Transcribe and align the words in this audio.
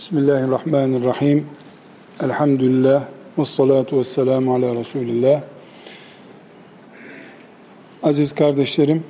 Bismillahirrahmanirrahim. 0.00 1.46
Elhamdülillah. 2.22 3.04
Ve 3.38 3.44
salatu 3.44 3.98
ve 3.98 4.04
selamu 4.04 4.54
ala 4.54 4.74
Resulillah. 4.74 5.42
Aziz 8.02 8.32
kardeşlerim, 8.32 9.04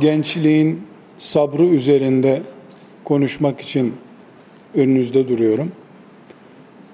gençliğin 0.00 0.82
sabrı 1.18 1.64
üzerinde 1.64 2.42
konuşmak 3.04 3.60
için 3.60 3.94
önünüzde 4.74 5.28
duruyorum. 5.28 5.72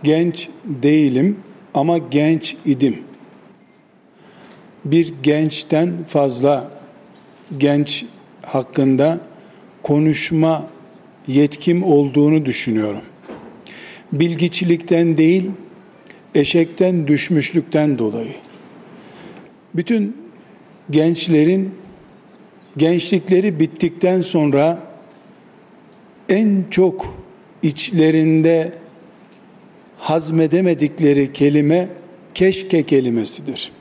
Genç 0.03 0.49
değilim 0.65 1.39
ama 1.75 1.99
genç 1.99 2.57
idim. 2.67 2.99
Bir 4.85 5.15
gençten 5.23 6.05
fazla 6.09 6.71
genç 7.59 8.05
hakkında 8.43 9.21
konuşma 9.83 10.74
yetkim 11.29 11.85
olduğunu 11.85 12.47
düşünüyorum. 12.47 13.03
Bilgiçilikten 14.13 15.17
değil, 15.17 15.51
eşekten 16.35 17.07
düşmüşlükten 17.07 17.99
dolayı. 17.99 18.35
Bütün 19.75 20.17
gençlerin 20.91 21.75
gençlikleri 22.77 23.61
bittikten 23.61 24.21
sonra 24.21 24.79
en 26.29 26.65
çok 26.71 27.15
içlerinde 27.63 28.73
hazmedemedikleri 29.99 31.33
kelime 31.33 31.89
keşke 32.35 32.83
kelimesidir. 32.83 33.73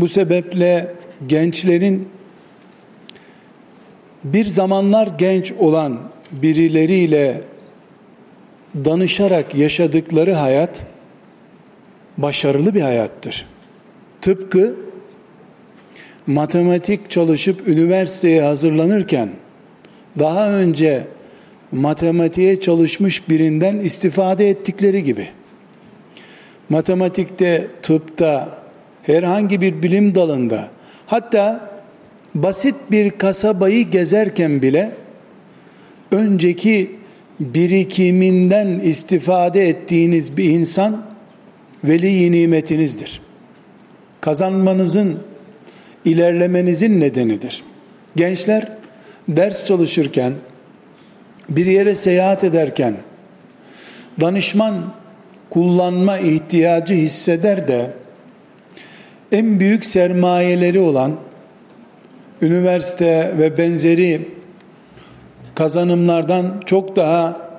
Bu 0.00 0.08
sebeple 0.08 0.94
gençlerin 1.26 2.08
bir 4.24 4.44
zamanlar 4.44 5.08
genç 5.18 5.52
olan 5.52 5.98
birileriyle 6.32 7.40
danışarak 8.74 9.54
yaşadıkları 9.54 10.32
hayat 10.32 10.82
başarılı 12.18 12.74
bir 12.74 12.80
hayattır. 12.80 13.46
Tıpkı 14.20 14.76
matematik 16.26 17.10
çalışıp 17.10 17.68
üniversiteye 17.68 18.42
hazırlanırken 18.42 19.28
daha 20.18 20.50
önce 20.50 21.02
matematiğe 21.72 22.60
çalışmış 22.60 23.28
birinden 23.28 23.76
istifade 23.76 24.50
ettikleri 24.50 25.04
gibi 25.04 25.28
matematikte, 26.68 27.68
tıpta, 27.82 28.58
herhangi 29.02 29.60
bir 29.60 29.82
bilim 29.82 30.14
dalında 30.14 30.68
hatta 31.06 31.73
basit 32.34 32.74
bir 32.90 33.10
kasabayı 33.10 33.90
gezerken 33.90 34.62
bile 34.62 34.90
önceki 36.10 36.96
birikiminden 37.40 38.66
istifade 38.66 39.68
ettiğiniz 39.68 40.36
bir 40.36 40.44
insan 40.44 41.02
veli 41.84 42.32
nimetinizdir. 42.32 43.20
Kazanmanızın, 44.20 45.18
ilerlemenizin 46.04 47.00
nedenidir. 47.00 47.62
Gençler 48.16 48.68
ders 49.28 49.64
çalışırken, 49.64 50.32
bir 51.48 51.66
yere 51.66 51.94
seyahat 51.94 52.44
ederken, 52.44 52.96
danışman 54.20 54.92
kullanma 55.50 56.18
ihtiyacı 56.18 56.94
hisseder 56.94 57.68
de 57.68 57.90
en 59.32 59.60
büyük 59.60 59.84
sermayeleri 59.84 60.80
olan 60.80 61.12
üniversite 62.44 63.34
ve 63.38 63.58
benzeri 63.58 64.28
kazanımlardan 65.54 66.62
çok 66.66 66.96
daha 66.96 67.50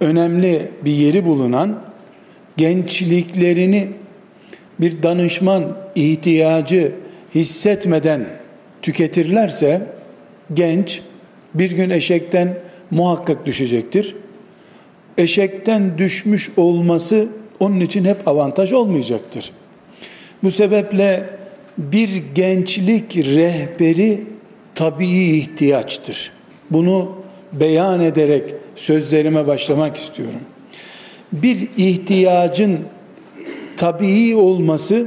önemli 0.00 0.70
bir 0.84 0.92
yeri 0.92 1.24
bulunan 1.24 1.80
gençliklerini 2.56 3.88
bir 4.80 5.02
danışman 5.02 5.76
ihtiyacı 5.94 6.92
hissetmeden 7.34 8.26
tüketirlerse 8.82 9.86
genç 10.54 11.02
bir 11.54 11.70
gün 11.70 11.90
eşekten 11.90 12.54
muhakkak 12.90 13.46
düşecektir. 13.46 14.16
Eşekten 15.18 15.98
düşmüş 15.98 16.50
olması 16.56 17.28
onun 17.60 17.80
için 17.80 18.04
hep 18.04 18.28
avantaj 18.28 18.72
olmayacaktır. 18.72 19.52
Bu 20.42 20.50
sebeple 20.50 21.26
bir 21.78 22.22
gençlik 22.34 23.16
rehberi 23.16 24.24
tabii 24.78 25.36
ihtiyaçtır. 25.36 26.32
Bunu 26.70 27.12
beyan 27.52 28.00
ederek 28.00 28.54
sözlerime 28.76 29.46
başlamak 29.46 29.96
istiyorum. 29.96 30.40
Bir 31.32 31.68
ihtiyacın 31.76 32.78
tabii 33.76 34.36
olması 34.36 35.06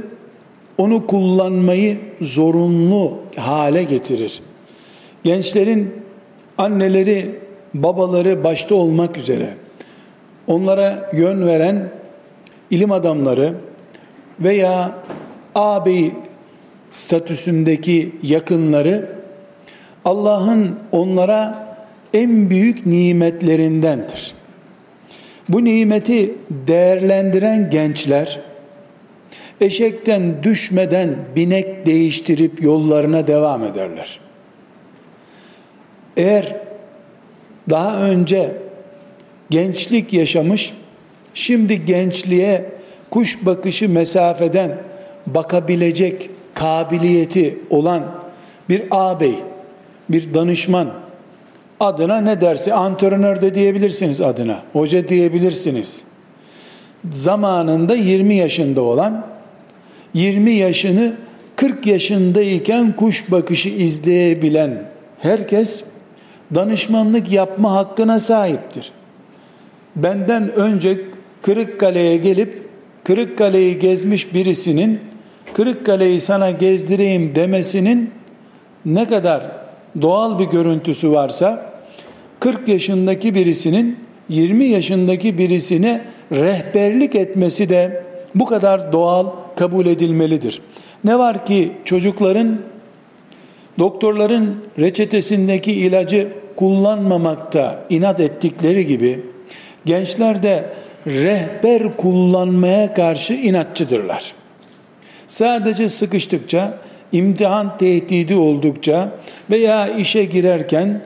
onu 0.78 1.06
kullanmayı 1.06 1.98
zorunlu 2.20 3.18
hale 3.36 3.84
getirir. 3.84 4.42
Gençlerin 5.24 5.94
anneleri, 6.58 7.40
babaları 7.74 8.44
başta 8.44 8.74
olmak 8.74 9.16
üzere 9.16 9.54
onlara 10.46 11.10
yön 11.12 11.46
veren 11.46 11.92
ilim 12.70 12.92
adamları 12.92 13.54
veya 14.40 14.98
ağabey 15.54 16.12
statüsündeki 16.90 18.12
yakınları 18.22 19.21
Allah'ın 20.04 20.78
onlara 20.92 21.76
en 22.14 22.50
büyük 22.50 22.86
nimetlerindendir. 22.86 24.34
Bu 25.48 25.64
nimeti 25.64 26.34
değerlendiren 26.50 27.70
gençler 27.70 28.40
eşekten 29.60 30.42
düşmeden 30.42 31.16
binek 31.36 31.86
değiştirip 31.86 32.62
yollarına 32.62 33.26
devam 33.26 33.64
ederler. 33.64 34.20
Eğer 36.16 36.56
daha 37.70 38.02
önce 38.02 38.52
gençlik 39.50 40.12
yaşamış, 40.12 40.74
şimdi 41.34 41.84
gençliğe 41.84 42.64
kuş 43.10 43.46
bakışı 43.46 43.88
mesafeden 43.88 44.78
bakabilecek 45.26 46.30
kabiliyeti 46.54 47.58
olan 47.70 48.02
bir 48.68 48.82
ağabey, 48.90 49.34
bir 50.08 50.34
danışman 50.34 50.92
adına 51.80 52.20
ne 52.20 52.40
derse 52.40 52.74
antrenör 52.74 53.42
de 53.42 53.54
diyebilirsiniz 53.54 54.20
adına, 54.20 54.62
hoca 54.72 55.08
diyebilirsiniz. 55.08 56.02
Zamanında 57.10 57.94
20 57.94 58.34
yaşında 58.34 58.82
olan 58.82 59.26
20 60.14 60.52
yaşını 60.52 61.12
40 61.56 61.86
yaşındayken 61.86 62.96
kuş 62.96 63.30
bakışı 63.30 63.68
izleyebilen 63.68 64.84
herkes 65.18 65.84
danışmanlık 66.54 67.32
yapma 67.32 67.72
hakkına 67.72 68.20
sahiptir. 68.20 68.92
Benden 69.96 70.52
önce 70.52 71.00
Kırıkkale'ye 71.42 72.16
gelip 72.16 72.68
Kırıkkale'yi 73.04 73.78
gezmiş 73.78 74.34
birisinin 74.34 75.00
Kırıkkale'yi 75.54 76.20
sana 76.20 76.50
gezdireyim 76.50 77.34
demesinin 77.34 78.10
ne 78.84 79.08
kadar 79.08 79.61
doğal 80.00 80.38
bir 80.38 80.44
görüntüsü 80.44 81.10
varsa 81.10 81.72
40 82.40 82.68
yaşındaki 82.68 83.34
birisinin 83.34 83.98
20 84.28 84.64
yaşındaki 84.64 85.38
birisine 85.38 86.04
rehberlik 86.32 87.14
etmesi 87.14 87.68
de 87.68 88.04
bu 88.34 88.44
kadar 88.44 88.92
doğal 88.92 89.26
kabul 89.56 89.86
edilmelidir. 89.86 90.60
Ne 91.04 91.18
var 91.18 91.46
ki 91.46 91.72
çocukların 91.84 92.58
doktorların 93.78 94.56
reçetesindeki 94.78 95.72
ilacı 95.72 96.28
kullanmamakta 96.56 97.84
inat 97.90 98.20
ettikleri 98.20 98.86
gibi 98.86 99.20
gençler 99.84 100.42
de 100.42 100.72
rehber 101.06 101.96
kullanmaya 101.96 102.94
karşı 102.94 103.32
inatçıdırlar. 103.32 104.32
Sadece 105.26 105.88
sıkıştıkça, 105.88 106.78
imtihan 107.12 107.78
tehdidi 107.78 108.34
oldukça 108.34 109.12
veya 109.50 109.88
işe 109.88 110.24
girerken 110.24 111.00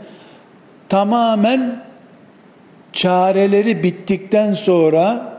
tamamen 0.89 1.83
çareleri 2.93 3.83
bittikten 3.83 4.53
sonra 4.53 5.33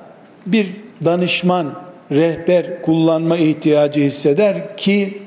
bir 0.46 0.68
danışman, 1.06 1.74
rehber 2.12 2.82
kullanma 2.82 3.38
ihtiyacı 3.38 4.02
hisseder 4.02 4.78
ki 4.78 5.22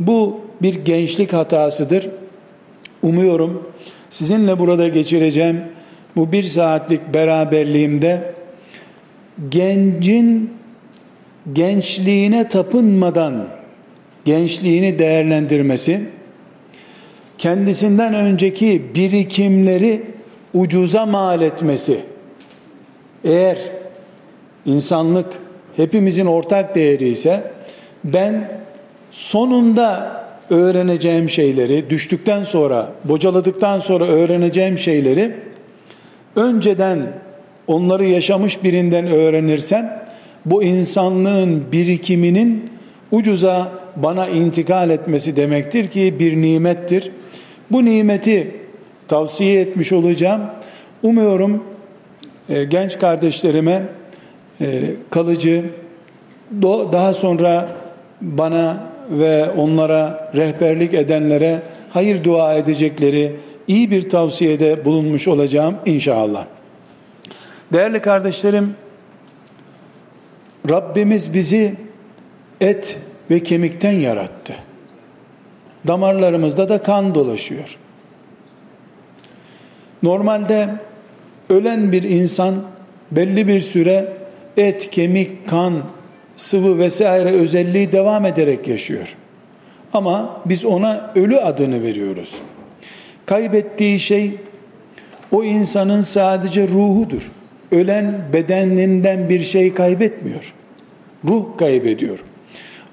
bu 0.00 0.40
bir 0.62 0.74
gençlik 0.74 1.32
hatasıdır. 1.32 2.08
Umuyorum 3.02 3.72
sizinle 4.10 4.58
burada 4.58 4.88
geçireceğim 4.88 5.62
bu 6.16 6.32
bir 6.32 6.42
saatlik 6.42 7.14
beraberliğimde 7.14 8.34
gencin 9.48 10.50
gençliğine 11.52 12.48
tapınmadan 12.48 13.55
gençliğini 14.26 14.98
değerlendirmesi, 14.98 16.00
kendisinden 17.38 18.14
önceki 18.14 18.82
birikimleri 18.94 20.02
ucuza 20.54 21.06
mal 21.06 21.42
etmesi. 21.42 22.00
Eğer 23.24 23.58
insanlık 24.66 25.26
hepimizin 25.76 26.26
ortak 26.26 26.74
değeri 26.74 27.08
ise 27.08 27.50
ben 28.04 28.60
sonunda 29.10 30.16
öğreneceğim 30.50 31.28
şeyleri 31.28 31.90
düştükten 31.90 32.44
sonra 32.44 32.92
bocaladıktan 33.04 33.78
sonra 33.78 34.04
öğreneceğim 34.04 34.78
şeyleri 34.78 35.36
önceden 36.36 37.12
onları 37.66 38.06
yaşamış 38.06 38.64
birinden 38.64 39.06
öğrenirsem 39.06 40.08
bu 40.46 40.62
insanlığın 40.62 41.64
birikiminin 41.72 42.70
ucuza 43.10 43.85
bana 43.96 44.28
intikal 44.28 44.90
etmesi 44.90 45.36
demektir 45.36 45.88
ki 45.88 46.14
bir 46.18 46.42
nimettir. 46.42 47.12
Bu 47.70 47.84
nimeti 47.84 48.56
tavsiye 49.08 49.60
etmiş 49.60 49.92
olacağım. 49.92 50.42
Umuyorum 51.02 51.64
e, 52.48 52.64
genç 52.64 52.98
kardeşlerime 52.98 53.82
e, 54.60 54.80
kalıcı 55.10 55.64
do, 56.62 56.92
daha 56.92 57.14
sonra 57.14 57.68
bana 58.20 58.82
ve 59.10 59.50
onlara 59.50 60.30
rehberlik 60.36 60.94
edenlere 60.94 61.62
hayır 61.90 62.24
dua 62.24 62.54
edecekleri 62.54 63.36
iyi 63.68 63.90
bir 63.90 64.10
tavsiyede 64.10 64.84
bulunmuş 64.84 65.28
olacağım 65.28 65.76
inşallah. 65.86 66.46
Değerli 67.72 68.00
kardeşlerim, 68.00 68.74
Rabbimiz 70.70 71.34
bizi 71.34 71.74
et 72.60 72.98
ve 73.30 73.42
kemikten 73.42 73.92
yarattı. 73.92 74.54
Damarlarımızda 75.86 76.68
da 76.68 76.82
kan 76.82 77.14
dolaşıyor. 77.14 77.78
Normalde 80.02 80.68
ölen 81.50 81.92
bir 81.92 82.02
insan 82.02 82.54
belli 83.10 83.48
bir 83.48 83.60
süre 83.60 84.12
et, 84.56 84.90
kemik, 84.90 85.48
kan, 85.48 85.72
sıvı 86.36 86.78
vesaire 86.78 87.30
özelliği 87.30 87.92
devam 87.92 88.26
ederek 88.26 88.68
yaşıyor. 88.68 89.16
Ama 89.92 90.40
biz 90.46 90.64
ona 90.64 91.12
ölü 91.14 91.36
adını 91.36 91.82
veriyoruz. 91.82 92.34
Kaybettiği 93.26 94.00
şey 94.00 94.36
o 95.32 95.44
insanın 95.44 96.02
sadece 96.02 96.68
ruhudur. 96.68 97.30
Ölen 97.72 98.20
bedeninden 98.32 99.28
bir 99.28 99.40
şey 99.40 99.74
kaybetmiyor. 99.74 100.54
Ruh 101.28 101.44
kaybediyor. 101.58 102.18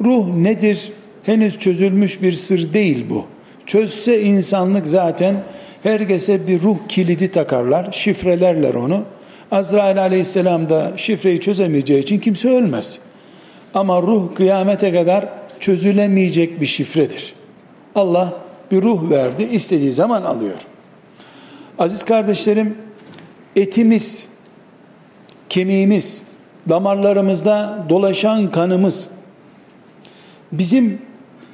Ruh 0.02 0.28
nedir? 0.28 0.92
Henüz 1.24 1.58
çözülmüş 1.58 2.22
bir 2.22 2.32
sır 2.32 2.74
değil 2.74 3.06
bu. 3.10 3.26
Çözse 3.66 4.22
insanlık 4.22 4.88
zaten 4.88 5.44
herkese 5.84 6.48
bir 6.48 6.62
ruh 6.62 6.78
kilidi 6.90 7.32
takarlar, 7.32 7.92
şifrelerler 7.92 8.74
onu. 8.74 9.04
Azrail 9.52 10.02
aleyhisselam 10.02 10.70
da 10.70 10.92
şifreyi 10.96 11.42
çözemeyeceği 11.42 12.04
için 12.04 12.20
kimse 12.20 12.50
ölmez. 12.50 13.00
Ama 13.74 14.02
ruh 14.02 14.36
kıyamete 14.36 14.94
kadar 14.94 15.30
çözülemeyecek 15.60 16.62
bir 16.62 16.66
şifredir. 16.66 17.34
Allah 17.96 18.34
bir 18.72 18.82
ruh 18.82 19.10
verdi, 19.10 19.44
istediği 19.44 19.92
zaman 19.92 20.22
alıyor. 20.22 20.58
Aziz 21.80 22.04
kardeşlerim, 22.04 22.78
etimiz, 23.56 24.28
kemiğimiz, 25.50 26.22
damarlarımızda 26.70 27.86
dolaşan 27.90 28.52
kanımız 28.52 29.08
bizim 30.54 31.02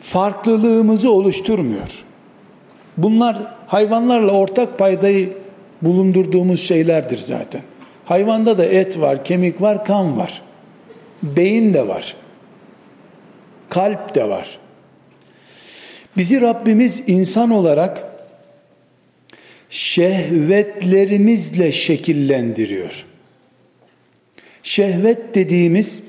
farklılığımızı 0.01 1.11
oluşturmuyor. 1.11 2.03
Bunlar 2.97 3.55
hayvanlarla 3.67 4.31
ortak 4.31 4.79
paydayı 4.79 5.29
bulundurduğumuz 5.81 6.61
şeylerdir 6.61 7.17
zaten. 7.17 7.61
Hayvanda 8.05 8.57
da 8.57 8.65
et 8.65 8.99
var, 8.99 9.25
kemik 9.25 9.61
var, 9.61 9.85
kan 9.85 10.17
var. 10.17 10.41
Beyin 11.23 11.73
de 11.73 11.87
var. 11.87 12.15
Kalp 13.69 14.15
de 14.15 14.29
var. 14.29 14.59
Bizi 16.17 16.41
Rabbimiz 16.41 17.03
insan 17.07 17.49
olarak 17.49 18.05
şehvetlerimizle 19.69 21.71
şekillendiriyor. 21.71 23.05
Şehvet 24.63 25.35
dediğimiz 25.35 26.03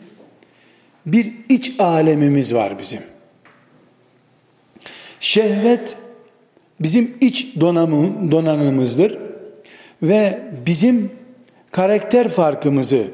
bir 1.07 1.33
iç 1.49 1.73
alemimiz 1.79 2.55
var 2.55 2.79
bizim. 2.79 3.03
Şehvet 5.21 5.97
bizim 6.81 7.15
iç 7.21 7.47
donanım, 7.61 8.33
donanımımızdır 8.33 9.19
ve 10.03 10.43
bizim 10.67 11.11
karakter 11.71 12.29
farkımızı, 12.29 13.05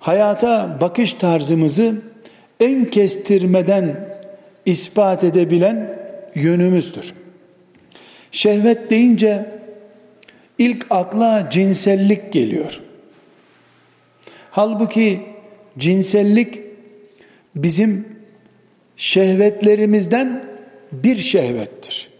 hayata 0.00 0.78
bakış 0.80 1.12
tarzımızı 1.12 1.94
en 2.60 2.84
kestirmeden 2.84 4.08
ispat 4.66 5.24
edebilen 5.24 5.98
yönümüzdür. 6.34 7.14
Şehvet 8.30 8.90
deyince 8.90 9.60
ilk 10.58 10.86
akla 10.90 11.50
cinsellik 11.50 12.32
geliyor. 12.32 12.80
Halbuki 14.50 15.33
cinsellik 15.78 16.60
bizim 17.56 18.18
şehvetlerimizden 18.96 20.44
bir 20.92 21.16
şehvettir. 21.16 22.10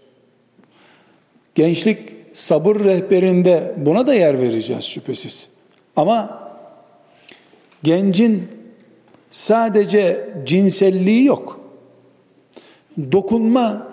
Gençlik 1.54 1.98
sabır 2.32 2.84
rehberinde 2.84 3.74
buna 3.76 4.06
da 4.06 4.14
yer 4.14 4.40
vereceğiz 4.40 4.84
şüphesiz. 4.84 5.48
Ama 5.96 6.48
gencin 7.82 8.48
sadece 9.30 10.28
cinselliği 10.46 11.24
yok. 11.24 11.60
Dokunma 13.12 13.92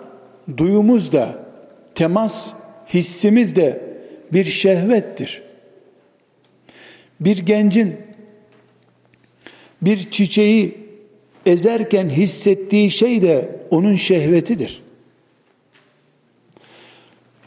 duyumuz 0.56 1.12
da, 1.12 1.38
temas 1.94 2.52
hissimiz 2.94 3.56
de 3.56 3.80
bir 4.32 4.44
şehvettir. 4.44 5.42
Bir 7.20 7.38
gencin 7.38 7.96
bir 9.82 10.10
çiçeği 10.10 10.78
ezerken 11.46 12.08
hissettiği 12.08 12.90
şey 12.90 13.22
de 13.22 13.60
onun 13.70 13.96
şehvetidir. 13.96 14.82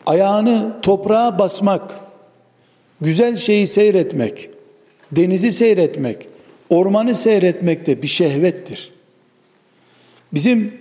Ayağını 0.05 0.81
toprağa 0.81 1.39
basmak, 1.39 1.99
güzel 3.01 3.35
şeyi 3.35 3.67
seyretmek, 3.67 4.50
denizi 5.12 5.51
seyretmek, 5.51 6.27
ormanı 6.69 7.15
seyretmek 7.15 7.86
de 7.86 8.01
bir 8.01 8.07
şehvettir. 8.07 8.91
Bizim 10.33 10.74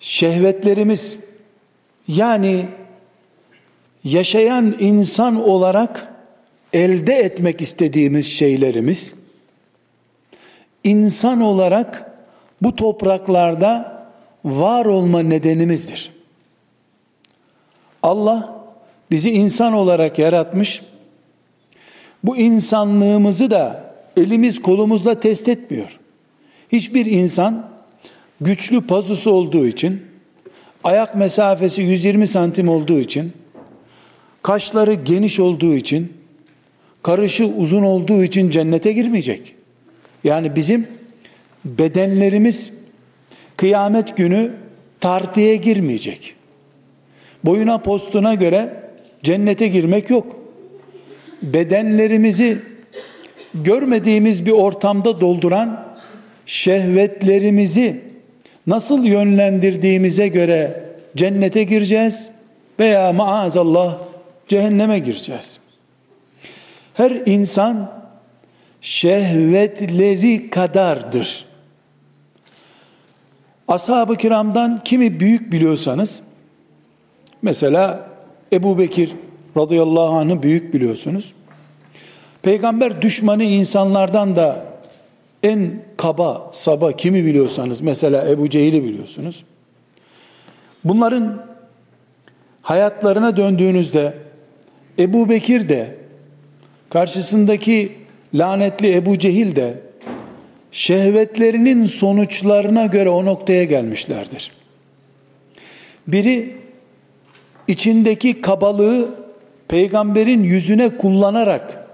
şehvetlerimiz 0.00 1.18
yani 2.08 2.64
yaşayan 4.04 4.76
insan 4.80 5.48
olarak 5.48 6.12
elde 6.72 7.14
etmek 7.14 7.60
istediğimiz 7.60 8.26
şeylerimiz 8.26 9.14
insan 10.84 11.40
olarak 11.40 12.12
bu 12.62 12.76
topraklarda 12.76 14.02
var 14.44 14.86
olma 14.86 15.20
nedenimizdir. 15.20 16.12
Allah 18.02 18.64
bizi 19.10 19.30
insan 19.30 19.72
olarak 19.72 20.18
yaratmış. 20.18 20.82
Bu 22.24 22.36
insanlığımızı 22.36 23.50
da 23.50 23.94
elimiz 24.16 24.62
kolumuzla 24.62 25.20
test 25.20 25.48
etmiyor. 25.48 25.98
Hiçbir 26.72 27.06
insan 27.06 27.68
güçlü 28.40 28.86
pazusu 28.86 29.30
olduğu 29.30 29.66
için, 29.66 30.02
ayak 30.84 31.14
mesafesi 31.14 31.82
120 31.82 32.26
santim 32.26 32.68
olduğu 32.68 32.98
için, 32.98 33.32
kaşları 34.42 34.94
geniş 34.94 35.40
olduğu 35.40 35.74
için, 35.74 36.12
karışı 37.02 37.46
uzun 37.46 37.82
olduğu 37.82 38.24
için 38.24 38.50
cennete 38.50 38.92
girmeyecek. 38.92 39.54
Yani 40.24 40.56
bizim 40.56 40.86
bedenlerimiz 41.64 42.72
kıyamet 43.56 44.16
günü 44.16 44.52
tartıya 45.00 45.54
girmeyecek. 45.54 46.34
Boyuna 47.44 47.78
postuna 47.78 48.34
göre 48.34 48.82
cennete 49.22 49.68
girmek 49.68 50.10
yok. 50.10 50.36
Bedenlerimizi 51.42 52.58
görmediğimiz 53.54 54.46
bir 54.46 54.52
ortamda 54.52 55.20
dolduran 55.20 55.94
şehvetlerimizi 56.46 58.00
nasıl 58.66 59.04
yönlendirdiğimize 59.04 60.28
göre 60.28 60.84
cennete 61.16 61.64
gireceğiz 61.64 62.28
veya 62.80 63.12
maazallah 63.12 63.98
cehenneme 64.48 64.98
gireceğiz. 64.98 65.58
Her 66.94 67.10
insan 67.26 68.01
şehvetleri 68.82 70.50
kadardır. 70.50 71.44
Ashab-ı 73.68 74.16
kiramdan 74.16 74.84
kimi 74.84 75.20
büyük 75.20 75.52
biliyorsanız 75.52 76.22
mesela 77.42 78.08
Ebu 78.52 78.78
Bekir 78.78 79.12
radıyallahu 79.56 80.14
anh'ı 80.14 80.42
büyük 80.42 80.74
biliyorsunuz. 80.74 81.32
Peygamber 82.42 83.02
düşmanı 83.02 83.44
insanlardan 83.44 84.36
da 84.36 84.64
en 85.42 85.82
kaba, 85.96 86.50
saba 86.52 86.92
kimi 86.92 87.24
biliyorsanız 87.24 87.80
mesela 87.80 88.28
Ebu 88.28 88.50
Cehil'i 88.50 88.84
biliyorsunuz. 88.84 89.44
Bunların 90.84 91.46
hayatlarına 92.62 93.36
döndüğünüzde 93.36 94.14
Ebu 94.98 95.28
Bekir 95.28 95.68
de 95.68 95.96
karşısındaki 96.90 98.01
lanetli 98.34 98.94
Ebu 98.94 99.18
Cehil 99.18 99.56
de 99.56 99.74
şehvetlerinin 100.72 101.84
sonuçlarına 101.84 102.86
göre 102.86 103.08
o 103.08 103.24
noktaya 103.24 103.64
gelmişlerdir. 103.64 104.52
Biri 106.06 106.56
içindeki 107.68 108.40
kabalığı 108.40 109.14
peygamberin 109.68 110.42
yüzüne 110.42 110.96
kullanarak 110.96 111.86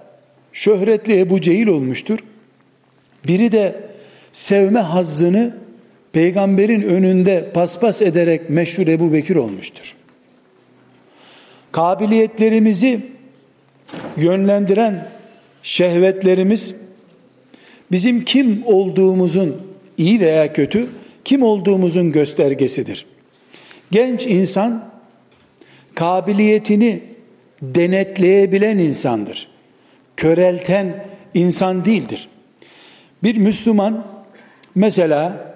şöhretli 0.52 1.21
Ebu 1.21 1.40
Cehil 1.40 1.66
olmuştur. 1.66 2.18
Biri 3.26 3.52
de 3.52 3.80
sevme 4.33 4.80
hazzını 4.80 5.57
peygamberin 6.12 6.83
önünde 6.83 7.50
paspas 7.54 8.02
ederek 8.02 8.50
meşhur 8.50 8.87
Ebu 8.87 9.12
Bekir 9.12 9.37
olmuştur. 9.37 9.95
Kabiliyetlerimizi 11.73 13.00
yönlendiren 14.16 15.09
şehvetlerimiz 15.69 16.75
bizim 17.93 18.25
kim 18.25 18.63
olduğumuzun 18.67 19.63
iyi 19.99 20.21
veya 20.21 20.53
kötü 20.53 20.87
kim 21.25 21.43
olduğumuzun 21.43 22.13
göstergesidir. 22.13 23.07
Genç 23.91 24.27
insan 24.27 24.91
kabiliyetini 25.95 27.03
denetleyebilen 27.63 28.79
insandır. 28.79 29.49
Körelten 30.17 31.07
insan 31.35 31.85
değildir. 31.85 32.29
Bir 33.23 33.37
Müslüman 33.37 34.07
mesela 34.75 35.55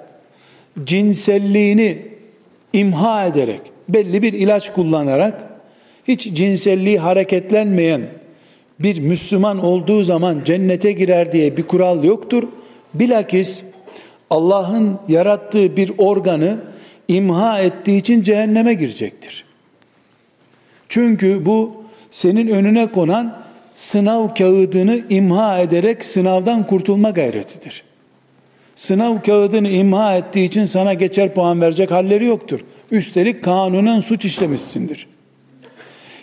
cinselliğini 0.84 1.98
imha 2.72 3.26
ederek 3.26 3.60
belli 3.88 4.22
bir 4.22 4.32
ilaç 4.32 4.72
kullanarak 4.72 5.44
hiç 6.08 6.32
cinselliği 6.32 6.98
hareketlenmeyen 6.98 8.21
bir 8.82 9.00
Müslüman 9.00 9.64
olduğu 9.64 10.04
zaman 10.04 10.40
cennete 10.44 10.92
girer 10.92 11.32
diye 11.32 11.56
bir 11.56 11.62
kural 11.62 12.04
yoktur. 12.04 12.42
Bilakis 12.94 13.62
Allah'ın 14.30 14.98
yarattığı 15.08 15.76
bir 15.76 15.92
organı 15.98 16.58
imha 17.08 17.60
ettiği 17.60 17.98
için 17.98 18.22
cehenneme 18.22 18.74
girecektir. 18.74 19.44
Çünkü 20.88 21.46
bu 21.46 21.82
senin 22.10 22.48
önüne 22.48 22.86
konan 22.86 23.42
sınav 23.74 24.34
kağıdını 24.34 25.00
imha 25.10 25.58
ederek 25.58 26.04
sınavdan 26.04 26.66
kurtulma 26.66 27.10
gayretidir. 27.10 27.82
Sınav 28.74 29.22
kağıdını 29.22 29.68
imha 29.68 30.16
ettiği 30.16 30.44
için 30.44 30.64
sana 30.64 30.94
geçer 30.94 31.34
puan 31.34 31.60
verecek 31.60 31.90
halleri 31.90 32.24
yoktur. 32.24 32.60
Üstelik 32.90 33.42
kanunen 33.42 34.00
suç 34.00 34.24
işlemişsindir. 34.24 35.06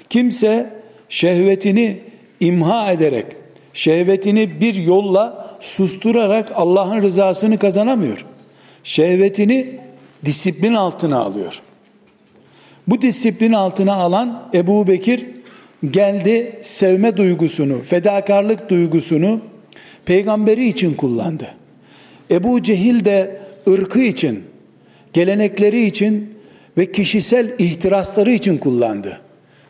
Kimse 0.10 0.74
şehvetini 1.10 2.09
imha 2.40 2.92
ederek, 2.92 3.26
şehvetini 3.74 4.62
bir 4.62 4.74
yolla 4.74 5.56
susturarak 5.60 6.52
Allah'ın 6.56 7.02
rızasını 7.02 7.58
kazanamıyor. 7.58 8.26
Şehvetini 8.84 9.80
disiplin 10.26 10.74
altına 10.74 11.20
alıyor. 11.20 11.62
Bu 12.88 13.02
disiplin 13.02 13.54
altına 13.54 13.94
alan 13.94 14.50
Ebu 14.54 14.88
Bekir 14.88 15.26
geldi 15.92 16.60
sevme 16.62 17.18
duygusunu, 17.18 17.84
fedakarlık 17.84 18.70
duygusunu 18.70 19.42
peygamberi 20.06 20.68
için 20.68 20.94
kullandı. 20.94 21.48
Ebu 22.32 22.64
Cehil 22.64 23.06
de 23.06 23.42
ırkı 23.70 24.00
için, 24.00 24.44
gelenekleri 25.14 25.86
için 25.86 26.34
ve 26.78 26.92
kişisel 26.92 27.56
ihtirasları 27.60 28.32
için 28.32 28.58
kullandı. 28.58 29.22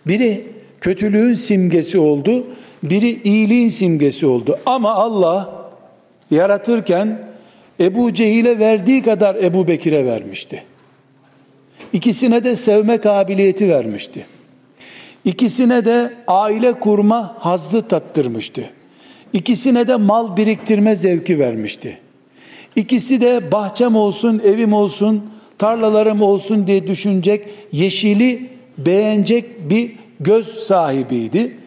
Biri 0.07 0.47
kötülüğün 0.81 1.33
simgesi 1.33 1.99
oldu, 1.99 2.47
biri 2.83 3.21
iyiliğin 3.23 3.69
simgesi 3.69 4.25
oldu. 4.25 4.59
Ama 4.65 4.93
Allah 4.93 5.69
yaratırken 6.31 7.19
Ebu 7.79 8.13
Cehil'e 8.13 8.59
verdiği 8.59 9.01
kadar 9.01 9.35
Ebu 9.35 9.67
Bekir'e 9.67 10.05
vermişti. 10.05 10.63
İkisine 11.93 12.43
de 12.43 12.55
sevme 12.55 12.97
kabiliyeti 12.97 13.69
vermişti. 13.69 14.25
İkisine 15.25 15.85
de 15.85 16.13
aile 16.27 16.73
kurma 16.73 17.35
hazzı 17.39 17.87
tattırmıştı. 17.87 18.69
İkisine 19.33 19.87
de 19.87 19.95
mal 19.95 20.37
biriktirme 20.37 20.95
zevki 20.95 21.39
vermişti. 21.39 21.97
İkisi 22.75 23.21
de 23.21 23.51
bahçem 23.51 23.95
olsun, 23.95 24.41
evim 24.45 24.73
olsun, 24.73 25.29
tarlalarım 25.57 26.21
olsun 26.21 26.67
diye 26.67 26.87
düşünecek, 26.87 27.45
yeşili 27.71 28.49
beğenecek 28.77 29.69
bir 29.69 29.91
göz 30.19 30.47
sahibiydi. 30.47 31.57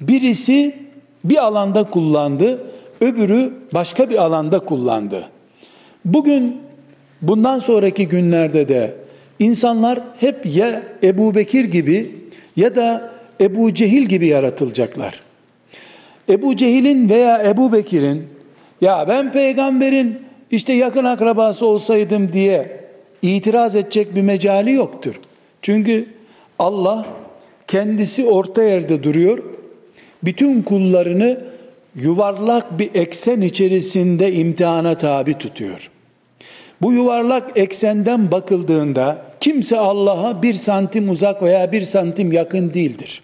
Birisi 0.00 0.76
bir 1.24 1.44
alanda 1.44 1.84
kullandı, 1.84 2.64
öbürü 3.00 3.52
başka 3.74 4.10
bir 4.10 4.22
alanda 4.22 4.58
kullandı. 4.58 5.28
Bugün 6.04 6.56
bundan 7.22 7.58
sonraki 7.58 8.08
günlerde 8.08 8.68
de 8.68 8.94
insanlar 9.38 10.00
hep 10.20 10.46
ya 10.56 10.82
Ebu 11.02 11.34
Bekir 11.34 11.64
gibi 11.64 12.14
ya 12.56 12.76
da 12.76 13.10
Ebu 13.40 13.74
Cehil 13.74 14.02
gibi 14.02 14.26
yaratılacaklar. 14.26 15.20
Ebu 16.28 16.56
Cehil'in 16.56 17.08
veya 17.08 17.42
Ebu 17.42 17.72
Bekir'in 17.72 18.26
ya 18.80 19.08
ben 19.08 19.32
peygamberin 19.32 20.18
işte 20.50 20.72
yakın 20.72 21.04
akrabası 21.04 21.66
olsaydım 21.66 22.32
diye 22.32 22.80
itiraz 23.22 23.76
edecek 23.76 24.14
bir 24.14 24.22
mecali 24.22 24.72
yoktur. 24.72 25.14
Çünkü 25.62 26.06
Allah 26.58 27.06
kendisi 27.68 28.26
orta 28.26 28.62
yerde 28.62 29.02
duruyor. 29.02 29.42
Bütün 30.24 30.62
kullarını 30.62 31.40
yuvarlak 31.94 32.78
bir 32.78 32.90
eksen 32.94 33.40
içerisinde 33.40 34.32
imtihana 34.32 34.96
tabi 34.96 35.34
tutuyor. 35.34 35.90
Bu 36.82 36.92
yuvarlak 36.92 37.58
eksenden 37.58 38.30
bakıldığında 38.30 39.22
kimse 39.40 39.78
Allah'a 39.78 40.42
bir 40.42 40.54
santim 40.54 41.10
uzak 41.10 41.42
veya 41.42 41.72
bir 41.72 41.82
santim 41.82 42.32
yakın 42.32 42.74
değildir. 42.74 43.22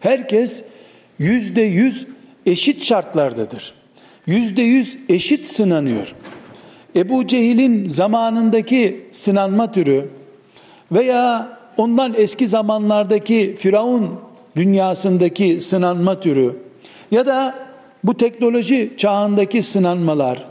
Herkes 0.00 0.64
yüzde 1.18 1.62
yüz 1.62 2.06
eşit 2.46 2.82
şartlardadır. 2.82 3.74
Yüzde 4.26 4.62
yüz 4.62 4.98
eşit 5.08 5.46
sınanıyor. 5.46 6.14
Ebu 6.96 7.26
Cehil'in 7.26 7.88
zamanındaki 7.88 9.06
sınanma 9.12 9.72
türü 9.72 10.08
veya 10.92 11.59
ondan 11.80 12.14
eski 12.16 12.46
zamanlardaki 12.46 13.54
Firavun 13.58 14.10
dünyasındaki 14.56 15.60
sınanma 15.60 16.20
türü 16.20 16.56
ya 17.10 17.26
da 17.26 17.54
bu 18.04 18.16
teknoloji 18.16 18.92
çağındaki 18.96 19.62
sınanmalar 19.62 20.44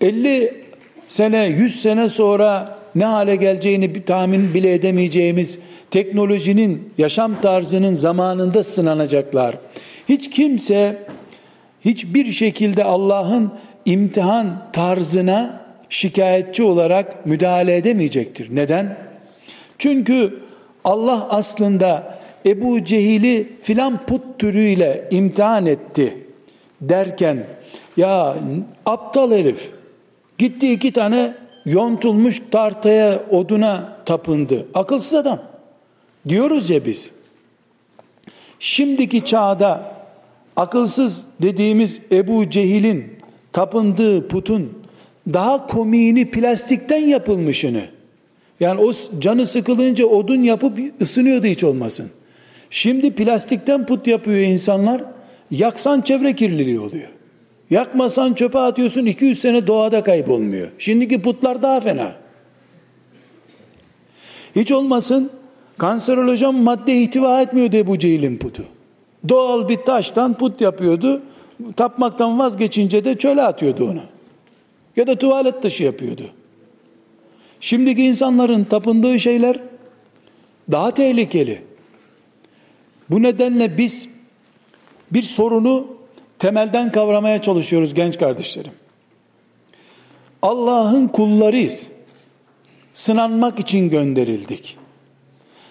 50 0.00 0.64
sene 1.08 1.46
100 1.46 1.82
sene 1.82 2.08
sonra 2.08 2.78
ne 2.94 3.04
hale 3.04 3.36
geleceğini 3.36 3.94
bir 3.94 4.02
tahmin 4.02 4.54
bile 4.54 4.74
edemeyeceğimiz 4.74 5.58
teknolojinin 5.90 6.92
yaşam 6.98 7.40
tarzının 7.40 7.94
zamanında 7.94 8.62
sınanacaklar. 8.62 9.58
Hiç 10.08 10.30
kimse 10.30 11.06
hiçbir 11.84 12.32
şekilde 12.32 12.84
Allah'ın 12.84 13.52
imtihan 13.84 14.70
tarzına 14.72 15.60
şikayetçi 15.88 16.62
olarak 16.62 17.26
müdahale 17.26 17.76
edemeyecektir. 17.76 18.56
Neden? 18.56 19.07
Çünkü 19.78 20.38
Allah 20.84 21.26
aslında 21.30 22.18
Ebu 22.46 22.84
Cehil'i 22.84 23.48
filan 23.60 24.06
put 24.06 24.22
türüyle 24.38 25.08
imtihan 25.10 25.66
etti 25.66 26.26
derken 26.80 27.46
ya 27.96 28.36
aptal 28.86 29.32
herif 29.32 29.70
gitti 30.38 30.72
iki 30.72 30.92
tane 30.92 31.34
yontulmuş 31.64 32.42
tartaya 32.50 33.22
oduna 33.30 33.96
tapındı. 34.06 34.66
Akılsız 34.74 35.14
adam. 35.14 35.42
Diyoruz 36.28 36.70
ya 36.70 36.84
biz. 36.84 37.10
Şimdiki 38.58 39.24
çağda 39.24 39.94
akılsız 40.56 41.24
dediğimiz 41.42 42.00
Ebu 42.12 42.50
Cehil'in 42.50 43.18
tapındığı 43.52 44.28
putun 44.28 44.78
daha 45.34 45.66
komiğini 45.66 46.30
plastikten 46.30 47.06
yapılmışını 47.06 47.97
yani 48.60 48.80
o 48.80 48.92
canı 49.18 49.46
sıkılınca 49.46 50.06
odun 50.06 50.42
yapıp 50.42 50.78
ısınıyordu 51.00 51.46
hiç 51.46 51.64
olmasın. 51.64 52.10
Şimdi 52.70 53.14
plastikten 53.14 53.86
put 53.86 54.06
yapıyor 54.06 54.38
insanlar. 54.38 55.02
Yaksan 55.50 56.00
çevre 56.00 56.36
kirliliği 56.36 56.80
oluyor. 56.80 57.08
Yakmasan 57.70 58.34
çöpe 58.34 58.58
atıyorsun 58.58 59.06
200 59.06 59.40
sene 59.40 59.66
doğada 59.66 60.02
kaybolmuyor. 60.02 60.68
Şimdiki 60.78 61.22
putlar 61.22 61.62
daha 61.62 61.80
fena. 61.80 62.12
Hiç 64.56 64.72
olmasın 64.72 65.30
Kanserolojen 65.78 66.54
madde 66.54 67.02
ihtiva 67.02 67.40
etmiyordu 67.40 67.76
Ebu 67.76 67.98
Cehil'in 67.98 68.36
putu. 68.36 68.62
Doğal 69.28 69.68
bir 69.68 69.76
taştan 69.76 70.34
put 70.34 70.60
yapıyordu. 70.60 71.22
Tapmaktan 71.76 72.38
vazgeçince 72.38 73.04
de 73.04 73.18
çöle 73.18 73.42
atıyordu 73.42 73.84
onu. 73.84 74.02
Ya 74.96 75.06
da 75.06 75.18
tuvalet 75.18 75.62
taşı 75.62 75.84
yapıyordu. 75.84 76.22
Şimdiki 77.60 78.04
insanların 78.04 78.64
tapındığı 78.64 79.20
şeyler 79.20 79.60
daha 80.70 80.94
tehlikeli. 80.94 81.62
Bu 83.10 83.22
nedenle 83.22 83.78
biz 83.78 84.08
bir 85.10 85.22
sorunu 85.22 85.86
temelden 86.38 86.92
kavramaya 86.92 87.42
çalışıyoruz 87.42 87.94
genç 87.94 88.18
kardeşlerim. 88.18 88.72
Allah'ın 90.42 91.08
kullarıyız. 91.08 91.88
Sınanmak 92.94 93.58
için 93.58 93.90
gönderildik. 93.90 94.76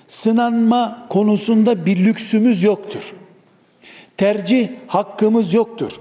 Sınanma 0.07 1.07
konusunda 1.09 1.85
bir 1.85 2.05
lüksümüz 2.05 2.63
yoktur. 2.63 3.13
Tercih 4.17 4.69
hakkımız 4.87 5.53
yoktur. 5.53 5.99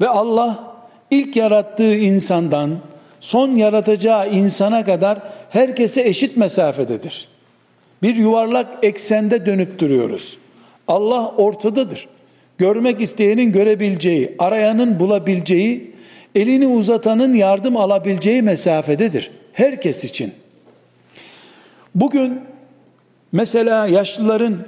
Ve 0.00 0.08
Allah 0.08 0.74
ilk 1.10 1.36
yarattığı 1.36 1.96
insandan 1.96 2.78
son 3.22 3.56
yaratacağı 3.56 4.30
insana 4.30 4.84
kadar 4.84 5.18
herkese 5.50 6.02
eşit 6.02 6.36
mesafededir. 6.36 7.28
Bir 8.02 8.16
yuvarlak 8.16 8.68
eksende 8.82 9.46
dönüp 9.46 9.78
duruyoruz. 9.78 10.38
Allah 10.88 11.28
ortadadır. 11.36 12.08
Görmek 12.58 13.00
isteyenin 13.00 13.52
görebileceği, 13.52 14.34
arayanın 14.38 15.00
bulabileceği, 15.00 15.94
elini 16.34 16.66
uzatanın 16.66 17.34
yardım 17.34 17.76
alabileceği 17.76 18.42
mesafededir. 18.42 19.30
Herkes 19.52 20.04
için. 20.04 20.32
Bugün 21.94 22.40
mesela 23.32 23.86
yaşlıların 23.86 24.58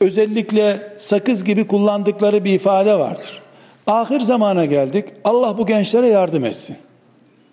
özellikle 0.00 0.92
sakız 0.98 1.44
gibi 1.44 1.66
kullandıkları 1.66 2.44
bir 2.44 2.52
ifade 2.52 2.98
vardır. 2.98 3.42
Ahir 3.86 4.20
zamana 4.20 4.64
geldik. 4.64 5.04
Allah 5.24 5.58
bu 5.58 5.66
gençlere 5.66 6.06
yardım 6.06 6.44
etsin. 6.44 6.76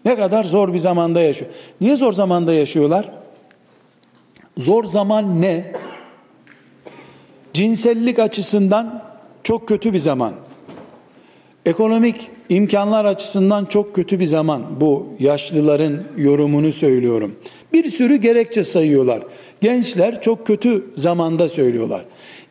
Ne 0.06 0.16
kadar 0.16 0.44
zor 0.44 0.74
bir 0.74 0.80
zamanda 0.80 1.22
yaşıyor. 1.22 1.52
Niye 1.82 1.96
zor 1.96 2.14
zamanda 2.14 2.54
yaşıyorlar? 2.54 3.12
Zor 4.58 4.84
zaman 4.84 5.42
ne? 5.42 5.72
Cinsellik 7.54 8.20
açısından 8.20 9.04
çok 9.44 9.68
kötü 9.68 9.94
bir 9.94 10.00
zaman. 10.00 10.34
Ekonomik 11.66 12.30
imkanlar 12.50 13.06
açısından 13.06 13.66
çok 13.66 13.96
kötü 13.96 14.20
bir 14.20 14.26
zaman. 14.26 14.64
Bu 14.82 15.08
yaşlıların 15.20 16.04
yorumunu 16.18 16.72
söylüyorum. 16.72 17.36
Bir 17.74 17.92
sürü 17.92 18.16
gerekçe 18.16 18.64
sayıyorlar. 18.64 19.24
Gençler 19.62 20.22
çok 20.22 20.48
kötü 20.48 20.86
zamanda 20.96 21.50
söylüyorlar. 21.50 22.06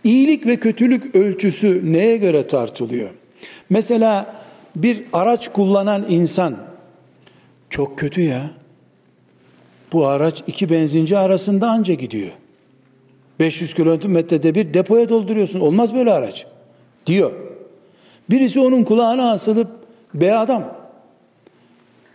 İyilik 0.05 0.47
ve 0.47 0.57
kötülük 0.57 1.17
ölçüsü 1.17 1.93
neye 1.93 2.17
göre 2.17 2.47
tartılıyor? 2.47 3.11
Mesela 3.71 4.35
bir 4.77 5.05
araç 5.13 5.53
kullanan 5.53 6.07
insan 6.09 6.57
çok 7.73 7.99
kötü 7.99 8.21
ya. 8.21 8.51
Bu 9.93 10.07
araç 10.07 10.43
iki 10.47 10.71
benzinci 10.71 11.19
arasında 11.19 11.71
anca 11.71 11.95
gidiyor. 11.95 12.31
500 13.41 13.75
kilometrede 13.75 14.55
bir 14.55 14.75
depoya 14.75 15.09
dolduruyorsun. 15.09 15.61
Olmaz 15.61 15.95
böyle 15.95 16.13
araç. 16.13 16.47
Diyor. 17.07 17.33
Birisi 18.31 18.61
onun 18.61 18.85
kulağına 18.85 19.33
asılıp 19.33 19.69
be 20.15 20.35
adam 20.35 20.75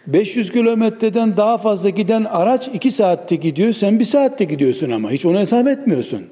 500 0.08 0.52
kilometreden 0.52 1.38
daha 1.38 1.58
fazla 1.58 1.90
giden 1.90 2.24
araç 2.24 2.68
2 2.74 2.92
saatte 2.92 3.36
gidiyor. 3.36 3.74
Sen 3.74 4.00
1 4.00 4.06
saatte 4.06 4.44
gidiyorsun 4.44 4.92
ama 4.92 5.12
hiç 5.12 5.26
onu 5.26 5.40
hesap 5.40 5.68
etmiyorsun. 5.68 6.28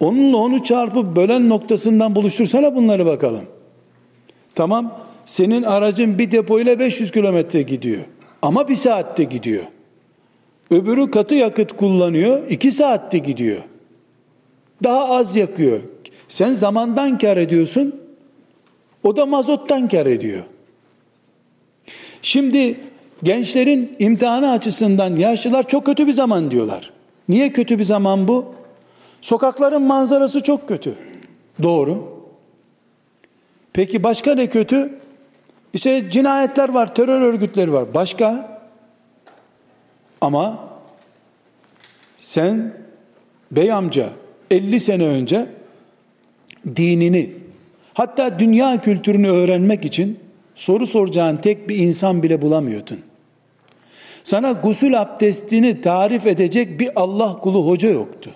Onunla 0.00 0.36
onu 0.36 0.62
çarpıp 0.62 1.16
bölen 1.16 1.48
noktasından 1.48 2.14
buluştursana 2.14 2.76
bunları 2.76 3.06
bakalım. 3.06 3.44
Tamam 4.54 5.05
senin 5.26 5.62
aracın 5.62 6.18
bir 6.18 6.30
depo 6.30 6.60
ile 6.60 6.78
500 6.78 7.10
kilometre 7.10 7.62
gidiyor. 7.62 8.04
Ama 8.42 8.68
bir 8.68 8.74
saatte 8.74 9.24
gidiyor. 9.24 9.64
Öbürü 10.70 11.10
katı 11.10 11.34
yakıt 11.34 11.76
kullanıyor. 11.76 12.50
iki 12.50 12.72
saatte 12.72 13.18
gidiyor. 13.18 13.62
Daha 14.84 15.16
az 15.16 15.36
yakıyor. 15.36 15.80
Sen 16.28 16.54
zamandan 16.54 17.18
kar 17.18 17.36
ediyorsun. 17.36 18.00
O 19.02 19.16
da 19.16 19.26
mazottan 19.26 19.88
kar 19.88 20.06
ediyor. 20.06 20.42
Şimdi 22.22 22.80
gençlerin 23.22 23.96
imtihanı 23.98 24.50
açısından 24.50 25.16
yaşlılar 25.16 25.68
çok 25.68 25.86
kötü 25.86 26.06
bir 26.06 26.12
zaman 26.12 26.50
diyorlar. 26.50 26.92
Niye 27.28 27.52
kötü 27.52 27.78
bir 27.78 27.84
zaman 27.84 28.28
bu? 28.28 28.54
Sokakların 29.20 29.82
manzarası 29.82 30.42
çok 30.42 30.68
kötü. 30.68 30.94
Doğru. 31.62 32.16
Peki 33.72 34.02
başka 34.02 34.34
ne 34.34 34.46
kötü? 34.46 34.98
İşte 35.76 36.10
cinayetler 36.10 36.68
var, 36.68 36.94
terör 36.94 37.20
örgütleri 37.20 37.72
var. 37.72 37.94
Başka? 37.94 38.58
Ama 40.20 40.68
sen 42.18 42.74
bey 43.50 43.72
amca 43.72 44.10
50 44.50 44.80
sene 44.80 45.06
önce 45.06 45.46
dinini 46.76 47.30
hatta 47.94 48.38
dünya 48.38 48.80
kültürünü 48.80 49.28
öğrenmek 49.28 49.84
için 49.84 50.18
soru 50.54 50.86
soracağın 50.86 51.36
tek 51.36 51.68
bir 51.68 51.76
insan 51.76 52.22
bile 52.22 52.42
bulamıyordun. 52.42 53.00
Sana 54.24 54.52
gusül 54.52 55.00
abdestini 55.00 55.80
tarif 55.80 56.26
edecek 56.26 56.80
bir 56.80 56.90
Allah 56.96 57.38
kulu 57.38 57.66
hoca 57.66 57.88
yoktu. 57.90 58.30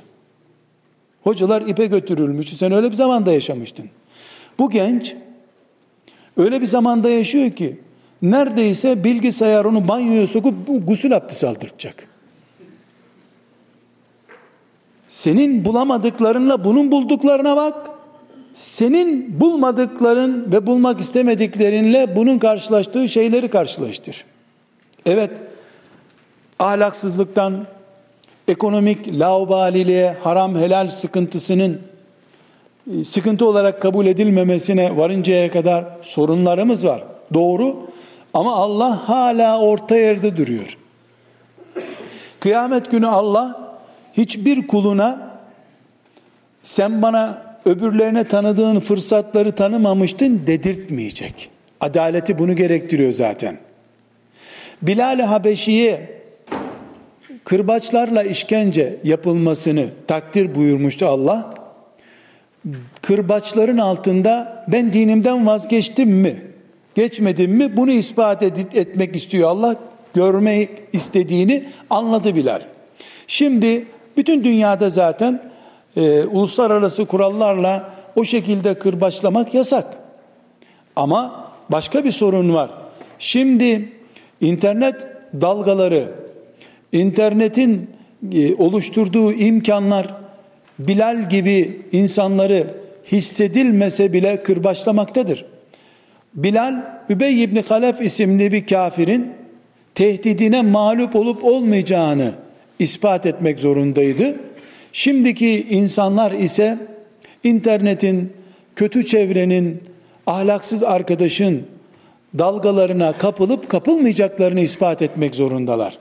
Hocalar 1.23 1.63
ipe 1.63 1.87
götürülmüş. 1.87 2.49
Sen 2.49 2.73
öyle 2.73 2.91
bir 2.91 2.97
zamanda 2.97 3.33
yaşamıştın. 3.33 3.91
Bu 4.59 4.71
genç 4.71 5.15
öyle 6.41 6.61
bir 6.61 6.67
zamanda 6.67 7.11
yaşıyor 7.11 7.51
ki 7.51 7.79
neredeyse 8.23 9.05
bilgisayar 9.05 9.65
onu 9.65 9.89
banyoya 9.89 10.27
sokup 10.27 10.55
gusül 10.87 11.17
abdesti 11.17 11.47
aldıracak. 11.47 12.07
Senin 15.09 15.65
bulamadıklarınla 15.65 16.65
bunun 16.65 16.91
bulduklarına 16.91 17.57
bak. 17.57 17.91
Senin 18.55 19.41
bulmadıkların 19.41 20.53
ve 20.53 20.67
bulmak 20.67 21.01
istemediklerinle 21.01 22.17
bunun 22.17 22.39
karşılaştığı 22.39 23.09
şeyleri 23.09 23.49
karşılaştır. 23.49 24.25
Evet, 25.07 25.31
ahlaksızlıktan, 26.59 27.67
ekonomik 28.49 29.09
laubaliliğe, 29.09 30.17
haram 30.23 30.57
helal 30.57 30.89
sıkıntısının 30.89 31.81
sıkıntı 33.05 33.47
olarak 33.47 33.83
kabul 33.83 34.07
edilmemesine 34.07 34.97
varıncaya 34.97 35.51
kadar 35.51 35.85
sorunlarımız 36.03 36.87
var. 36.87 37.05
Doğru 37.35 37.77
ama 38.35 38.55
Allah 38.55 39.09
hala 39.09 39.61
orta 39.61 39.97
yerde 39.97 40.37
duruyor. 40.37 40.79
Kıyamet 42.41 42.91
günü 42.91 43.07
Allah 43.07 43.77
hiçbir 44.13 44.67
kuluna 44.67 45.31
sen 46.63 47.03
bana 47.03 47.43
öbürlerine 47.65 48.25
tanıdığın 48.25 48.81
fırsatları 48.81 49.53
tanımamıştın 49.53 50.43
dedirtmeyecek. 50.47 51.51
Adaleti 51.81 52.39
bunu 52.39 52.57
gerektiriyor 52.57 53.13
zaten. 53.13 53.59
Bilal-i 54.83 55.23
Habeşi'ye 55.23 56.21
kırbaçlarla 57.45 58.23
işkence 58.23 58.99
yapılmasını 59.05 59.87
takdir 60.07 60.55
buyurmuştu 60.55 61.07
Allah. 61.07 61.60
Kırbaçların 63.03 63.79
altında 63.79 64.65
ben 64.69 64.93
dinimden 64.93 65.47
vazgeçtim 65.47 66.11
mi, 66.11 66.43
geçmedim 66.95 67.53
mi 67.53 67.77
bunu 67.77 67.91
ispat 67.91 68.43
etmek 68.43 69.17
istiyor 69.17 69.51
Allah. 69.51 69.77
Görmek 70.15 70.71
istediğini 70.93 71.65
anladı 71.91 72.35
Bilal. 72.35 72.63
Şimdi 73.27 73.87
bütün 74.17 74.45
dünyada 74.45 74.91
zaten 74.91 75.41
e, 75.97 76.25
uluslararası 76.25 77.05
kurallarla 77.05 77.95
o 78.17 78.25
şekilde 78.25 78.75
kırbaçlamak 78.75 79.55
yasak. 79.55 79.97
Ama 80.97 81.51
başka 81.69 82.05
bir 82.05 82.13
sorun 82.13 82.55
var. 82.55 82.71
Şimdi 83.19 83.93
internet 84.41 85.07
dalgaları, 85.41 86.09
internetin 86.93 87.91
e, 88.33 88.55
oluşturduğu 88.55 89.33
imkanlar 89.33 90.15
Bilal 90.89 91.29
gibi 91.29 91.81
insanları 91.93 92.75
hissedilmese 93.13 94.13
bile 94.13 94.43
kırbaçlamaktadır. 94.43 95.45
Bilal, 96.35 96.75
Übey 97.09 97.43
ibn 97.43 97.57
Halef 97.69 98.01
isimli 98.01 98.53
bir 98.53 98.67
kafirin 98.67 99.33
tehdidine 99.95 100.63
mağlup 100.63 101.17
olup 101.17 101.45
olmayacağını 101.45 102.33
ispat 102.79 103.27
etmek 103.27 103.61
zorundaydı. 103.61 104.37
Şimdiki 104.93 105.67
insanlar 105.71 106.33
ise 106.33 106.79
internetin, 107.45 108.33
kötü 108.77 109.07
çevrenin, 109.07 109.83
ahlaksız 110.27 110.85
arkadaşın 110.85 111.63
dalgalarına 112.39 113.13
kapılıp 113.13 113.69
kapılmayacaklarını 113.69 114.61
ispat 114.61 115.03
etmek 115.03 115.35
zorundalar. 115.35 115.99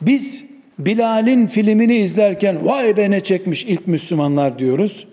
Biz 0.00 0.49
Bilal'in 0.86 1.46
filmini 1.46 1.96
izlerken 1.96 2.66
vay 2.66 2.96
be 2.96 3.10
ne 3.10 3.20
çekmiş 3.20 3.64
ilk 3.64 3.86
Müslümanlar 3.86 4.58
diyoruz. 4.58 5.06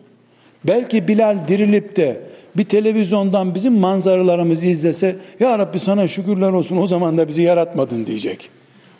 Belki 0.63 1.07
Bilal 1.07 1.47
dirilip 1.47 1.95
de 1.95 2.21
bir 2.57 2.63
televizyondan 2.63 3.55
bizim 3.55 3.73
manzaralarımızı 3.73 4.67
izlese 4.67 5.15
ya 5.39 5.59
Rabbi 5.59 5.79
sana 5.79 6.07
şükürler 6.07 6.51
olsun 6.51 6.77
o 6.77 6.87
zaman 6.87 7.17
da 7.17 7.27
bizi 7.27 7.41
yaratmadın 7.41 8.07
diyecek. 8.07 8.49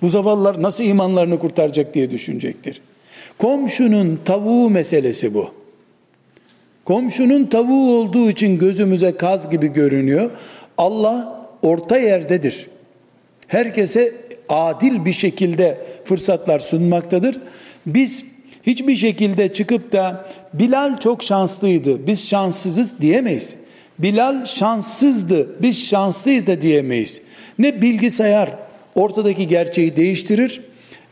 Bu 0.02 0.10
zavallılar 0.10 0.62
nasıl 0.62 0.84
imanlarını 0.84 1.40
kurtaracak 1.40 1.94
diye 1.94 2.12
düşünecektir. 2.12 2.82
Komşunun 3.38 4.20
tavuğu 4.26 4.70
meselesi 4.70 5.34
bu. 5.34 5.50
Komşunun 6.86 7.46
tavuğu 7.46 7.98
olduğu 7.98 8.30
için 8.30 8.60
gözümüze 8.60 9.18
kaz 9.18 9.50
gibi 9.50 9.68
görünüyor. 9.74 10.32
Allah 10.78 11.48
orta 11.62 11.98
yerdedir. 11.98 12.68
Herkese 13.48 14.14
adil 14.50 15.06
bir 15.06 15.14
şekilde 15.14 15.86
fırsatlar 16.06 16.60
sunmaktadır. 16.60 17.40
Biz 17.86 18.26
hiçbir 18.64 18.96
şekilde 18.96 19.54
çıkıp 19.54 19.92
da 19.92 20.26
Bilal 20.54 21.00
çok 21.00 21.24
şanslıydı, 21.24 22.08
biz 22.08 22.28
şanssızız 22.28 23.02
diyemeyiz. 23.02 23.56
Bilal 24.00 24.46
şanssızdı, 24.46 25.62
biz 25.62 25.88
şanslıyız 25.88 26.48
da 26.48 26.62
diyemeyiz. 26.62 27.22
Ne 27.60 27.82
bilgisayar 27.82 28.50
ortadaki 28.96 29.48
gerçeği 29.48 29.96
değiştirir 29.96 30.62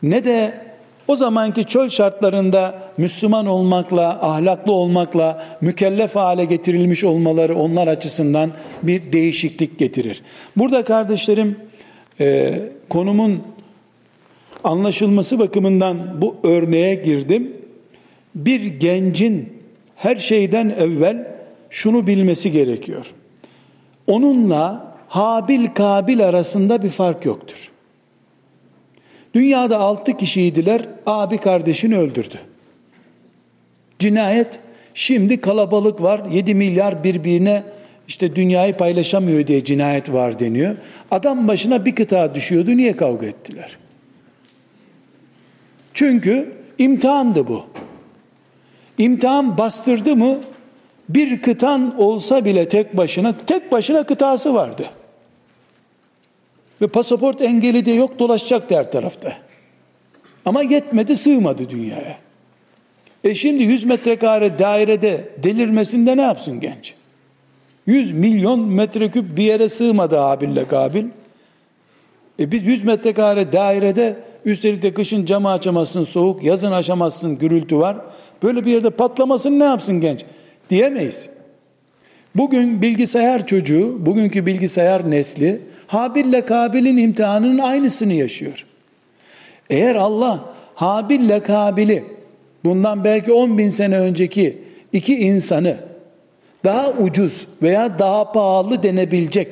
ne 0.03 0.23
de 0.23 0.53
o 1.07 1.15
zamanki 1.15 1.63
çöl 1.65 1.89
şartlarında 1.89 2.79
Müslüman 2.97 3.45
olmakla, 3.45 4.19
ahlaklı 4.21 4.71
olmakla 4.71 5.45
mükellef 5.61 6.15
hale 6.15 6.45
getirilmiş 6.45 7.03
olmaları 7.03 7.55
onlar 7.55 7.87
açısından 7.87 8.51
bir 8.83 9.13
değişiklik 9.13 9.79
getirir. 9.79 10.21
Burada 10.57 10.83
kardeşlerim 10.83 11.55
e, 12.19 12.59
konumun 12.89 13.43
anlaşılması 14.63 15.39
bakımından 15.39 16.21
bu 16.21 16.35
örneğe 16.43 16.95
girdim. 16.95 17.53
Bir 18.35 18.65
gencin 18.65 19.53
her 19.95 20.15
şeyden 20.15 20.69
evvel 20.69 21.27
şunu 21.69 22.07
bilmesi 22.07 22.51
gerekiyor. 22.51 23.05
Onunla 24.07 24.95
Habil 25.07 25.67
Kabil 25.67 26.25
arasında 26.25 26.83
bir 26.83 26.89
fark 26.89 27.25
yoktur. 27.25 27.71
Dünyada 29.33 29.79
altı 29.79 30.17
kişiydiler, 30.17 30.81
abi 31.05 31.37
kardeşini 31.37 31.97
öldürdü. 31.97 32.39
Cinayet, 33.99 34.59
şimdi 34.93 35.41
kalabalık 35.41 36.01
var, 36.01 36.21
yedi 36.31 36.55
milyar 36.55 37.03
birbirine 37.03 37.63
işte 38.07 38.35
dünyayı 38.35 38.77
paylaşamıyor 38.77 39.47
diye 39.47 39.63
cinayet 39.63 40.13
var 40.13 40.39
deniyor. 40.39 40.75
Adam 41.11 41.47
başına 41.47 41.85
bir 41.85 41.95
kıta 41.95 42.35
düşüyordu, 42.35 42.77
niye 42.77 42.97
kavga 42.97 43.25
ettiler? 43.25 43.77
Çünkü 45.93 46.53
imtihandı 46.77 47.47
bu. 47.47 47.65
İmtihan 48.97 49.57
bastırdı 49.57 50.15
mı 50.15 50.37
bir 51.09 51.41
kıtan 51.41 51.99
olsa 51.99 52.45
bile 52.45 52.67
tek 52.67 52.97
başına 52.97 53.35
tek 53.47 53.71
başına 53.71 54.03
kıtası 54.03 54.53
vardı. 54.53 54.89
Ve 56.81 56.87
pasaport 56.87 57.41
engeli 57.41 57.85
de 57.85 57.91
yok 57.91 58.19
dolaşacaktı 58.19 58.77
her 58.77 58.91
tarafta. 58.91 59.33
Ama 60.45 60.63
yetmedi 60.63 61.17
sığmadı 61.17 61.69
dünyaya. 61.69 62.17
E 63.23 63.35
şimdi 63.35 63.63
100 63.63 63.83
metrekare 63.83 64.59
dairede 64.59 65.29
delirmesinde 65.43 66.17
ne 66.17 66.21
yapsın 66.21 66.59
genç? 66.59 66.94
100 67.87 68.11
milyon 68.11 68.59
metreküp 68.59 69.37
bir 69.37 69.43
yere 69.43 69.69
sığmadı 69.69 70.15
Habil'le 70.15 70.67
Kabil. 70.67 71.05
E 72.39 72.51
biz 72.51 72.65
100 72.65 72.83
metrekare 72.83 73.51
dairede 73.51 74.15
üstelik 74.45 74.81
de 74.81 74.93
kışın 74.93 75.25
camı 75.25 75.51
açamazsın 75.51 76.03
soğuk, 76.03 76.43
yazın 76.43 76.71
açamazsın 76.71 77.37
gürültü 77.37 77.77
var. 77.77 77.97
Böyle 78.43 78.65
bir 78.65 78.71
yerde 78.71 78.89
patlamasın 78.89 79.59
ne 79.59 79.63
yapsın 79.63 80.01
genç? 80.01 80.25
Diyemeyiz. 80.69 81.29
Bugün 82.35 82.81
bilgisayar 82.81 83.47
çocuğu, 83.47 84.05
bugünkü 84.05 84.45
bilgisayar 84.45 85.11
nesli 85.11 85.61
Habil'le 85.87 86.45
Kabil'in 86.45 86.97
imtihanının 86.97 87.57
aynısını 87.57 88.13
yaşıyor. 88.13 88.65
Eğer 89.69 89.95
Allah 89.95 90.53
Habil'le 90.75 91.39
Kabil'i 91.39 92.03
bundan 92.65 93.03
belki 93.03 93.33
10 93.33 93.57
bin 93.57 93.69
sene 93.69 93.99
önceki 93.99 94.57
iki 94.93 95.15
insanı 95.15 95.77
daha 96.65 96.89
ucuz 96.89 97.47
veya 97.61 97.99
daha 97.99 98.31
pahalı 98.31 98.83
denebilecek 98.83 99.47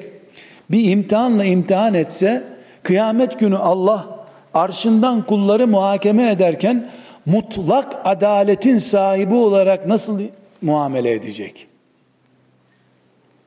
bir 0.71 0.91
imtihanla 0.91 1.45
imtihan 1.45 1.93
etse 1.93 2.43
kıyamet 2.83 3.39
günü 3.39 3.57
Allah 3.57 4.25
arşından 4.53 5.25
kulları 5.25 5.67
muhakeme 5.67 6.31
ederken 6.31 6.89
mutlak 7.25 8.01
adaletin 8.05 8.77
sahibi 8.77 9.33
olarak 9.33 9.87
nasıl 9.87 10.21
muamele 10.61 11.11
edecek? 11.11 11.67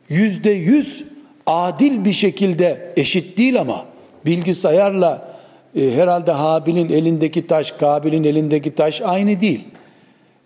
Yüzde 0.09 0.51
yüz 0.51 1.05
adil 1.47 2.05
bir 2.05 2.13
şekilde 2.13 2.93
eşit 2.97 3.39
değil 3.39 3.61
ama 3.61 3.85
bilgisayarla 4.27 5.37
e, 5.77 5.91
herhalde 5.91 6.33
Habil'in 6.33 6.89
elindeki 6.89 7.47
taş, 7.47 7.71
Kabil'in 7.73 8.25
elindeki 8.25 8.75
taş 8.75 9.01
aynı 9.01 9.41
değil. 9.41 9.65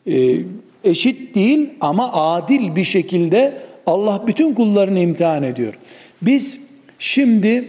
E, 0.06 0.36
eşit 0.84 1.34
değil 1.34 1.70
ama 1.80 2.12
adil 2.12 2.76
bir 2.76 2.84
şekilde 2.84 3.58
Allah 3.86 4.24
bütün 4.26 4.54
kullarını 4.54 4.98
imtihan 4.98 5.42
ediyor. 5.42 5.74
Biz 6.22 6.60
şimdi 6.98 7.68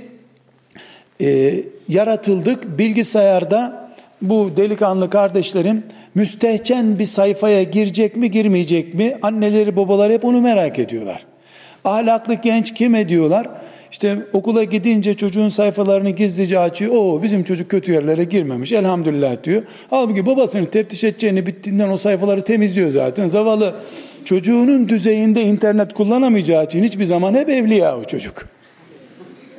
e, 1.21 1.53
yaratıldık 1.89 2.77
bilgisayarda 2.77 3.91
bu 4.21 4.51
delikanlı 4.57 5.09
kardeşlerim 5.09 5.83
müstehcen 6.15 6.99
bir 6.99 7.05
sayfaya 7.05 7.63
girecek 7.63 8.15
mi 8.15 8.31
girmeyecek 8.31 8.93
mi 8.93 9.17
anneleri 9.21 9.75
babaları 9.75 10.13
hep 10.13 10.25
onu 10.25 10.41
merak 10.41 10.79
ediyorlar. 10.79 11.25
Ahlaklı 11.85 12.33
genç 12.33 12.73
kim 12.73 12.95
ediyorlar? 12.95 13.47
İşte 13.91 14.17
okula 14.33 14.63
gidince 14.63 15.13
çocuğun 15.13 15.49
sayfalarını 15.49 16.09
gizlice 16.09 16.59
açıyor. 16.59 16.91
O 16.95 17.23
bizim 17.23 17.43
çocuk 17.43 17.71
kötü 17.71 17.91
yerlere 17.91 18.23
girmemiş 18.23 18.71
elhamdülillah 18.71 19.43
diyor. 19.43 19.63
Halbuki 19.89 20.25
babasının 20.25 20.65
teftiş 20.65 21.03
edeceğini 21.03 21.47
bittiğinden 21.47 21.89
o 21.89 21.97
sayfaları 21.97 22.41
temizliyor 22.41 22.89
zaten. 22.89 23.27
Zavallı 23.27 23.75
çocuğunun 24.25 24.89
düzeyinde 24.89 25.43
internet 25.43 25.93
kullanamayacağı 25.93 26.65
için 26.65 26.83
hiçbir 26.83 27.05
zaman 27.05 27.33
hep 27.33 27.49
evliya 27.49 27.97
o 27.97 28.03
çocuk. 28.03 28.45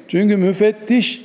Çünkü 0.09 0.37
müfettiş 0.37 1.23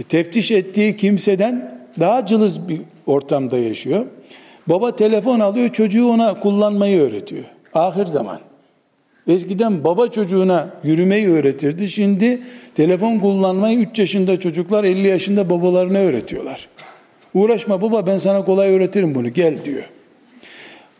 e, 0.00 0.02
teftiş 0.02 0.50
ettiği 0.50 0.96
kimseden 0.96 1.82
daha 2.00 2.26
cılız 2.26 2.68
bir 2.68 2.80
ortamda 3.06 3.58
yaşıyor. 3.58 4.06
Baba 4.66 4.96
telefon 4.96 5.40
alıyor 5.40 5.68
çocuğu 5.68 6.08
ona 6.08 6.40
kullanmayı 6.40 7.00
öğretiyor. 7.00 7.44
Ahir 7.74 8.06
zaman. 8.06 8.51
Eskiden 9.28 9.84
baba 9.84 10.08
çocuğuna 10.08 10.68
yürümeyi 10.84 11.28
öğretirdi. 11.28 11.90
Şimdi 11.90 12.42
telefon 12.74 13.18
kullanmayı 13.18 13.78
3 13.78 13.98
yaşında 13.98 14.40
çocuklar 14.40 14.84
50 14.84 15.06
yaşında 15.06 15.50
babalarına 15.50 15.98
öğretiyorlar. 15.98 16.68
Uğraşma 17.34 17.82
baba 17.82 18.06
ben 18.06 18.18
sana 18.18 18.44
kolay 18.44 18.70
öğretirim 18.74 19.14
bunu 19.14 19.32
gel 19.32 19.64
diyor. 19.64 19.90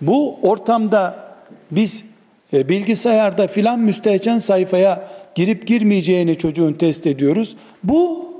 Bu 0.00 0.38
ortamda 0.42 1.34
biz 1.70 2.04
e, 2.52 2.68
bilgisayarda 2.68 3.46
filan 3.46 3.80
müstehcen 3.80 4.38
sayfaya 4.38 5.08
girip 5.34 5.66
girmeyeceğini 5.66 6.38
çocuğun 6.38 6.72
test 6.72 7.06
ediyoruz. 7.06 7.56
Bu 7.84 8.32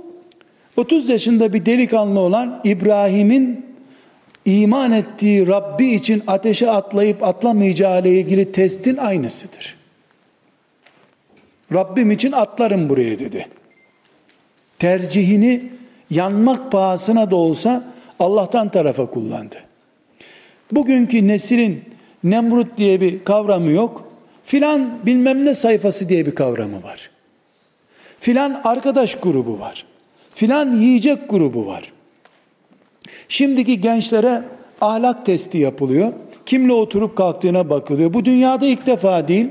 30 0.77 1.09
yaşında 1.09 1.53
bir 1.53 1.67
delikanlı 1.67 2.21
olan 2.21 2.61
İbrahim'in 2.65 3.72
iman 4.45 4.93
ettiği 4.93 5.49
Rabbi 5.49 5.87
için 5.87 6.23
ateşe 6.27 6.71
atlayıp 6.71 7.23
atlamayacağı 7.23 8.01
ile 8.01 8.21
ilgili 8.21 8.53
testin 8.53 8.97
aynısıdır. 8.97 9.77
Rabbim 11.75 12.11
için 12.11 12.33
atlarım 12.33 12.89
buraya 12.89 13.19
dedi. 13.19 13.47
Tercihini 14.79 15.71
yanmak 16.11 16.73
pahasına 16.73 17.31
da 17.31 17.37
olsa 17.37 17.85
Allah'tan 18.19 18.69
tarafa 18.69 19.07
kullandı. 19.07 19.57
Bugünkü 20.73 21.29
neslin 21.29 21.85
Nemrut 22.25 22.79
diye 22.79 23.01
bir 23.01 23.25
kavramı 23.25 23.71
yok. 23.71 24.13
Filan 24.45 24.99
bilmem 25.07 25.47
ne 25.47 25.55
sayfası 25.55 26.09
diye 26.09 26.27
bir 26.27 26.35
kavramı 26.35 26.83
var. 26.83 27.11
Filan 28.21 28.61
arkadaş 28.65 29.15
grubu 29.15 29.61
var. 29.61 29.87
Filan 30.35 30.77
yiyecek 30.77 31.31
grubu 31.31 31.67
var. 31.67 31.93
Şimdiki 33.33 33.81
gençlere 33.81 34.43
ahlak 34.81 35.27
testi 35.27 35.59
yapılıyor. 35.59 36.13
Kimle 36.47 36.73
oturup 36.73 37.17
kalktığına 37.17 37.71
bakılıyor. 37.71 38.15
Bu 38.15 38.25
dünyada 38.25 38.67
ilk 38.67 38.87
defa 38.87 39.29
değil. 39.29 39.49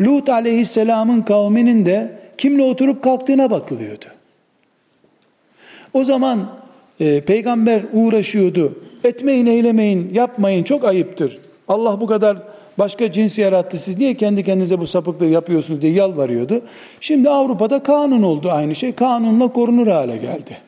Lut 0.00 0.28
aleyhisselamın 0.28 1.22
kavminin 1.22 1.86
de 1.86 2.12
kimle 2.38 2.62
oturup 2.62 3.04
kalktığına 3.04 3.50
bakılıyordu. 3.50 4.04
O 5.94 6.04
zaman 6.04 6.48
e, 7.00 7.20
peygamber 7.20 7.82
uğraşıyordu. 7.92 8.78
Etmeyin, 9.04 9.46
eylemeyin, 9.46 10.10
yapmayın 10.14 10.64
çok 10.64 10.84
ayıptır. 10.84 11.38
Allah 11.68 12.00
bu 12.00 12.06
kadar 12.06 12.38
başka 12.78 13.12
cins 13.12 13.38
yarattı. 13.38 13.78
Siz 13.78 13.98
niye 13.98 14.14
kendi 14.14 14.44
kendinize 14.44 14.80
bu 14.80 14.86
sapıklığı 14.86 15.26
yapıyorsunuz 15.26 15.82
diye 15.82 15.92
yalvarıyordu. 15.92 16.60
Şimdi 17.00 17.30
Avrupa'da 17.30 17.82
kanun 17.82 18.22
oldu 18.22 18.50
aynı 18.50 18.74
şey. 18.74 18.92
Kanunla 18.92 19.48
korunur 19.48 19.86
hale 19.86 20.16
geldi. 20.16 20.58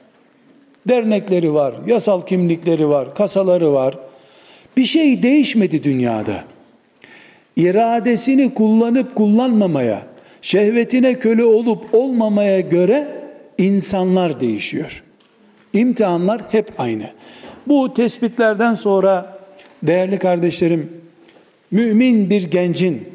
Dernekleri 0.88 1.54
var, 1.54 1.74
yasal 1.86 2.26
kimlikleri 2.26 2.88
var, 2.88 3.14
kasaları 3.14 3.72
var. 3.72 3.98
Bir 4.76 4.84
şey 4.84 5.22
değişmedi 5.22 5.84
dünyada. 5.84 6.44
İradesini 7.56 8.54
kullanıp 8.54 9.14
kullanmamaya, 9.14 10.06
şehvetine 10.42 11.18
köle 11.18 11.44
olup 11.44 11.94
olmamaya 11.94 12.60
göre 12.60 13.08
insanlar 13.58 14.40
değişiyor. 14.40 15.02
İmtihanlar 15.72 16.42
hep 16.50 16.72
aynı. 16.78 17.10
Bu 17.66 17.94
tespitlerden 17.94 18.74
sonra 18.74 19.38
değerli 19.82 20.18
kardeşlerim, 20.18 20.92
mümin 21.70 22.30
bir 22.30 22.50
gencin 22.50 23.08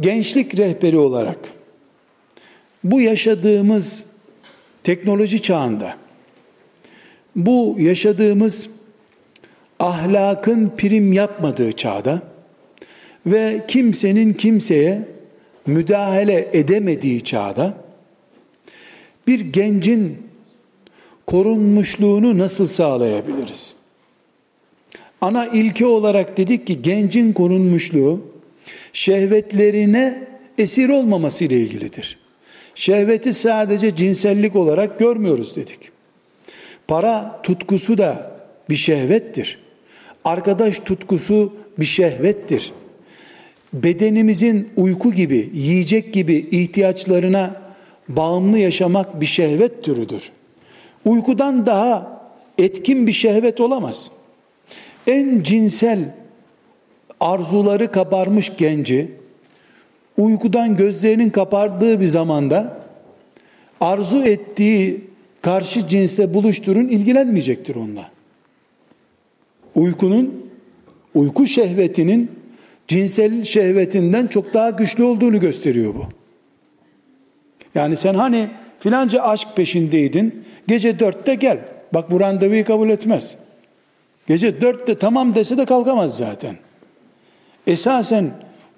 gençlik 0.00 0.58
rehberi 0.58 0.98
olarak 0.98 1.38
bu 2.84 3.00
yaşadığımız 3.00 4.04
teknoloji 4.84 5.42
çağında 5.42 5.96
bu 7.36 7.76
yaşadığımız 7.78 8.70
ahlakın 9.78 10.72
prim 10.76 11.12
yapmadığı 11.12 11.72
çağda 11.72 12.22
ve 13.26 13.64
kimsenin 13.68 14.32
kimseye 14.32 15.08
müdahale 15.66 16.50
edemediği 16.52 17.24
çağda 17.24 17.74
bir 19.26 19.40
gencin 19.40 20.18
korunmuşluğunu 21.26 22.38
nasıl 22.38 22.66
sağlayabiliriz? 22.66 23.74
Ana 25.20 25.46
ilke 25.46 25.86
olarak 25.86 26.36
dedik 26.36 26.66
ki 26.66 26.82
gencin 26.82 27.32
korunmuşluğu 27.32 28.20
şehvetlerine 28.92 30.28
esir 30.58 30.88
olmaması 30.88 31.44
ile 31.44 31.56
ilgilidir. 31.56 32.19
Şehveti 32.74 33.34
sadece 33.34 33.96
cinsellik 33.96 34.56
olarak 34.56 34.98
görmüyoruz 34.98 35.56
dedik. 35.56 35.90
Para 36.88 37.40
tutkusu 37.42 37.98
da 37.98 38.32
bir 38.70 38.76
şehvettir. 38.76 39.58
Arkadaş 40.24 40.78
tutkusu 40.78 41.52
bir 41.78 41.84
şehvettir. 41.84 42.72
Bedenimizin 43.72 44.68
uyku 44.76 45.12
gibi, 45.12 45.50
yiyecek 45.54 46.14
gibi 46.14 46.48
ihtiyaçlarına 46.50 47.62
bağımlı 48.08 48.58
yaşamak 48.58 49.20
bir 49.20 49.26
şehvet 49.26 49.84
türüdür. 49.84 50.30
Uykudan 51.04 51.66
daha 51.66 52.20
etkin 52.58 53.06
bir 53.06 53.12
şehvet 53.12 53.60
olamaz. 53.60 54.10
En 55.06 55.42
cinsel 55.42 56.14
arzuları 57.20 57.92
kabarmış 57.92 58.52
genci 58.58 59.19
uykudan 60.20 60.76
gözlerinin 60.76 61.30
kapardığı 61.30 62.00
bir 62.00 62.06
zamanda 62.06 62.76
arzu 63.80 64.22
ettiği 64.22 65.00
karşı 65.42 65.88
cinsle 65.88 66.34
buluşturun 66.34 66.88
ilgilenmeyecektir 66.88 67.76
onunla. 67.76 68.10
Uykunun 69.74 70.50
uyku 71.14 71.46
şehvetinin 71.46 72.30
cinsel 72.88 73.44
şehvetinden 73.44 74.26
çok 74.26 74.54
daha 74.54 74.70
güçlü 74.70 75.04
olduğunu 75.04 75.40
gösteriyor 75.40 75.94
bu. 75.94 76.04
Yani 77.74 77.96
sen 77.96 78.14
hani 78.14 78.48
filanca 78.78 79.22
aşk 79.22 79.48
peşindeydin, 79.56 80.44
gece 80.68 80.98
dörtte 80.98 81.34
gel. 81.34 81.58
Bak 81.94 82.10
bu 82.10 82.20
randevuyu 82.20 82.64
kabul 82.64 82.88
etmez. 82.88 83.36
Gece 84.26 84.62
dörtte 84.62 84.98
tamam 84.98 85.34
dese 85.34 85.58
de 85.58 85.64
kalkamaz 85.64 86.16
zaten. 86.16 86.56
Esasen 87.66 88.30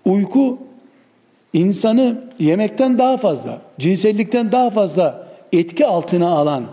uyku 0.05 0.59
insanı 1.53 2.25
yemekten 2.39 2.99
daha 2.99 3.17
fazla, 3.17 3.63
cinsellikten 3.79 4.53
daha 4.53 4.71
fazla 4.71 5.29
etki 5.53 5.87
altına 5.87 6.29
alan 6.29 6.65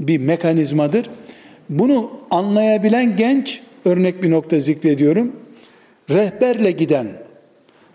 bir 0.00 0.18
mekanizmadır. 0.18 1.10
Bunu 1.68 2.10
anlayabilen 2.30 3.16
genç, 3.16 3.62
örnek 3.84 4.22
bir 4.22 4.30
nokta 4.30 4.60
zikrediyorum, 4.60 5.36
rehberle 6.10 6.70
giden, 6.70 7.08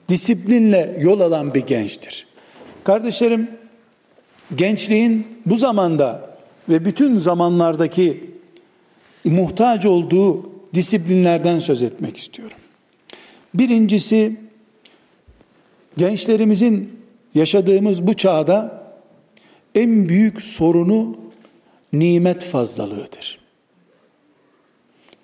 disiplinle 0.09 0.97
yol 1.01 1.19
alan 1.19 1.53
bir 1.53 1.61
gençtir. 1.61 2.27
Kardeşlerim, 2.83 3.51
gençliğin 4.55 5.27
bu 5.45 5.57
zamanda 5.57 6.29
ve 6.69 6.85
bütün 6.85 7.19
zamanlardaki 7.19 8.31
muhtaç 9.25 9.85
olduğu 9.85 10.51
disiplinlerden 10.73 11.59
söz 11.59 11.83
etmek 11.83 12.17
istiyorum. 12.17 12.57
Birincisi 13.53 14.35
gençlerimizin 15.97 16.99
yaşadığımız 17.35 18.07
bu 18.07 18.13
çağda 18.13 18.83
en 19.75 20.09
büyük 20.09 20.41
sorunu 20.41 21.17
nimet 21.93 22.43
fazlalığıdır. 22.43 23.39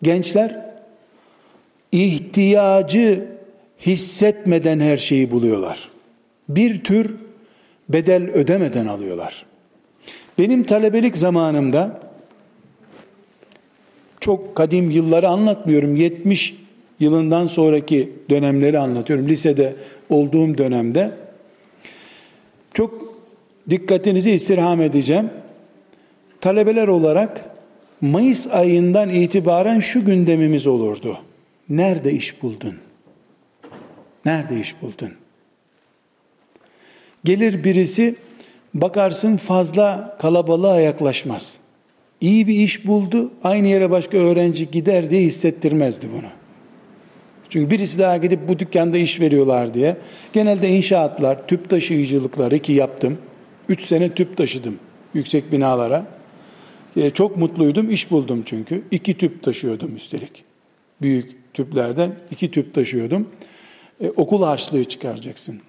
Gençler 0.01 0.73
ihtiyacı 1.91 3.27
hissetmeden 3.85 4.79
her 4.79 4.97
şeyi 4.97 5.31
buluyorlar. 5.31 5.89
Bir 6.49 6.83
tür 6.83 7.15
bedel 7.89 8.29
ödemeden 8.29 8.85
alıyorlar. 8.85 9.45
Benim 10.37 10.63
talebelik 10.63 11.17
zamanımda 11.17 11.99
çok 14.19 14.55
kadim 14.55 14.91
yılları 14.91 15.27
anlatmıyorum. 15.27 15.95
70 15.95 16.55
yılından 16.99 17.47
sonraki 17.47 18.13
dönemleri 18.29 18.79
anlatıyorum. 18.79 19.27
Lisede 19.27 19.75
olduğum 20.09 20.57
dönemde 20.57 21.11
çok 22.73 23.15
dikkatinizi 23.69 24.31
istirham 24.31 24.81
edeceğim. 24.81 25.29
Talebeler 26.41 26.87
olarak 26.87 27.53
Mayıs 28.01 28.47
ayından 28.47 29.09
itibaren 29.09 29.79
şu 29.79 30.05
gündemimiz 30.05 30.67
olurdu. 30.67 31.17
Nerede 31.69 32.11
iş 32.11 32.41
buldun? 32.41 32.75
Nerede 34.25 34.59
iş 34.59 34.81
buldun? 34.81 35.11
Gelir 37.23 37.63
birisi 37.63 38.15
bakarsın 38.73 39.37
fazla 39.37 40.17
kalabalığa 40.21 40.79
yaklaşmaz. 40.79 41.57
İyi 42.21 42.47
bir 42.47 42.55
iş 42.55 42.87
buldu, 42.87 43.31
aynı 43.43 43.67
yere 43.67 43.91
başka 43.91 44.17
öğrenci 44.17 44.71
gider 44.71 45.09
diye 45.09 45.21
hissettirmezdi 45.21 46.07
bunu. 46.13 46.42
Çünkü 47.53 47.71
birisi 47.71 47.99
daha 47.99 48.17
gidip 48.17 48.47
bu 48.47 48.59
dükkanda 48.59 48.97
iş 48.97 49.19
veriyorlar 49.19 49.73
diye. 49.73 49.97
Genelde 50.33 50.69
inşaatlar, 50.69 51.47
tüp 51.47 51.69
taşıyıcılıkları 51.69 52.59
ki 52.59 52.73
yaptım. 52.73 53.17
Üç 53.69 53.81
sene 53.83 54.13
tüp 54.13 54.37
taşıdım 54.37 54.79
yüksek 55.13 55.51
binalara. 55.51 56.05
E, 56.95 57.09
çok 57.09 57.37
mutluydum, 57.37 57.89
iş 57.91 58.11
buldum 58.11 58.43
çünkü. 58.45 58.83
İki 58.91 59.17
tüp 59.17 59.43
taşıyordum 59.43 59.95
üstelik. 59.95 60.43
Büyük 61.01 61.53
tüplerden 61.53 62.15
iki 62.31 62.51
tüp 62.51 62.73
taşıyordum. 62.73 63.29
E, 64.01 64.09
okul 64.09 64.43
harçlığı 64.43 64.85
çıkaracaksın. 64.85 65.61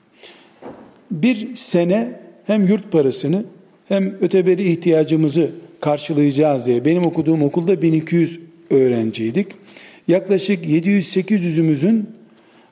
Bir 1.11 1.57
sene 1.57 2.21
hem 2.47 2.67
yurt 2.67 2.93
parasını 2.93 3.45
hem 3.89 4.17
öteberi 4.21 4.71
ihtiyacımızı 4.73 5.51
karşılayacağız 5.81 6.67
diye. 6.67 6.85
Benim 6.85 7.07
okuduğum 7.07 7.43
okulda 7.43 7.83
1200 7.83 8.41
öğrenciydik. 8.71 9.64
Yaklaşık 10.09 10.65
700-800'ümüzün 10.65 12.07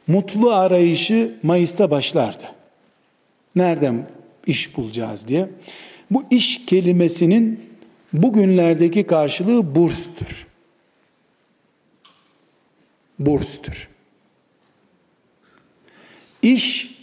mutlu 0.07 0.53
arayışı 0.53 1.35
Mayıs'ta 1.43 1.91
başlardı. 1.91 2.45
Nereden 3.57 4.07
iş 4.47 4.77
bulacağız 4.77 5.29
diye. 5.29 5.49
Bu 6.11 6.25
iş 6.31 6.67
kelimesinin 6.67 7.61
bugünlerdeki 8.13 9.03
karşılığı 9.07 9.75
burstur. 9.75 10.47
Burstur. 13.19 13.89
İş 16.43 16.95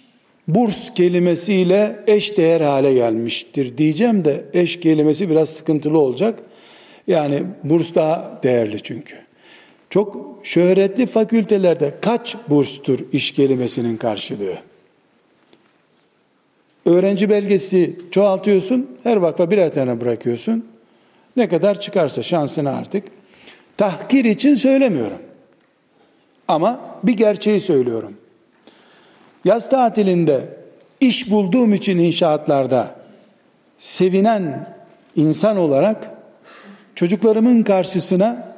burs 0.48 0.94
kelimesiyle 0.94 2.04
eş 2.08 2.38
değer 2.38 2.62
hale 2.62 2.94
gelmiştir 2.94 3.78
diyeceğim 3.78 4.26
de 4.26 4.46
eş 4.54 4.80
kelimesi 4.80 5.30
biraz 5.30 5.50
sıkıntılı 5.50 5.98
olacak. 5.98 6.40
Yani 7.08 7.44
burs 7.64 7.96
daha 7.96 8.40
değerli 8.44 8.84
çünkü. 8.84 9.29
Çok 9.90 10.40
şöhretli 10.44 11.06
fakültelerde 11.06 11.94
kaç 12.02 12.36
burstur 12.50 13.00
iş 13.14 13.32
kelimesinin 13.32 13.98
karşılığı? 13.98 14.58
Öğrenci 16.86 17.30
belgesi 17.30 18.00
çoğaltıyorsun, 18.12 18.98
her 19.04 19.18
vakfa 19.18 19.52
birer 19.52 19.74
tane 19.74 20.02
bırakıyorsun. 20.02 20.66
Ne 21.36 21.50
kadar 21.50 21.82
çıkarsa 21.82 22.24
şansını 22.24 22.76
artık. 22.76 23.04
Tahkir 23.78 24.26
için 24.26 24.56
söylemiyorum. 24.56 25.20
Ama 26.48 26.80
bir 27.04 27.14
gerçeği 27.14 27.60
söylüyorum. 27.60 28.18
Yaz 29.46 29.70
tatilinde 29.70 30.42
iş 31.00 31.32
bulduğum 31.32 31.74
için 31.74 31.98
inşaatlarda 31.98 32.96
sevinen 33.78 34.76
insan 35.16 35.58
olarak 35.58 36.12
çocuklarımın 36.96 37.64
karşısına 37.64 38.49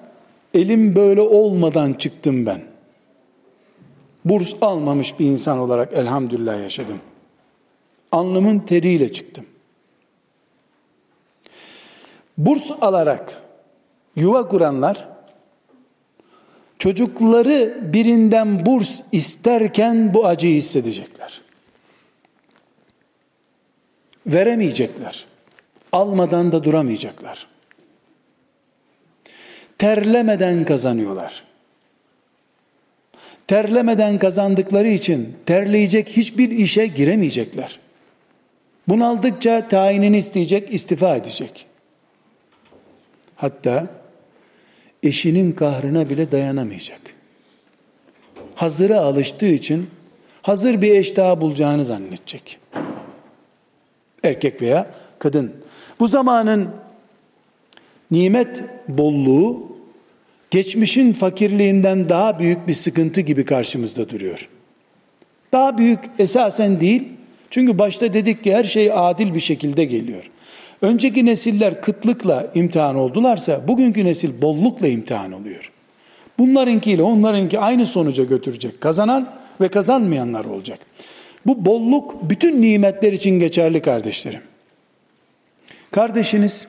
elim 0.54 0.96
böyle 0.96 1.22
olmadan 1.22 1.94
çıktım 1.94 2.46
ben. 2.46 2.62
Burs 4.26 4.54
almamış 4.62 5.20
bir 5.20 5.26
insan 5.26 5.60
olarak 5.60 5.94
elhamdülillah 5.94 6.60
yaşadım. 6.60 7.00
Alnımın 8.12 8.60
teriyle 8.60 9.12
çıktım. 9.12 9.46
burs 12.38 12.72
alarak 12.82 13.42
yuva 14.16 14.48
kuranlar 14.48 15.08
çocukları 16.80 17.80
birinden 17.94 18.66
burs 18.66 19.02
isterken 19.12 20.14
bu 20.14 20.28
acıyı 20.28 20.56
hissedecekler. 20.56 21.42
Veremeyecekler. 24.28 25.26
Almadan 25.92 26.52
da 26.52 26.64
duramayacaklar. 26.64 27.48
Terlemeden 29.82 30.66
kazanıyorlar. 30.66 31.44
Terlemeden 33.48 34.20
kazandıkları 34.20 34.90
için 34.90 35.36
terleyecek 35.46 36.10
hiçbir 36.10 36.50
işe 36.50 36.88
giremeyecekler. 36.88 37.80
Bunaldıkça 38.88 39.68
tayinini 39.68 40.18
isteyecek, 40.18 40.74
istifa 40.74 41.16
edecek. 41.16 41.66
Hatta 43.36 43.88
eşinin 45.04 45.52
kahrına 45.52 46.10
bile 46.10 46.32
dayanamayacak. 46.32 47.02
Hazıra 48.56 49.00
alıştığı 49.00 49.46
için 49.46 49.90
hazır 50.42 50.82
bir 50.82 50.92
eş 50.92 51.16
daha 51.16 51.42
bulacağını 51.42 51.86
zannedecek. 51.86 52.60
Erkek 54.24 54.62
veya 54.62 54.92
kadın. 55.20 55.54
Bu 56.00 56.08
zamanın 56.08 56.70
nimet 58.12 58.64
bolluğu 58.88 59.71
geçmişin 60.52 61.14
fakirliğinden 61.14 62.10
daha 62.10 62.40
büyük 62.40 62.68
bir 62.68 62.74
sıkıntı 62.74 63.22
gibi 63.22 63.46
karşımızda 63.46 64.10
duruyor. 64.10 64.50
Daha 65.52 65.78
büyük 65.78 66.00
esasen 66.20 66.82
değil. 66.82 67.04
Çünkü 67.50 67.80
başta 67.80 68.14
dedik 68.14 68.44
ki 68.44 68.56
her 68.56 68.64
şey 68.64 68.92
adil 68.94 69.34
bir 69.34 69.40
şekilde 69.40 69.86
geliyor. 69.86 70.30
Önceki 70.82 71.26
nesiller 71.26 71.82
kıtlıkla 71.82 72.52
imtihan 72.56 72.96
oldularsa 72.96 73.68
bugünkü 73.68 74.06
nesil 74.06 74.42
bollukla 74.42 74.88
imtihan 74.88 75.32
oluyor. 75.32 75.72
Bunlarınkiyle 76.40 77.04
onlarınki 77.04 77.60
aynı 77.60 77.86
sonuca 77.86 78.24
götürecek. 78.24 78.82
Kazanan 78.82 79.34
ve 79.62 79.68
kazanmayanlar 79.68 80.46
olacak. 80.46 80.80
Bu 81.46 81.66
bolluk 81.66 82.30
bütün 82.30 82.62
nimetler 82.62 83.14
için 83.14 83.40
geçerli 83.40 83.82
kardeşlerim. 83.82 84.42
Kardeşiniz 85.92 86.68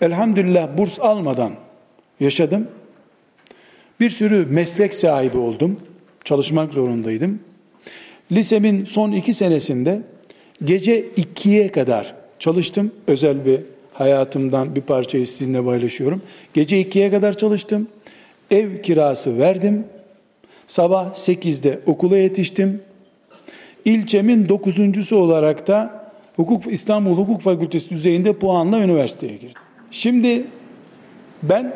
elhamdülillah 0.00 0.78
burs 0.78 1.00
almadan 1.00 1.52
yaşadım. 2.20 2.68
Bir 4.00 4.10
sürü 4.10 4.46
meslek 4.46 4.94
sahibi 4.94 5.38
oldum. 5.38 5.80
Çalışmak 6.24 6.74
zorundaydım. 6.74 7.40
Lisemin 8.32 8.84
son 8.84 9.12
iki 9.12 9.34
senesinde 9.34 10.02
gece 10.64 11.06
ikiye 11.16 11.72
kadar 11.72 12.14
çalıştım. 12.38 12.92
Özel 13.06 13.46
bir 13.46 13.60
hayatımdan 13.92 14.76
bir 14.76 14.80
parçayı 14.80 15.26
sizinle 15.26 15.64
paylaşıyorum. 15.64 16.22
Gece 16.54 16.80
ikiye 16.80 17.10
kadar 17.10 17.36
çalıştım. 17.36 17.88
Ev 18.50 18.82
kirası 18.82 19.38
verdim. 19.38 19.84
Sabah 20.66 21.14
sekizde 21.14 21.80
okula 21.86 22.18
yetiştim. 22.18 22.82
İlçemin 23.84 24.48
dokuzuncusu 24.48 25.16
olarak 25.16 25.66
da 25.66 26.04
Hukuk 26.36 26.72
İstanbul 26.72 27.16
Hukuk 27.16 27.42
Fakültesi 27.42 27.90
düzeyinde 27.90 28.32
puanla 28.32 28.80
üniversiteye 28.80 29.32
girdim. 29.32 29.62
Şimdi 29.90 30.44
ben 31.42 31.74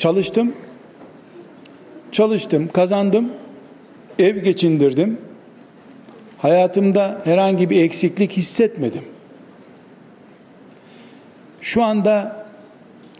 çalıştım. 0.00 0.52
Çalıştım, 2.12 2.68
kazandım. 2.72 3.28
Ev 4.18 4.36
geçindirdim. 4.36 5.18
Hayatımda 6.38 7.20
herhangi 7.24 7.70
bir 7.70 7.82
eksiklik 7.82 8.32
hissetmedim. 8.32 9.02
Şu 11.60 11.82
anda 11.82 12.46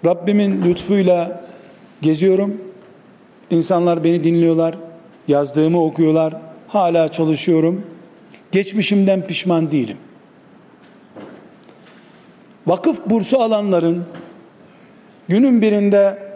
Rabbimin 0.05 0.63
lütfuyla 0.65 1.45
geziyorum. 2.03 2.61
İnsanlar 3.51 4.05
beni 4.05 4.25
dinliyorlar. 4.25 4.79
Yazdığımı 5.29 5.85
okuyorlar. 5.85 6.37
Hala 6.69 7.09
çalışıyorum. 7.09 7.87
Geçmişimden 8.53 9.27
pişman 9.27 9.73
değilim. 9.73 9.97
Vakıf 12.67 13.07
bursu 13.07 13.41
alanların 13.43 14.05
günün 15.29 15.63
birinde 15.63 16.30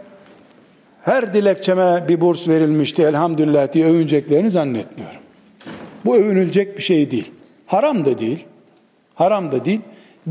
her 1.05 1.35
dilekçeme 1.35 2.05
bir 2.09 2.21
burs 2.21 2.49
verilmişti 2.49 3.03
elhamdülillah 3.03 3.73
diye 3.73 3.87
övüneceklerini 3.87 4.51
zannetmiyorum. 4.51 5.21
Bu 6.05 6.17
övünülecek 6.17 6.77
bir 6.77 6.83
şey 6.83 7.11
değil. 7.11 7.31
Haram 7.67 8.05
da 8.05 8.19
değil. 8.19 8.45
Haram 9.15 9.53
da 9.53 9.65
değil. 9.65 9.81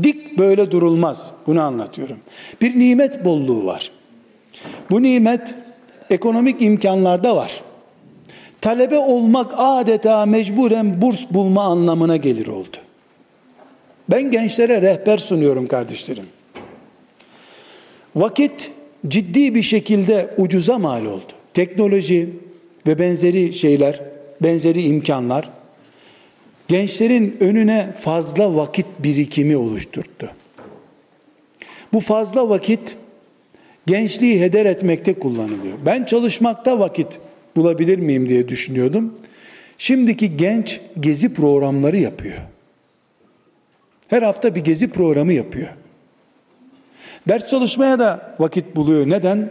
Dik 0.02 0.38
böyle 0.38 0.70
durulmaz. 0.70 1.32
Bunu 1.46 1.62
anlatıyorum. 1.62 2.16
Bir 2.62 2.78
nimet 2.78 3.24
bolluğu 3.24 3.66
var. 3.66 3.90
Bu 4.90 5.02
nimet 5.02 5.54
ekonomik 6.10 6.62
imkanlarda 6.62 7.36
var. 7.36 7.62
Talebe 8.60 8.98
olmak 8.98 9.50
adeta 9.56 10.26
mecburen 10.26 11.02
burs 11.02 11.24
bulma 11.30 11.62
anlamına 11.62 12.16
gelir 12.16 12.46
oldu. 12.46 12.76
Ben 14.10 14.30
gençlere 14.30 14.82
rehber 14.82 15.18
sunuyorum 15.18 15.68
kardeşlerim. 15.68 16.26
Vakit 18.16 18.72
ciddi 19.08 19.54
bir 19.54 19.62
şekilde 19.62 20.34
ucuza 20.36 20.78
mal 20.78 21.04
oldu. 21.04 21.32
Teknoloji 21.54 22.30
ve 22.86 22.98
benzeri 22.98 23.54
şeyler, 23.54 24.02
benzeri 24.42 24.82
imkanlar 24.82 25.50
gençlerin 26.68 27.36
önüne 27.40 27.92
fazla 27.96 28.56
vakit 28.56 28.86
birikimi 28.98 29.56
oluşturdu. 29.56 30.30
Bu 31.92 32.00
fazla 32.00 32.48
vakit 32.48 32.96
gençliği 33.86 34.40
heder 34.40 34.66
etmekte 34.66 35.14
kullanılıyor. 35.14 35.78
Ben 35.86 36.04
çalışmakta 36.04 36.78
vakit 36.78 37.18
bulabilir 37.56 37.98
miyim 37.98 38.28
diye 38.28 38.48
düşünüyordum. 38.48 39.14
Şimdiki 39.78 40.36
genç 40.36 40.80
gezi 41.00 41.34
programları 41.34 42.00
yapıyor. 42.00 42.38
Her 44.08 44.22
hafta 44.22 44.54
bir 44.54 44.64
gezi 44.64 44.90
programı 44.90 45.32
yapıyor. 45.32 45.68
Ders 47.28 47.48
çalışmaya 47.48 47.98
da 47.98 48.34
vakit 48.38 48.76
buluyor. 48.76 49.10
Neden? 49.10 49.50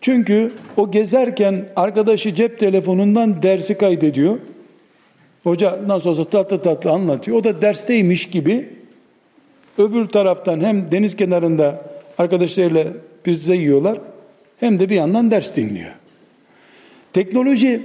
Çünkü 0.00 0.52
o 0.76 0.90
gezerken 0.90 1.64
arkadaşı 1.76 2.34
cep 2.34 2.58
telefonundan 2.58 3.42
dersi 3.42 3.78
kaydediyor. 3.78 4.38
Hoca 5.44 5.78
nasıl 5.86 6.10
olsa 6.10 6.24
tatlı 6.24 6.62
tatlı 6.62 6.90
anlatıyor. 6.90 7.36
O 7.36 7.44
da 7.44 7.62
dersteymiş 7.62 8.26
gibi 8.26 8.68
öbür 9.78 10.04
taraftan 10.04 10.60
hem 10.60 10.90
deniz 10.90 11.16
kenarında 11.16 11.82
arkadaşlarıyla 12.18 12.84
pizza 13.24 13.54
yiyorlar 13.54 13.98
hem 14.60 14.78
de 14.78 14.88
bir 14.88 14.94
yandan 14.94 15.30
ders 15.30 15.56
dinliyor. 15.56 15.92
Teknoloji 17.12 17.82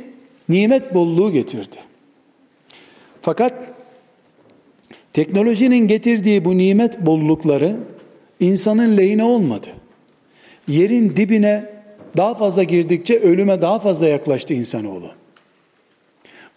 nimet 0.49 0.93
bolluğu 0.93 1.31
getirdi. 1.31 1.77
Fakat 3.21 3.53
teknolojinin 5.13 5.87
getirdiği 5.87 6.45
bu 6.45 6.57
nimet 6.57 7.05
bollukları 7.05 7.75
insanın 8.39 8.97
lehine 8.97 9.23
olmadı. 9.23 9.67
Yerin 10.67 11.15
dibine 11.15 11.65
daha 12.17 12.35
fazla 12.35 12.63
girdikçe 12.63 13.19
ölüme 13.19 13.61
daha 13.61 13.79
fazla 13.79 14.07
yaklaştı 14.07 14.53
insanoğlu. 14.53 15.11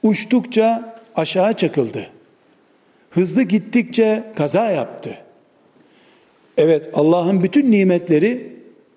Uçtukça 0.02 0.96
aşağı 1.14 1.54
çakıldı. 1.54 2.06
Hızlı 3.10 3.42
gittikçe 3.42 4.24
kaza 4.36 4.70
yaptı. 4.70 5.18
Evet 6.56 6.90
Allah'ın 6.94 7.42
bütün 7.42 7.70
nimetleri 7.70 8.52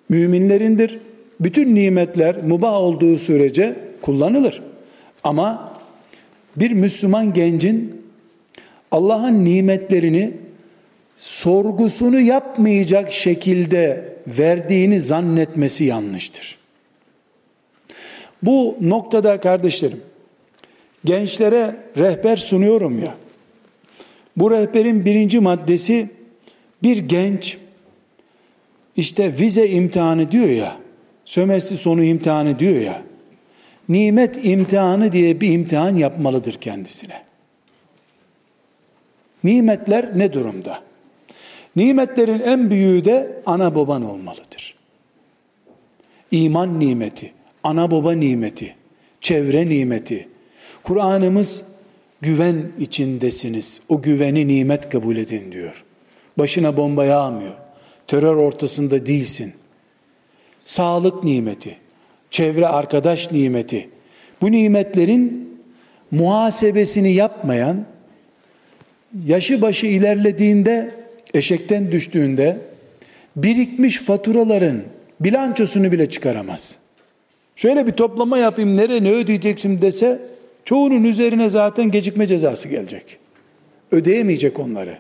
müminlerindir. 0.10 1.00
Bütün 1.40 1.76
nimetler 1.76 2.44
mubah 2.44 2.74
olduğu 2.74 3.18
sürece 3.18 3.76
kullanılır. 4.02 4.62
Ama 5.24 5.74
bir 6.56 6.72
Müslüman 6.72 7.34
gencin 7.34 8.04
Allah'ın 8.92 9.46
nimetlerini 9.46 10.34
sorgusunu 11.16 12.20
yapmayacak 12.20 13.14
şekilde 13.14 14.14
verdiğini 14.28 15.02
zannetmesi 15.02 15.84
yanlıştır. 15.84 16.58
Bu 18.44 18.78
noktada 18.82 19.40
kardeşlerim 19.40 20.02
gençlere 21.06 21.76
rehber 21.98 22.38
sunuyorum 22.38 23.00
ya. 23.00 23.16
Bu 24.38 24.52
rehberin 24.52 25.06
birinci 25.06 25.40
maddesi 25.40 26.10
bir 26.84 26.98
genç 26.98 27.58
işte 28.98 29.40
vize 29.40 29.68
imtihanı 29.68 30.32
diyor 30.32 30.50
ya, 30.50 30.78
sömestr 31.26 31.76
sonu 31.76 32.04
imtihanı 32.04 32.60
diyor 32.60 32.82
ya, 32.82 33.02
nimet 33.90 34.46
imtihanı 34.46 35.12
diye 35.12 35.42
bir 35.42 35.52
imtihan 35.54 35.96
yapmalıdır 35.96 36.54
kendisine. 36.54 37.24
Nimetler 39.44 40.20
ne 40.20 40.34
durumda? 40.34 40.84
Nimetlerin 41.76 42.40
en 42.40 42.70
büyüğü 42.70 43.06
de 43.06 43.42
ana 43.46 43.76
baban 43.76 44.10
olmalıdır. 44.10 44.76
İman 46.32 46.80
nimeti, 46.80 47.34
ana 47.64 47.92
baba 47.92 48.12
nimeti, 48.12 48.76
çevre 49.22 49.70
nimeti, 49.70 50.28
Kur'an'ımız 50.84 51.64
güven 52.22 52.72
içindesiniz. 52.80 53.82
O 53.90 54.02
güveni 54.02 54.48
nimet 54.48 54.90
kabul 54.90 55.18
edin 55.18 55.52
diyor. 55.52 55.84
Başına 56.38 56.78
bomba 56.78 57.06
yağmıyor. 57.06 57.54
terör 58.08 58.36
ortasında 58.36 59.06
değilsin. 59.06 59.54
Sağlık 60.66 61.24
nimeti, 61.24 61.78
çevre 62.32 62.68
arkadaş 62.68 63.32
nimeti. 63.32 63.90
Bu 64.42 64.52
nimetlerin 64.52 65.54
muhasebesini 66.12 67.14
yapmayan, 67.14 67.86
yaşı 69.26 69.62
başı 69.62 69.86
ilerlediğinde, 69.86 71.03
eşekten 71.34 71.92
düştüğünde, 71.92 72.58
birikmiş 73.36 73.98
faturaların 73.98 74.82
bilançosunu 75.20 75.92
bile 75.92 76.10
çıkaramaz. 76.10 76.78
Şöyle 77.56 77.88
bir 77.88 77.92
toplama 77.92 78.38
yapayım, 78.38 78.78
nereye 78.78 79.04
ne 79.04 79.12
ödeyeceksin 79.12 79.82
dese, 79.82 80.22
çoğunun 80.66 81.04
üzerine 81.04 81.50
zaten 81.50 81.92
gecikme 81.92 82.28
cezası 82.28 82.68
gelecek. 82.68 83.18
Ödeyemeyecek 83.92 84.60
onları. 84.60 84.98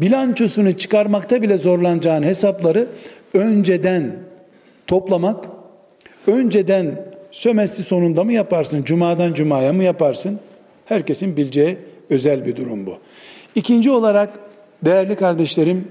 Bilançosunu 0.00 0.76
çıkarmakta 0.76 1.42
bile 1.42 1.58
zorlanacağın 1.58 2.22
hesapları 2.22 2.86
önceden 3.34 4.12
toplamak, 4.86 5.44
önceden 6.26 7.04
sömestri 7.30 7.84
sonunda 7.84 8.24
mı 8.24 8.32
yaparsın, 8.32 8.82
cumadan 8.82 9.32
cumaya 9.32 9.72
mı 9.72 9.84
yaparsın? 9.84 10.40
Herkesin 10.86 11.36
bileceği 11.36 11.76
özel 12.10 12.46
bir 12.46 12.56
durum 12.56 12.86
bu. 12.86 12.98
İkinci 13.54 13.90
olarak 13.90 14.40
değerli 14.84 15.16
kardeşlerim, 15.16 15.88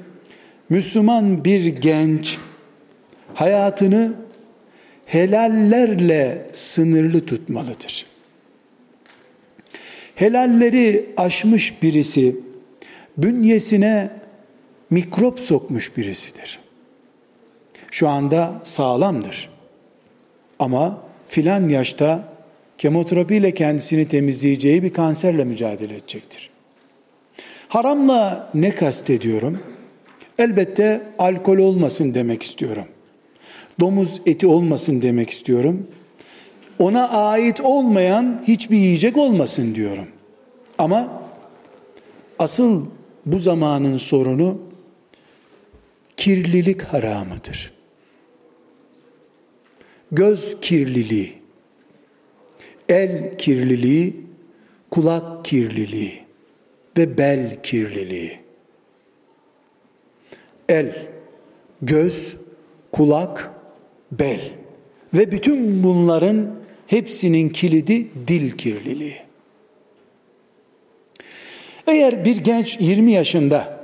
Müslüman 0.69 1.45
bir 1.45 1.65
genç 1.65 2.37
hayatını 3.33 4.13
helallerle 5.05 6.47
sınırlı 6.53 7.25
tutmalıdır. 7.25 8.05
Helalleri 10.15 11.09
aşmış 11.17 11.83
birisi 11.83 12.35
bünyesine 13.17 14.09
mikrop 14.89 15.39
sokmuş 15.39 15.97
birisidir. 15.97 16.59
Şu 17.91 18.07
anda 18.07 18.61
sağlamdır. 18.63 19.49
Ama 20.59 21.03
filan 21.27 21.69
yaşta 21.69 22.33
kemoterapiyle 22.77 23.53
kendisini 23.53 24.07
temizleyeceği 24.07 24.83
bir 24.83 24.93
kanserle 24.93 25.45
mücadele 25.45 25.95
edecektir. 25.95 26.50
Haramla 27.71 28.49
ne 28.53 28.75
kastediyorum? 28.75 29.59
Elbette 30.37 31.01
alkol 31.19 31.57
olmasın 31.57 32.13
demek 32.13 32.43
istiyorum. 32.43 32.85
Domuz 33.79 34.21
eti 34.25 34.47
olmasın 34.47 35.01
demek 35.01 35.29
istiyorum. 35.29 35.87
Ona 36.79 37.09
ait 37.09 37.61
olmayan 37.61 38.43
hiçbir 38.47 38.77
yiyecek 38.77 39.17
olmasın 39.17 39.75
diyorum. 39.75 40.07
Ama 40.77 41.21
asıl 42.39 42.85
bu 43.25 43.39
zamanın 43.39 43.97
sorunu 43.97 44.57
kirlilik 46.17 46.81
haramıdır. 46.81 47.73
Göz 50.11 50.57
kirliliği, 50.61 51.33
el 52.89 53.37
kirliliği, 53.37 54.15
kulak 54.89 55.45
kirliliği 55.45 56.30
ve 56.97 57.17
bel 57.17 57.61
kirliliği. 57.63 58.39
El, 60.69 61.07
göz, 61.81 62.35
kulak, 62.91 63.51
bel 64.11 64.39
ve 65.13 65.31
bütün 65.31 65.83
bunların 65.83 66.55
hepsinin 66.87 67.49
kilidi 67.49 68.07
dil 68.27 68.51
kirliliği. 68.51 69.17
Eğer 71.87 72.25
bir 72.25 72.37
genç 72.37 72.77
20 72.79 73.11
yaşında 73.11 73.81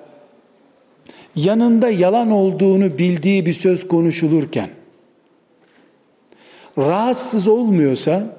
yanında 1.36 1.90
yalan 1.90 2.32
olduğunu 2.32 2.98
bildiği 2.98 3.46
bir 3.46 3.54
söz 3.54 3.88
konuşulurken 3.88 4.70
rahatsız 6.78 7.48
olmuyorsa 7.48 8.38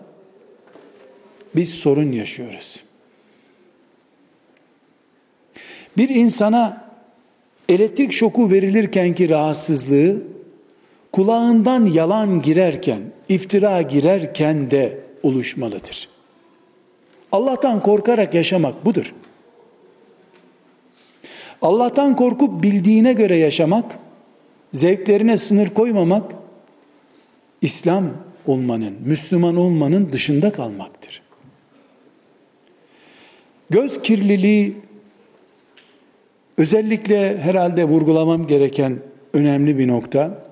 biz 1.56 1.74
sorun 1.74 2.12
yaşıyoruz. 2.12 2.88
Bir 5.99 6.09
insana 6.09 6.84
elektrik 7.68 8.12
şoku 8.12 8.51
verilirken 8.51 9.12
ki 9.12 9.28
rahatsızlığı 9.28 10.22
kulağından 11.12 11.86
yalan 11.86 12.42
girerken, 12.42 13.01
iftira 13.28 13.82
girerken 13.82 14.70
de 14.70 15.01
oluşmalıdır. 15.22 16.09
Allah'tan 17.32 17.80
korkarak 17.80 18.34
yaşamak 18.34 18.84
budur. 18.84 19.14
Allah'tan 21.62 22.16
korkup 22.16 22.62
bildiğine 22.62 23.12
göre 23.12 23.36
yaşamak, 23.36 23.99
zevklerine 24.72 25.38
sınır 25.38 25.68
koymamak, 25.68 26.34
İslam 27.62 28.05
olmanın, 28.46 28.94
Müslüman 29.05 29.57
olmanın 29.57 30.12
dışında 30.12 30.53
kalmaktır. 30.53 31.22
Göz 33.70 34.03
kirliliği 34.03 34.76
özellikle 36.59 37.38
herhalde 37.38 37.84
vurgulamam 37.84 38.46
gereken 38.46 38.98
önemli 39.34 39.78
bir 39.78 39.88
nokta. 39.88 40.44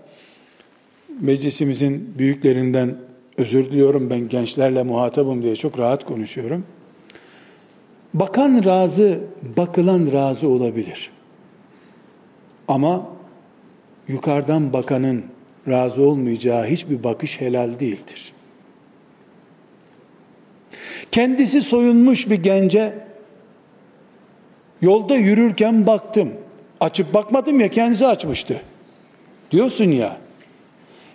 Meclisimizin 1.20 2.14
büyüklerinden 2.18 2.96
özür 3.36 3.64
diliyorum 3.64 4.10
ben 4.10 4.28
gençlerle 4.28 4.82
muhatabım 4.82 5.42
diye 5.42 5.56
çok 5.56 5.78
rahat 5.78 6.04
konuşuyorum. 6.04 6.64
Bakan 8.14 8.64
razı, 8.64 9.20
bakılan 9.56 10.12
razı 10.12 10.48
olabilir. 10.48 11.10
Ama 12.68 13.06
yukarıdan 14.08 14.72
bakanın 14.72 15.24
razı 15.68 16.02
olmayacağı 16.02 16.66
hiçbir 16.66 17.04
bakış 17.04 17.40
helal 17.40 17.80
değildir. 17.80 18.32
Kendisi 21.12 21.62
soyunmuş 21.62 22.30
bir 22.30 22.42
gence 22.42 23.05
yolda 24.82 25.16
yürürken 25.16 25.86
baktım. 25.86 26.32
Açıp 26.80 27.14
bakmadım 27.14 27.60
ya 27.60 27.68
kendisi 27.68 28.06
açmıştı. 28.06 28.62
Diyorsun 29.50 29.90
ya. 29.90 30.16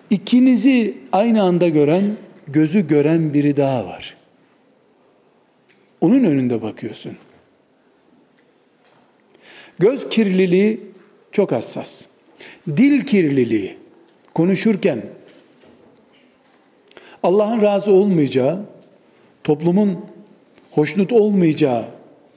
İkinizi 0.10 0.98
aynı 1.12 1.44
anda 1.44 1.70
gören, 1.70 2.18
gözü 2.48 2.88
gören 2.88 3.34
biri 3.34 3.58
daha 3.58 3.86
var. 3.86 4.18
Onun 6.02 6.24
önünde 6.24 6.62
bakıyorsun. 6.62 7.18
Göz 9.80 10.10
kirliliği 10.10 10.82
çok 11.32 11.52
hassas. 11.52 12.06
Dil 12.68 13.06
kirliliği 13.06 13.78
konuşurken 14.34 15.02
Allah'ın 17.24 17.62
razı 17.62 17.92
olmayacağı, 17.92 18.66
toplumun 19.44 20.06
hoşnut 20.72 21.12
olmayacağı 21.12 21.86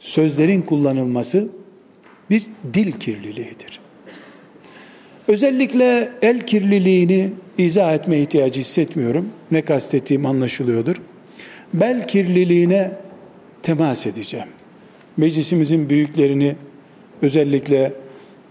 sözlerin 0.04 0.62
kullanılması 0.62 1.48
bir 2.30 2.42
dil 2.74 2.92
kirliliğidir. 2.92 3.80
Özellikle 5.28 6.12
el 6.22 6.40
kirliliğini 6.40 7.30
izah 7.58 7.94
etme 7.94 8.18
ihtiyacı 8.18 8.60
hissetmiyorum. 8.60 9.28
Ne 9.50 9.62
kastettiğim 9.62 10.26
anlaşılıyordur. 10.26 10.96
Bel 11.74 12.08
kirliliğine 12.08 12.92
temas 13.62 14.06
edeceğim. 14.06 14.46
Meclisimizin 15.16 15.90
büyüklerini 15.90 16.56
özellikle 17.22 17.92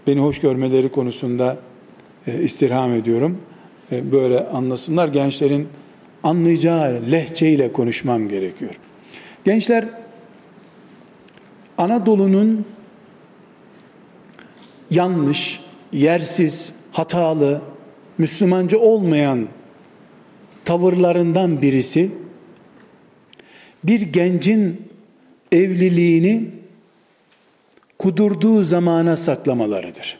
beni 0.06 0.20
hoş 0.20 0.38
görmeleri 0.40 0.88
konusunda 0.88 1.58
e, 2.26 2.42
istirham 2.42 2.92
ediyorum. 2.92 3.38
E, 3.92 4.12
böyle 4.12 4.40
anlasınlar. 4.40 5.08
Gençlerin 5.08 5.68
anlayacağı 6.22 7.02
lehçeyle 7.10 7.72
konuşmam 7.72 8.28
gerekiyor. 8.28 8.74
Gençler 9.44 10.03
Anadolu'nun 11.78 12.66
yanlış, 14.90 15.60
yersiz, 15.92 16.72
hatalı, 16.92 17.62
Müslümanca 18.18 18.78
olmayan 18.78 19.48
tavırlarından 20.64 21.62
birisi 21.62 22.10
bir 23.84 24.00
gencin 24.00 24.82
evliliğini 25.52 26.50
kudurduğu 27.98 28.64
zamana 28.64 29.16
saklamalarıdır. 29.16 30.18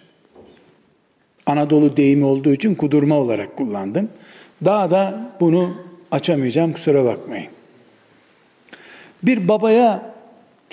Anadolu 1.47 1.97
deyimi 1.97 2.25
olduğu 2.25 2.53
için 2.53 2.75
kudurma 2.75 3.15
olarak 3.15 3.57
kullandım. 3.57 4.09
Daha 4.65 4.91
da 4.91 5.33
bunu 5.41 5.75
açamayacağım 6.11 6.73
kusura 6.73 7.05
bakmayın. 7.05 7.49
Bir 9.23 9.49
babaya 9.49 10.14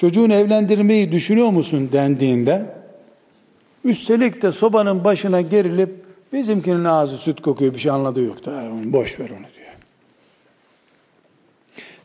çocuğunu 0.02 0.34
evlendirmeyi 0.34 1.12
düşünüyor 1.12 1.50
musun 1.50 1.90
dendiğinde 1.92 2.66
üstelik 3.84 4.42
de 4.42 4.52
sobanın 4.52 5.04
başına 5.04 5.42
gerilip 5.42 5.90
bizimkinin 6.34 6.84
ağzı 6.84 7.18
süt 7.18 7.42
kokuyor 7.42 7.74
bir 7.74 7.80
şey 7.80 7.92
anladığı 7.92 8.22
yok 8.22 8.46
da 8.46 8.72
boş 8.84 9.20
ver 9.20 9.30
onu 9.30 9.46
diyor. 9.56 9.76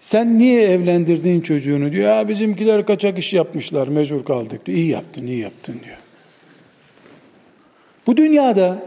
Sen 0.01 0.39
niye 0.39 0.63
evlendirdin 0.63 1.41
çocuğunu 1.41 1.93
diyor. 1.93 2.17
Ya 2.17 2.29
bizimkiler 2.29 2.87
kaçak 2.87 3.19
iş 3.19 3.33
yapmışlar 3.33 3.89
mecbur 3.89 4.25
kaldık 4.25 4.67
diyor. 4.67 4.79
İyi 4.79 4.89
yaptın 4.89 5.27
iyi 5.27 5.39
yaptın 5.39 5.81
diyor. 5.85 5.99
Bu 8.07 8.17
dünyada 8.17 8.83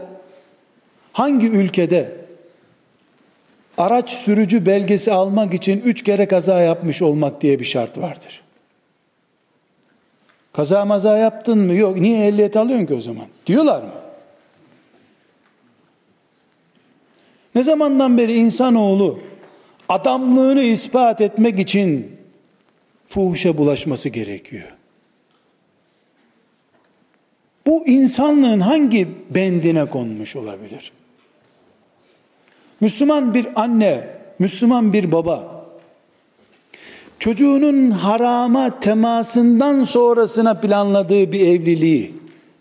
hangi 1.12 1.46
ülkede 1.46 2.16
araç 3.78 4.10
sürücü 4.10 4.66
belgesi 4.66 5.12
almak 5.12 5.54
için 5.54 5.80
üç 5.80 6.04
kere 6.04 6.28
kaza 6.28 6.60
yapmış 6.60 7.02
olmak 7.02 7.40
diye 7.40 7.60
bir 7.60 7.64
şart 7.64 7.98
vardır. 7.98 8.49
Kaza 10.52 10.84
maza 10.84 11.16
yaptın 11.16 11.58
mı? 11.58 11.74
Yok. 11.74 11.96
Niye 11.96 12.26
ehliyet 12.26 12.56
alıyorsun 12.56 12.86
ki 12.86 12.94
o 12.94 13.00
zaman? 13.00 13.26
Diyorlar 13.46 13.82
mı? 13.82 13.90
Ne 17.54 17.62
zamandan 17.62 18.18
beri 18.18 18.34
insanoğlu 18.34 19.18
adamlığını 19.88 20.62
ispat 20.62 21.20
etmek 21.20 21.58
için 21.58 22.16
fuhuşa 23.08 23.58
bulaşması 23.58 24.08
gerekiyor? 24.08 24.72
Bu 27.66 27.86
insanlığın 27.86 28.60
hangi 28.60 29.08
bendine 29.30 29.84
konmuş 29.84 30.36
olabilir? 30.36 30.92
Müslüman 32.80 33.34
bir 33.34 33.62
anne, 33.62 34.08
Müslüman 34.38 34.92
bir 34.92 35.12
baba, 35.12 35.59
çocuğunun 37.20 37.90
harama 37.90 38.80
temasından 38.80 39.84
sonrasına 39.84 40.60
planladığı 40.60 41.32
bir 41.32 41.40
evliliği, 41.40 42.14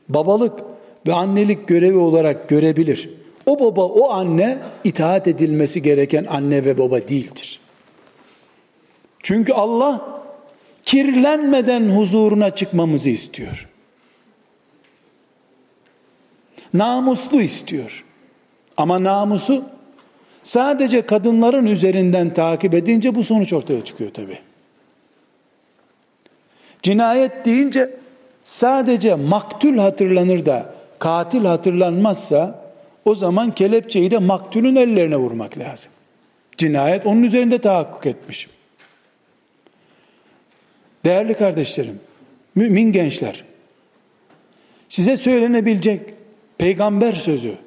babalık 0.10 0.60
ve 1.08 1.14
annelik 1.14 1.68
görevi 1.68 1.98
olarak 1.98 2.50
görebilir. 2.50 3.10
O 3.46 3.60
baba, 3.60 3.86
o 3.86 4.10
anne 4.10 4.58
itaat 4.84 5.28
edilmesi 5.28 5.82
gereken 5.82 6.26
anne 6.30 6.66
ve 6.66 6.78
baba 6.78 7.08
değildir. 7.08 7.60
Çünkü 9.24 9.54
Allah 9.54 10.22
kirlenmeden 10.86 11.90
huzuruna 11.90 12.56
çıkmamızı 12.56 13.10
istiyor. 13.10 13.70
Namuslu 16.74 17.42
istiyor. 17.42 18.06
Ama 18.78 19.04
namusu 19.04 19.64
sadece 20.44 21.02
kadınların 21.02 21.66
üzerinden 21.66 22.34
takip 22.34 22.74
edince 22.74 23.16
bu 23.16 23.24
sonuç 23.24 23.54
ortaya 23.54 23.86
çıkıyor 23.86 24.14
tabi. 24.14 24.49
Cinayet 26.84 27.46
deyince 27.46 27.90
sadece 28.44 29.16
maktul 29.16 29.78
hatırlanır 29.78 30.46
da 30.46 30.74
katil 31.00 31.46
hatırlanmazsa 31.46 32.66
o 33.06 33.16
zaman 33.16 33.56
kelepçeyi 33.56 34.12
de 34.12 34.18
maktulün 34.18 34.76
ellerine 34.76 35.18
vurmak 35.18 35.58
lazım. 35.58 35.92
Cinayet 36.58 37.06
onun 37.06 37.24
üzerinde 37.24 37.58
tahakkuk 37.58 38.06
etmiş. 38.06 38.48
Değerli 41.06 41.34
kardeşlerim, 41.34 42.00
mümin 42.56 42.92
gençler, 42.92 43.44
size 44.90 45.18
söylenebilecek 45.18 46.02
peygamber 46.58 47.14
sözü, 47.14 47.58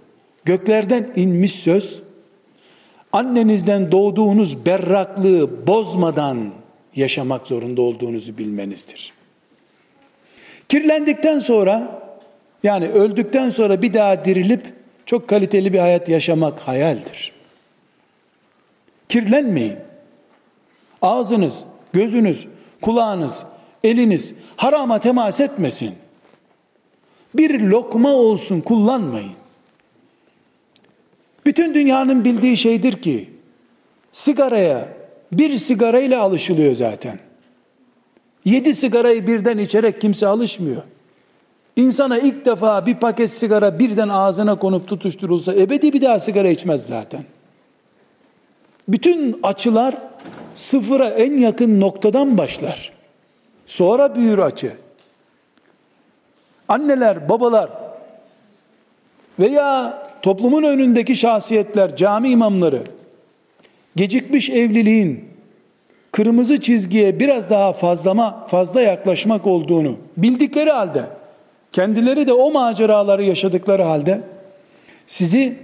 göklerden 0.45 1.13
inmiş 1.17 1.53
söz, 1.53 2.03
annenizden 3.13 3.93
doğduğunuz 3.93 4.67
berraklığı 4.67 5.67
bozmadan 5.67 6.53
yaşamak 6.97 7.49
zorunda 7.49 7.83
olduğunuzu 7.83 8.39
bilmenizdir. 8.39 9.13
Kirlendikten 10.69 11.39
sonra, 11.39 12.03
yani 12.63 12.89
öldükten 12.89 13.51
sonra 13.51 13.83
bir 13.83 13.95
daha 13.95 14.25
dirilip 14.25 14.63
çok 15.07 15.29
kaliteli 15.29 15.73
bir 15.73 15.79
hayat 15.79 16.09
yaşamak 16.09 16.61
hayaldir. 16.61 17.33
Kirlenmeyin. 19.09 19.77
Ağzınız, 21.03 21.65
gözünüz, 21.93 22.47
kulağınız, 22.83 23.45
eliniz 23.85 24.35
harama 24.57 24.99
temas 25.01 25.41
etmesin. 25.41 25.95
Bir 27.35 27.61
lokma 27.61 28.13
olsun 28.13 28.61
kullanmayın. 28.61 29.33
Bütün 31.47 31.75
dünyanın 31.75 32.25
bildiği 32.25 32.57
şeydir 32.57 33.03
ki 33.03 33.31
sigaraya 34.13 34.89
bir 35.33 35.59
sigarayla 35.59 36.23
alışılıyor 36.23 36.75
zaten. 36.75 37.19
Yedi 38.45 38.75
sigarayı 38.75 39.27
birden 39.27 39.59
içerek 39.59 40.01
kimse 40.01 40.27
alışmıyor. 40.27 40.83
İnsana 41.77 42.19
ilk 42.19 42.45
defa 42.45 42.87
bir 42.87 42.95
paket 42.95 43.31
sigara 43.31 43.79
birden 43.79 44.09
ağzına 44.09 44.59
konup 44.59 44.89
tutuşturulsa 44.89 45.55
ebedi 45.55 45.93
bir 45.93 46.03
daha 46.03 46.21
sigara 46.21 46.49
içmez 46.49 46.87
zaten. 46.87 47.25
Bütün 48.89 49.41
açılar 49.43 49.95
sıfıra 50.55 51.09
en 51.09 51.33
yakın 51.39 51.81
noktadan 51.81 52.39
başlar. 52.39 52.93
Sonra 53.67 54.15
büyür 54.15 54.39
açı. 54.39 54.73
Anneler, 56.69 57.29
babalar 57.29 57.71
veya 59.39 59.99
toplumun 60.23 60.63
önündeki 60.63 61.17
şahsiyetler, 61.17 61.97
cami 61.97 62.31
imamları 62.31 62.83
gecikmiş 63.97 64.51
evliliğin 64.51 65.25
kırmızı 66.13 66.61
çizgiye 66.61 67.21
biraz 67.21 67.51
daha 67.51 67.73
fazlama 67.73 68.47
fazla 68.47 68.81
yaklaşmak 68.81 69.47
olduğunu 69.47 69.97
bildikleri 70.17 70.71
halde 70.71 71.03
kendileri 71.73 72.27
de 72.27 72.33
o 72.33 72.51
maceraları 72.51 73.25
yaşadıkları 73.25 73.83
halde 73.83 74.21
sizi 75.07 75.57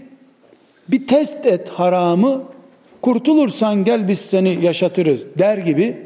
bir 0.88 1.06
test 1.06 1.46
et 1.46 1.68
haramı 1.68 2.42
kurtulursan 3.02 3.84
gel 3.84 4.08
biz 4.08 4.20
seni 4.20 4.64
yaşatırız 4.64 5.26
der 5.38 5.58
gibi 5.58 5.96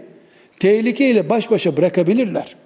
tehlikeyle 0.60 1.28
baş 1.30 1.50
başa 1.50 1.76
bırakabilirler. 1.76 2.56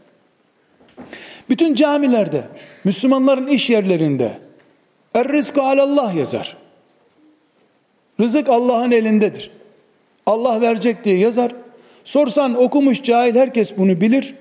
Bütün 1.50 1.74
camilerde, 1.74 2.42
Müslümanların 2.84 3.46
iş 3.46 3.70
yerlerinde 3.70 4.32
Er 5.14 5.28
rızkı 5.28 5.62
alallah 5.62 6.14
yazar. 6.14 6.57
Rızık 8.20 8.48
Allah'ın 8.48 8.90
elindedir. 8.90 9.50
Allah 10.26 10.60
verecek 10.60 11.04
diye 11.04 11.18
yazar. 11.18 11.52
Sorsan 12.04 12.62
okumuş 12.62 13.02
cahil 13.02 13.34
herkes 13.34 13.76
bunu 13.76 14.00
bilir. 14.00 14.34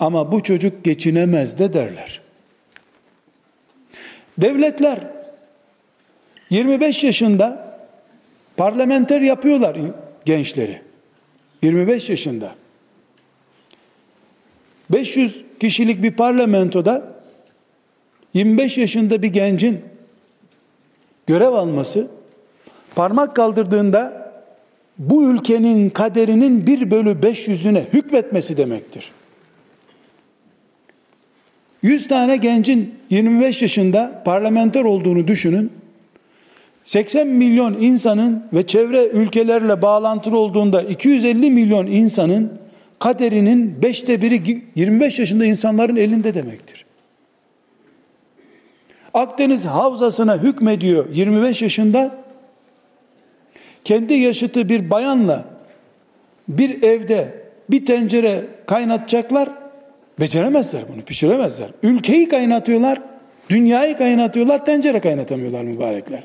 Ama 0.00 0.32
bu 0.32 0.42
çocuk 0.42 0.84
geçinemez 0.84 1.58
de 1.58 1.72
derler. 1.72 2.20
Devletler 4.38 4.98
25 6.50 7.04
yaşında 7.04 7.78
parlamenter 8.56 9.20
yapıyorlar 9.20 9.76
gençleri. 10.24 10.82
25 11.62 12.10
yaşında. 12.10 12.54
500 14.90 15.44
kişilik 15.60 16.02
bir 16.02 16.12
parlamentoda 16.12 17.12
25 18.34 18.78
yaşında 18.78 19.22
bir 19.22 19.28
gencin 19.28 19.80
görev 21.26 21.52
alması 21.52 22.10
parmak 22.98 23.36
kaldırdığında 23.36 24.32
bu 24.98 25.30
ülkenin 25.30 25.90
kaderinin 25.90 26.66
bir 26.66 26.90
bölü 26.90 27.10
500'üne 27.10 27.82
hükmetmesi 27.92 28.56
demektir. 28.56 29.10
100 31.82 32.08
tane 32.08 32.36
gencin 32.36 32.94
25 33.10 33.62
yaşında 33.62 34.22
parlamenter 34.24 34.84
olduğunu 34.84 35.28
düşünün. 35.28 35.72
80 36.84 37.26
milyon 37.26 37.74
insanın 37.80 38.44
ve 38.52 38.66
çevre 38.66 39.06
ülkelerle 39.06 39.82
bağlantılı 39.82 40.38
olduğunda 40.38 40.82
250 40.82 41.50
milyon 41.50 41.86
insanın 41.86 42.52
kaderinin 42.98 43.82
beşte 43.82 44.22
biri 44.22 44.62
25 44.74 45.18
yaşında 45.18 45.44
insanların 45.44 45.96
elinde 45.96 46.34
demektir. 46.34 46.84
Akdeniz 49.14 49.64
havzasına 49.64 50.42
hükmediyor 50.42 51.06
25 51.12 51.62
yaşında. 51.62 52.27
Kendi 53.88 54.14
yaşıtı 54.14 54.68
bir 54.68 54.90
bayanla 54.90 55.44
bir 56.48 56.82
evde 56.82 57.28
bir 57.70 57.86
tencere 57.86 58.44
kaynatacaklar. 58.66 59.48
Beceremezler 60.20 60.82
bunu, 60.92 61.02
pişiremezler. 61.02 61.70
Ülkeyi 61.82 62.28
kaynatıyorlar, 62.28 63.00
dünyayı 63.50 63.96
kaynatıyorlar, 63.96 64.64
tencere 64.64 65.00
kaynatamıyorlar 65.00 65.62
mübarekler. 65.62 66.22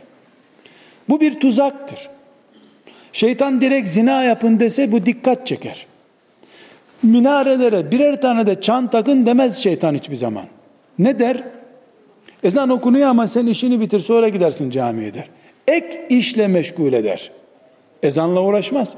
Bu 1.09 1.21
bir 1.21 1.39
tuzaktır. 1.39 2.09
Şeytan 3.13 3.61
direkt 3.61 3.89
zina 3.89 4.23
yapın 4.23 4.59
dese 4.59 4.91
bu 4.91 5.05
dikkat 5.05 5.47
çeker. 5.47 5.85
Minarelere 7.03 7.91
birer 7.91 8.21
tane 8.21 8.47
de 8.47 8.61
çan 8.61 8.89
takın 8.89 9.25
demez 9.25 9.57
şeytan 9.57 9.95
hiçbir 9.95 10.15
zaman. 10.15 10.45
Ne 10.99 11.19
der? 11.19 11.43
Ezan 12.43 12.69
okunuyor 12.69 13.07
ama 13.07 13.27
sen 13.27 13.45
işini 13.45 13.81
bitir 13.81 13.99
sonra 13.99 14.29
gidersin 14.29 14.69
camiye 14.71 15.13
der. 15.13 15.29
Ek 15.67 16.05
işle 16.09 16.47
meşgul 16.47 16.93
eder. 16.93 17.31
Ezanla 18.03 18.41
uğraşmaz. 18.41 18.89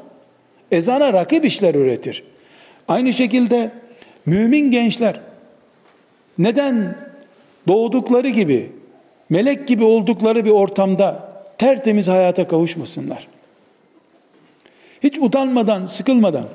Ezana 0.71 1.13
rakip 1.13 1.45
işler 1.45 1.75
üretir. 1.75 2.23
Aynı 2.87 3.13
şekilde 3.13 3.71
mümin 4.25 4.71
gençler 4.71 5.19
neden 6.37 6.97
doğdukları 7.67 8.29
gibi 8.29 8.71
melek 9.29 9.67
gibi 9.67 9.83
oldukları 9.83 10.45
bir 10.45 10.49
ortamda 10.49 11.29
tertemiz 11.57 12.07
hayata 12.07 12.47
kavuşmasınlar? 12.47 13.27
Hiç 15.03 15.17
utanmadan, 15.17 15.85
sıkılmadan 15.85 16.45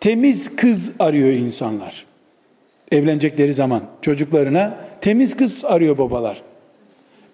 temiz 0.00 0.56
kız 0.56 0.92
arıyor 0.98 1.28
insanlar. 1.28 2.06
Evlenecekleri 2.92 3.54
zaman 3.54 3.82
çocuklarına 4.02 4.76
temiz 5.00 5.36
kız 5.36 5.64
arıyor 5.64 5.98
babalar. 5.98 6.42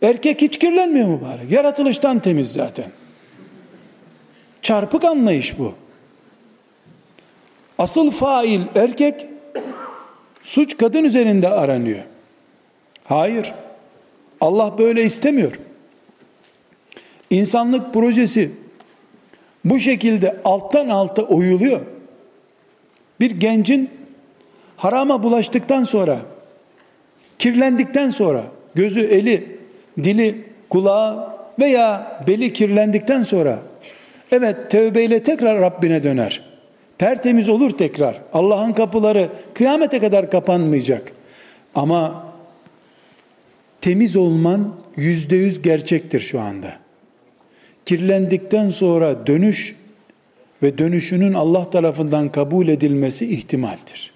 Erkek 0.02 0.42
hiç 0.42 0.58
kirlenmiyor 0.58 1.08
mu 1.08 1.20
bari? 1.22 1.54
Yaratılıştan 1.54 2.18
temiz 2.18 2.52
zaten. 2.52 2.86
Çarpık 4.64 5.04
anlayış 5.04 5.58
bu. 5.58 5.74
Asıl 7.78 8.10
fail 8.10 8.60
erkek, 8.74 9.26
suç 10.42 10.76
kadın 10.76 11.04
üzerinde 11.04 11.48
aranıyor. 11.48 12.04
Hayır. 13.04 13.54
Allah 14.40 14.78
böyle 14.78 15.04
istemiyor. 15.04 15.52
İnsanlık 17.30 17.94
projesi 17.94 18.50
bu 19.64 19.78
şekilde 19.78 20.40
alttan 20.44 20.88
alta 20.88 21.22
oyuluyor. 21.22 21.80
Bir 23.20 23.30
gencin 23.30 23.90
harama 24.76 25.22
bulaştıktan 25.22 25.84
sonra, 25.84 26.18
kirlendikten 27.38 28.10
sonra, 28.10 28.44
gözü, 28.74 29.00
eli, 29.00 29.58
dili, 29.96 30.44
kulağı 30.70 31.36
veya 31.58 32.20
beli 32.26 32.52
kirlendikten 32.52 33.22
sonra, 33.22 33.58
evet 34.32 34.70
tevbeyle 34.70 35.22
tekrar 35.22 35.60
Rabbine 35.60 36.02
döner. 36.02 36.42
Tertemiz 36.98 37.48
olur 37.48 37.70
tekrar. 37.70 38.20
Allah'ın 38.32 38.72
kapıları 38.72 39.28
kıyamete 39.54 39.98
kadar 39.98 40.30
kapanmayacak. 40.30 41.12
Ama 41.74 42.26
temiz 43.80 44.16
olman 44.16 44.74
yüzde 44.96 45.36
yüz 45.36 45.62
gerçektir 45.62 46.20
şu 46.20 46.40
anda. 46.40 46.72
Kirlendikten 47.84 48.70
sonra 48.70 49.26
dönüş 49.26 49.76
ve 50.62 50.78
dönüşünün 50.78 51.32
Allah 51.32 51.70
tarafından 51.70 52.28
kabul 52.28 52.68
edilmesi 52.68 53.26
ihtimaldir. 53.32 54.14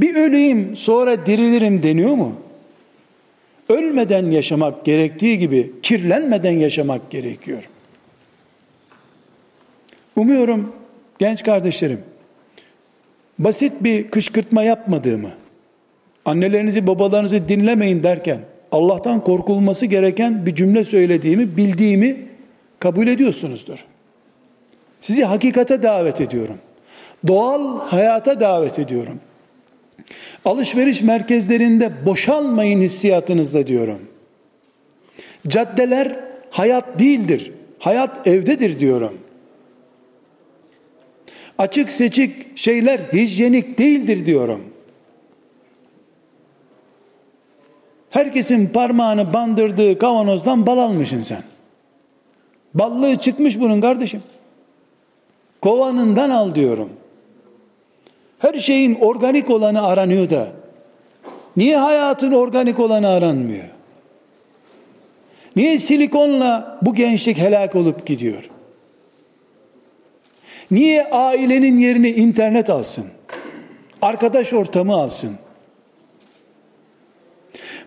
Bir 0.00 0.16
öleyim 0.16 0.76
sonra 0.76 1.26
dirilirim 1.26 1.82
deniyor 1.82 2.14
mu? 2.14 2.36
Ölmeden 3.68 4.30
yaşamak 4.30 4.84
gerektiği 4.84 5.38
gibi 5.38 5.72
kirlenmeden 5.82 6.52
yaşamak 6.52 7.10
gerekiyor. 7.10 7.68
Umuyorum 10.16 10.72
genç 11.18 11.42
kardeşlerim 11.42 12.00
basit 13.38 13.72
bir 13.80 14.10
kışkırtma 14.10 14.62
yapmadığımı, 14.62 15.30
annelerinizi 16.24 16.86
babalarınızı 16.86 17.48
dinlemeyin 17.48 18.02
derken 18.02 18.38
Allah'tan 18.72 19.24
korkulması 19.24 19.86
gereken 19.86 20.46
bir 20.46 20.54
cümle 20.54 20.84
söylediğimi, 20.84 21.56
bildiğimi 21.56 22.16
kabul 22.80 23.06
ediyorsunuzdur. 23.06 23.84
Sizi 25.00 25.24
hakikate 25.24 25.82
davet 25.82 26.20
ediyorum. 26.20 26.58
Doğal 27.26 27.78
hayata 27.78 28.40
davet 28.40 28.78
ediyorum. 28.78 29.20
Alışveriş 30.44 31.02
merkezlerinde 31.02 31.92
boşalmayın 32.06 32.80
hissiyatınızda 32.80 33.66
diyorum. 33.66 34.00
Caddeler 35.48 36.16
hayat 36.50 36.98
değildir. 36.98 37.52
Hayat 37.78 38.26
evdedir 38.26 38.78
diyorum. 38.78 39.18
Açık 41.58 41.90
seçik 41.90 42.58
şeyler 42.58 42.98
hijyenik 42.98 43.78
değildir 43.78 44.26
diyorum. 44.26 44.64
Herkesin 48.10 48.66
parmağını 48.66 49.32
bandırdığı 49.32 49.98
kavanozdan 49.98 50.66
bal 50.66 50.78
almışsın 50.78 51.22
sen. 51.22 51.42
Ballığı 52.74 53.16
çıkmış 53.16 53.60
bunun 53.60 53.80
kardeşim. 53.80 54.22
Kovanından 55.62 56.30
al 56.30 56.54
diyorum. 56.54 56.90
Her 58.38 58.54
şeyin 58.54 58.94
organik 58.94 59.50
olanı 59.50 59.86
aranıyor 59.86 60.30
da 60.30 60.48
niye 61.56 61.76
hayatın 61.76 62.32
organik 62.32 62.78
olanı 62.78 63.08
aranmıyor? 63.08 63.64
Niye 65.56 65.78
silikonla 65.78 66.78
bu 66.82 66.94
gençlik 66.94 67.38
helak 67.38 67.74
olup 67.74 68.06
gidiyor? 68.06 68.50
Niye 70.74 71.10
ailenin 71.10 71.78
yerini 71.78 72.10
internet 72.10 72.70
alsın? 72.70 73.04
Arkadaş 74.02 74.52
ortamı 74.52 74.94
alsın? 74.94 75.36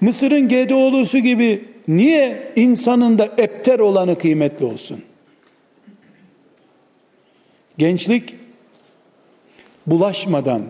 Mısır'ın 0.01 0.47
GDO'lusu 0.47 1.19
gibi 1.19 1.65
niye 1.87 2.51
insanın 2.55 3.17
da 3.17 3.29
epter 3.37 3.79
olanı 3.79 4.15
kıymetli 4.15 4.65
olsun? 4.65 5.03
Gençlik 7.77 8.35
bulaşmadan, 9.87 10.61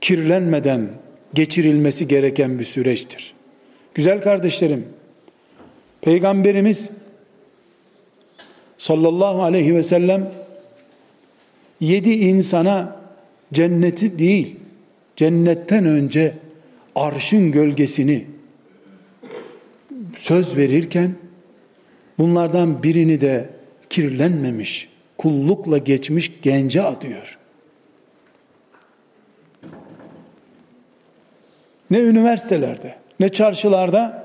kirlenmeden 0.00 0.88
geçirilmesi 1.34 2.08
gereken 2.08 2.58
bir 2.58 2.64
süreçtir. 2.64 3.34
Güzel 3.94 4.20
kardeşlerim, 4.20 4.88
Peygamberimiz 6.00 6.90
sallallahu 8.78 9.42
aleyhi 9.42 9.74
ve 9.74 9.82
sellem 9.82 10.43
yedi 11.84 12.10
insana 12.10 12.96
cenneti 13.52 14.18
değil, 14.18 14.56
cennetten 15.16 15.84
önce 15.84 16.34
arşın 16.94 17.52
gölgesini 17.52 18.24
söz 20.16 20.56
verirken 20.56 21.14
bunlardan 22.18 22.82
birini 22.82 23.20
de 23.20 23.50
kirlenmemiş, 23.90 24.88
kullukla 25.18 25.78
geçmiş 25.78 26.32
gence 26.42 26.82
adıyor. 26.82 27.38
Ne 31.90 31.98
üniversitelerde, 31.98 32.94
ne 33.20 33.28
çarşılarda 33.28 34.24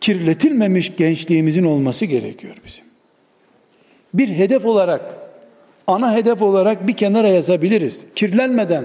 kirletilmemiş 0.00 0.96
gençliğimizin 0.96 1.64
olması 1.64 2.06
gerekiyor 2.06 2.56
bizim. 2.66 2.84
Bir 4.14 4.28
hedef 4.28 4.64
olarak, 4.64 5.23
ana 5.86 6.14
hedef 6.14 6.42
olarak 6.42 6.88
bir 6.88 6.96
kenara 6.96 7.28
yazabiliriz. 7.28 8.04
Kirlenmeden, 8.14 8.84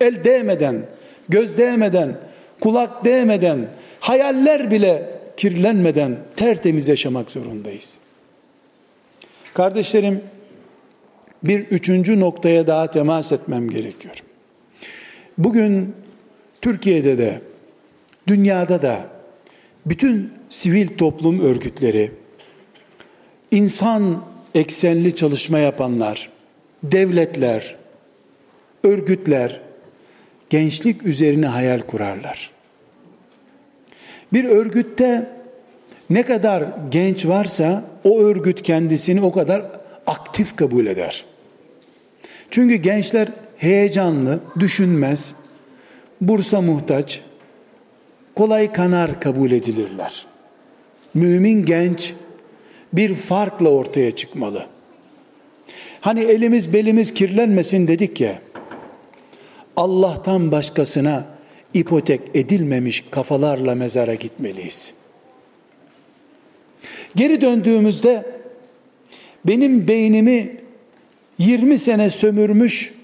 el 0.00 0.24
değmeden, 0.24 0.86
göz 1.28 1.58
değmeden, 1.58 2.16
kulak 2.60 3.04
değmeden, 3.04 3.68
hayaller 4.00 4.70
bile 4.70 5.10
kirlenmeden 5.36 6.16
tertemiz 6.36 6.88
yaşamak 6.88 7.30
zorundayız. 7.30 7.98
Kardeşlerim, 9.54 10.20
bir 11.42 11.60
üçüncü 11.60 12.20
noktaya 12.20 12.66
daha 12.66 12.86
temas 12.86 13.32
etmem 13.32 13.70
gerekiyor. 13.70 14.14
Bugün 15.38 15.94
Türkiye'de 16.60 17.18
de, 17.18 17.40
dünyada 18.26 18.82
da 18.82 19.06
bütün 19.86 20.32
sivil 20.48 20.88
toplum 20.88 21.40
örgütleri, 21.40 22.10
insan 23.50 24.24
eksenli 24.54 25.16
çalışma 25.16 25.58
yapanlar, 25.58 26.31
devletler, 26.82 27.76
örgütler 28.84 29.60
gençlik 30.50 31.02
üzerine 31.06 31.46
hayal 31.46 31.80
kurarlar. 31.80 32.50
Bir 34.32 34.44
örgütte 34.44 35.30
ne 36.10 36.22
kadar 36.22 36.64
genç 36.90 37.26
varsa 37.26 37.84
o 38.04 38.20
örgüt 38.20 38.62
kendisini 38.62 39.22
o 39.22 39.32
kadar 39.32 39.66
aktif 40.06 40.56
kabul 40.56 40.86
eder. 40.86 41.24
Çünkü 42.50 42.74
gençler 42.74 43.28
heyecanlı, 43.56 44.40
düşünmez, 44.58 45.34
bursa 46.20 46.60
muhtaç, 46.60 47.20
kolay 48.34 48.72
kanar 48.72 49.20
kabul 49.20 49.50
edilirler. 49.50 50.26
Mümin 51.14 51.66
genç 51.66 52.14
bir 52.92 53.14
farkla 53.14 53.68
ortaya 53.68 54.16
çıkmalı. 54.16 54.66
Hani 56.02 56.20
elimiz 56.20 56.72
belimiz 56.72 57.14
kirlenmesin 57.14 57.86
dedik 57.86 58.20
ya. 58.20 58.38
Allah'tan 59.76 60.52
başkasına 60.52 61.26
ipotek 61.74 62.20
edilmemiş 62.34 63.04
kafalarla 63.10 63.74
mezara 63.74 64.14
gitmeliyiz. 64.14 64.92
Geri 67.16 67.40
döndüğümüzde 67.40 68.26
benim 69.44 69.88
beynimi 69.88 70.56
20 71.38 71.78
sene 71.78 72.10
sömürmüş 72.10 72.94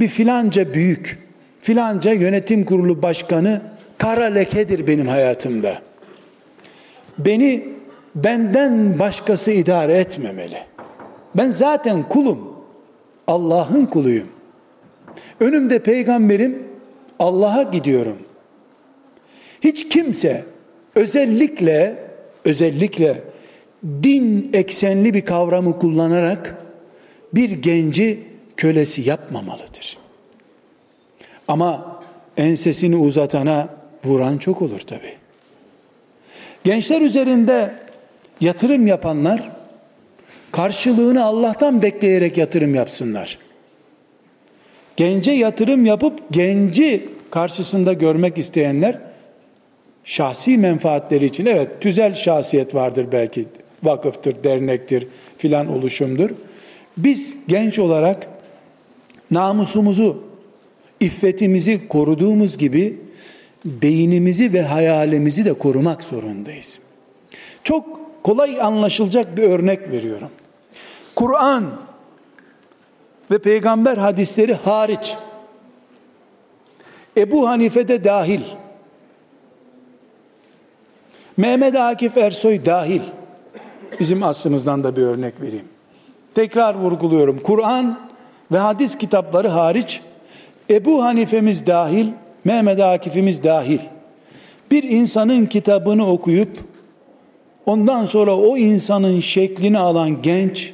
bir 0.00 0.08
filanca 0.08 0.74
büyük, 0.74 1.18
filanca 1.60 2.12
yönetim 2.12 2.64
kurulu 2.64 3.02
başkanı 3.02 3.62
kara 3.98 4.24
lekedir 4.24 4.86
benim 4.86 5.06
hayatımda. 5.06 5.82
Beni 7.18 7.68
benden 8.14 8.98
başkası 8.98 9.50
idare 9.50 9.92
etmemeli. 9.96 10.58
Ben 11.38 11.50
zaten 11.50 12.08
kulum. 12.08 12.58
Allah'ın 13.26 13.86
kuluyum. 13.86 14.28
Önümde 15.40 15.78
peygamberim 15.78 16.62
Allah'a 17.18 17.62
gidiyorum. 17.62 18.18
Hiç 19.60 19.88
kimse 19.88 20.44
özellikle 20.94 21.96
özellikle 22.44 23.22
din 23.84 24.50
eksenli 24.52 25.14
bir 25.14 25.24
kavramı 25.24 25.78
kullanarak 25.78 26.56
bir 27.34 27.50
genci 27.50 28.24
kölesi 28.56 29.08
yapmamalıdır. 29.08 29.98
Ama 31.48 32.02
ensesini 32.36 32.96
uzatana 32.96 33.68
vuran 34.04 34.38
çok 34.38 34.62
olur 34.62 34.80
tabi. 34.80 35.14
Gençler 36.64 37.00
üzerinde 37.00 37.74
yatırım 38.40 38.86
yapanlar 38.86 39.57
karşılığını 40.52 41.24
Allah'tan 41.24 41.82
bekleyerek 41.82 42.38
yatırım 42.38 42.74
yapsınlar. 42.74 43.38
Gence 44.96 45.30
yatırım 45.32 45.86
yapıp 45.86 46.20
genci 46.30 47.08
karşısında 47.30 47.92
görmek 47.92 48.38
isteyenler 48.38 48.98
şahsi 50.04 50.58
menfaatleri 50.58 51.24
için 51.24 51.46
evet 51.46 51.68
tüzel 51.80 52.14
şahsiyet 52.14 52.74
vardır 52.74 53.06
belki 53.12 53.44
vakıftır, 53.82 54.44
dernektir 54.44 55.06
filan 55.38 55.68
oluşumdur. 55.68 56.30
Biz 56.96 57.36
genç 57.48 57.78
olarak 57.78 58.26
namusumuzu, 59.30 60.24
iffetimizi 61.00 61.88
koruduğumuz 61.88 62.58
gibi 62.58 62.98
beynimizi 63.64 64.52
ve 64.52 64.62
hayalimizi 64.62 65.44
de 65.44 65.52
korumak 65.52 66.04
zorundayız. 66.04 66.78
Çok 67.64 68.00
kolay 68.28 68.62
anlaşılacak 68.62 69.36
bir 69.36 69.42
örnek 69.42 69.90
veriyorum. 69.90 70.30
Kur'an 71.14 71.64
ve 73.30 73.38
peygamber 73.38 73.96
hadisleri 73.96 74.54
hariç 74.54 75.16
Ebu 77.16 77.48
Hanife 77.48 77.88
de 77.88 78.04
dahil 78.04 78.40
Mehmet 81.36 81.76
Akif 81.76 82.16
Ersoy 82.16 82.64
dahil 82.64 83.00
bizim 84.00 84.22
aslımızdan 84.22 84.84
da 84.84 84.96
bir 84.96 85.02
örnek 85.02 85.40
vereyim. 85.40 85.68
Tekrar 86.34 86.74
vurguluyorum. 86.74 87.38
Kur'an 87.38 88.00
ve 88.52 88.58
hadis 88.58 88.98
kitapları 88.98 89.48
hariç 89.48 90.00
Ebu 90.70 91.04
Hanife'miz 91.04 91.66
dahil, 91.66 92.08
Mehmet 92.44 92.80
Akif'imiz 92.80 93.44
dahil 93.44 93.80
bir 94.70 94.82
insanın 94.82 95.46
kitabını 95.46 96.06
okuyup 96.06 96.77
ondan 97.68 98.04
sonra 98.04 98.36
o 98.36 98.56
insanın 98.56 99.20
şeklini 99.20 99.78
alan 99.78 100.22
genç 100.22 100.72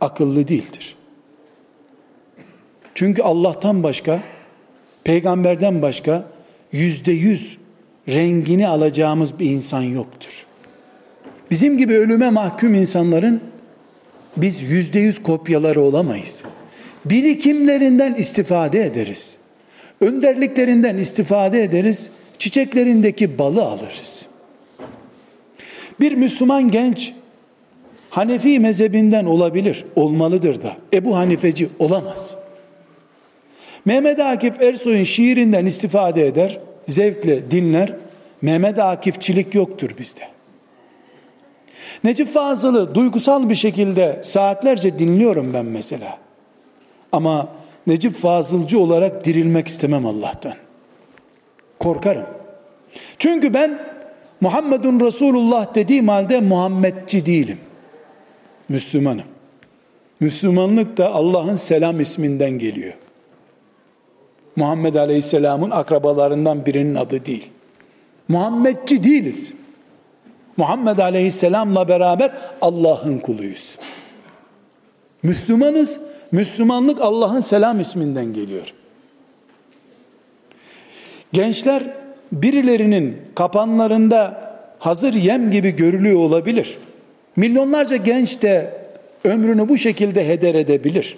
akıllı 0.00 0.48
değildir. 0.48 0.96
Çünkü 2.94 3.22
Allah'tan 3.22 3.82
başka, 3.82 4.20
peygamberden 5.04 5.82
başka 5.82 6.24
yüzde 6.72 7.12
yüz 7.12 7.58
rengini 8.08 8.68
alacağımız 8.68 9.38
bir 9.38 9.50
insan 9.50 9.82
yoktur. 9.82 10.46
Bizim 11.50 11.78
gibi 11.78 11.94
ölüme 11.94 12.30
mahkum 12.30 12.74
insanların 12.74 13.40
biz 14.36 14.62
yüzde 14.62 15.00
yüz 15.00 15.22
kopyaları 15.22 15.80
olamayız. 15.80 16.42
Birikimlerinden 17.04 18.14
istifade 18.14 18.86
ederiz. 18.86 19.36
Önderliklerinden 20.00 20.96
istifade 20.96 21.62
ederiz. 21.62 22.10
Çiçeklerindeki 22.38 23.38
balı 23.38 23.62
alırız. 23.62 24.31
Bir 26.00 26.12
Müslüman 26.12 26.70
genç 26.70 27.12
Hanefi 28.10 28.60
mezhebinden 28.60 29.24
olabilir, 29.24 29.84
olmalıdır 29.96 30.62
da. 30.62 30.76
Ebu 30.92 31.16
Hanifeci 31.16 31.68
olamaz. 31.78 32.36
Mehmet 33.84 34.20
Akif 34.20 34.62
Ersoy'un 34.62 35.04
şiirinden 35.04 35.66
istifade 35.66 36.26
eder, 36.26 36.60
zevkle 36.88 37.50
dinler. 37.50 37.94
Mehmet 38.42 38.78
Akifçilik 38.78 39.54
yoktur 39.54 39.90
bizde. 39.98 40.20
Necip 42.04 42.28
Fazıl'ı 42.28 42.94
duygusal 42.94 43.48
bir 43.48 43.54
şekilde 43.54 44.20
saatlerce 44.24 44.98
dinliyorum 44.98 45.54
ben 45.54 45.66
mesela. 45.66 46.18
Ama 47.12 47.48
Necip 47.86 48.14
Fazılcı 48.14 48.78
olarak 48.78 49.24
dirilmek 49.24 49.68
istemem 49.68 50.06
Allah'tan. 50.06 50.54
Korkarım. 51.78 52.26
Çünkü 53.18 53.54
ben 53.54 53.78
Muhammedun 54.42 55.00
Resulullah 55.00 55.74
dediğim 55.74 56.08
halde 56.08 56.40
Muhammedci 56.40 57.26
değilim. 57.26 57.58
Müslümanım. 58.68 59.24
Müslümanlık 60.20 60.96
da 60.96 61.14
Allah'ın 61.14 61.56
selam 61.56 62.00
isminden 62.00 62.50
geliyor. 62.50 62.94
Muhammed 64.56 64.94
Aleyhisselam'ın 64.94 65.70
akrabalarından 65.70 66.66
birinin 66.66 66.94
adı 66.94 67.26
değil. 67.26 67.50
Muhammedci 68.28 69.04
değiliz. 69.04 69.54
Muhammed 70.56 70.98
Aleyhisselam'la 70.98 71.88
beraber 71.88 72.32
Allah'ın 72.60 73.18
kuluyuz. 73.18 73.78
Müslümanız. 75.22 76.00
Müslümanlık 76.32 77.00
Allah'ın 77.00 77.40
selam 77.40 77.80
isminden 77.80 78.32
geliyor. 78.32 78.74
Gençler 81.32 82.01
birilerinin 82.32 83.16
kapanlarında 83.34 84.52
hazır 84.78 85.14
yem 85.14 85.50
gibi 85.50 85.76
görülüyor 85.76 86.18
olabilir. 86.18 86.78
Milyonlarca 87.36 87.96
genç 87.96 88.42
de 88.42 88.74
ömrünü 89.24 89.68
bu 89.68 89.78
şekilde 89.78 90.28
heder 90.28 90.54
edebilir. 90.54 91.16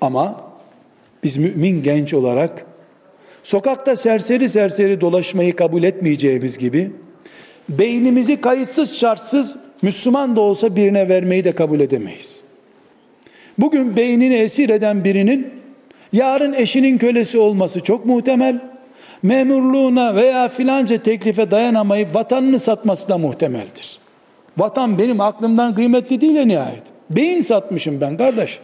Ama 0.00 0.40
biz 1.24 1.36
mümin 1.36 1.82
genç 1.82 2.14
olarak 2.14 2.66
sokakta 3.42 3.96
serseri 3.96 4.48
serseri 4.48 5.00
dolaşmayı 5.00 5.56
kabul 5.56 5.82
etmeyeceğimiz 5.82 6.58
gibi 6.58 6.90
beynimizi 7.68 8.40
kayıtsız 8.40 8.94
şartsız 8.94 9.58
Müslüman 9.82 10.36
da 10.36 10.40
olsa 10.40 10.76
birine 10.76 11.08
vermeyi 11.08 11.44
de 11.44 11.52
kabul 11.52 11.80
edemeyiz. 11.80 12.40
Bugün 13.58 13.96
beynini 13.96 14.34
esir 14.34 14.68
eden 14.68 15.04
birinin 15.04 15.50
yarın 16.12 16.52
eşinin 16.52 16.98
kölesi 16.98 17.38
olması 17.38 17.80
çok 17.80 18.06
muhtemel. 18.06 18.75
Memurluğuna 19.26 20.14
veya 20.14 20.48
filanca 20.48 21.02
teklife 21.02 21.50
dayanamayıp 21.50 22.14
vatanını 22.14 22.60
satması 22.60 23.08
da 23.08 23.18
muhtemeldir. 23.18 23.98
Vatan 24.58 24.98
benim 24.98 25.20
aklımdan 25.20 25.74
kıymetli 25.74 26.20
değil 26.20 26.36
en 26.36 26.48
nihayet. 26.48 26.82
Beyin 27.10 27.42
satmışım 27.42 28.00
ben 28.00 28.16
kardeş. 28.16 28.58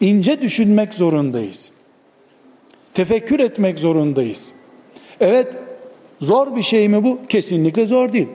İnce 0.00 0.42
düşünmek 0.42 0.94
zorundayız. 0.94 1.70
Tefekkür 2.94 3.40
etmek 3.40 3.78
zorundayız. 3.78 4.52
Evet, 5.20 5.56
zor 6.20 6.56
bir 6.56 6.62
şey 6.62 6.88
mi 6.88 7.04
bu? 7.04 7.18
Kesinlikle 7.28 7.86
zor 7.86 8.12
değil. 8.12 8.28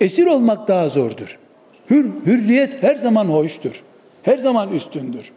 Esir 0.00 0.26
olmak 0.26 0.68
daha 0.68 0.88
zordur. 0.88 1.38
Hür, 1.90 2.10
hürriyet 2.26 2.82
her 2.82 2.96
zaman 2.96 3.24
hoştur. 3.24 3.82
Her 4.22 4.38
zaman 4.38 4.72
üstündür. 4.72 5.32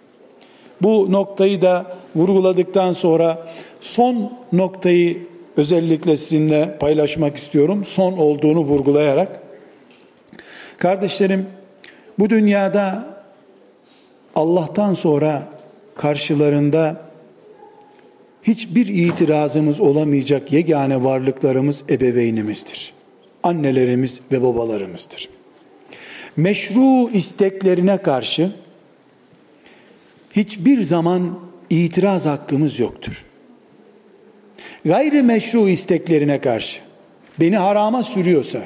Bu 0.82 1.12
noktayı 1.12 1.62
da 1.62 2.01
vurguladıktan 2.16 2.94
sonra 2.94 3.48
son 3.82 4.34
noktayı 4.54 5.28
özellikle 5.58 6.18
sizinle 6.18 6.78
paylaşmak 6.80 7.38
istiyorum. 7.38 7.86
Son 7.86 8.14
olduğunu 8.14 8.60
vurgulayarak. 8.60 9.42
Kardeşlerim, 10.78 11.46
bu 12.20 12.30
dünyada 12.30 13.16
Allah'tan 14.36 14.94
sonra 14.94 15.48
karşılarında 15.96 17.02
hiçbir 18.44 18.88
itirazımız 18.88 19.80
olamayacak 19.80 20.52
yegane 20.52 21.04
varlıklarımız 21.04 21.84
ebeveynimizdir. 21.90 22.94
Annelerimiz 23.44 24.22
ve 24.32 24.42
babalarımızdır. 24.42 25.30
Meşru 26.38 27.10
isteklerine 27.10 27.98
karşı 27.98 28.52
hiçbir 30.32 30.84
zaman 30.84 31.40
itiraz 31.72 32.26
hakkımız 32.26 32.80
yoktur. 32.80 33.26
Gayri 34.86 35.24
meşru 35.24 35.70
isteklerine 35.70 36.42
karşı 36.42 36.82
beni 37.40 37.58
harama 37.58 38.04
sürüyorsa, 38.04 38.62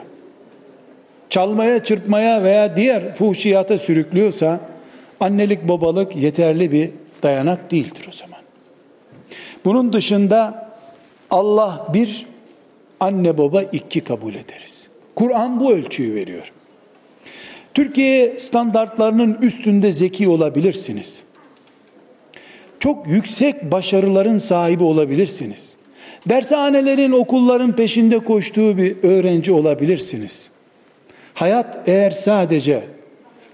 çalmaya, 1.29 1.83
çırpmaya 1.83 2.43
veya 2.43 2.77
diğer 2.77 3.15
fuhşiyata 3.15 3.77
sürüklüyorsa 3.77 4.59
annelik 5.19 5.67
babalık 5.67 6.15
yeterli 6.15 6.71
bir 6.71 6.89
dayanak 7.23 7.71
değildir 7.71 8.05
o 8.09 8.11
zaman. 8.11 8.39
Bunun 9.65 9.93
dışında 9.93 10.69
Allah 11.31 11.87
bir, 11.93 12.25
anne 12.99 13.37
baba 13.37 13.61
iki 13.61 14.01
kabul 14.01 14.35
ederiz. 14.35 14.89
Kur'an 15.15 15.59
bu 15.59 15.73
ölçüyü 15.73 16.15
veriyor. 16.15 16.51
Türkiye 17.73 18.39
standartlarının 18.39 19.37
üstünde 19.41 19.91
zeki 19.91 20.27
olabilirsiniz. 20.27 21.23
Çok 22.86 23.07
yüksek 23.07 23.71
başarıların 23.71 24.38
sahibi 24.38 24.83
olabilirsiniz. 24.83 25.73
Dershanelerin, 26.29 27.11
okulların 27.11 27.75
peşinde 27.75 28.19
koştuğu 28.19 28.77
bir 28.77 29.03
öğrenci 29.03 29.51
olabilirsiniz. 29.51 30.49
Hayat 31.33 31.79
eğer 31.88 32.11
sadece 32.11 32.83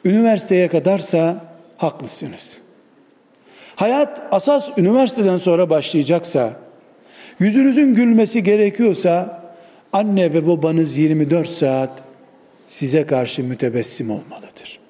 üniversiteye 0.05 0.67
kadarsa 0.67 1.45
haklısınız. 1.77 2.61
Hayat 3.75 4.21
asas 4.31 4.69
üniversiteden 4.77 5.37
sonra 5.37 5.69
başlayacaksa, 5.69 6.59
yüzünüzün 7.39 7.95
gülmesi 7.95 8.43
gerekiyorsa, 8.43 9.43
anne 9.93 10.33
ve 10.33 10.47
babanız 10.47 10.97
24 10.97 11.49
saat 11.49 12.03
size 12.67 13.07
karşı 13.07 13.43
mütebessim 13.43 14.09
olmalıdır. 14.09 14.80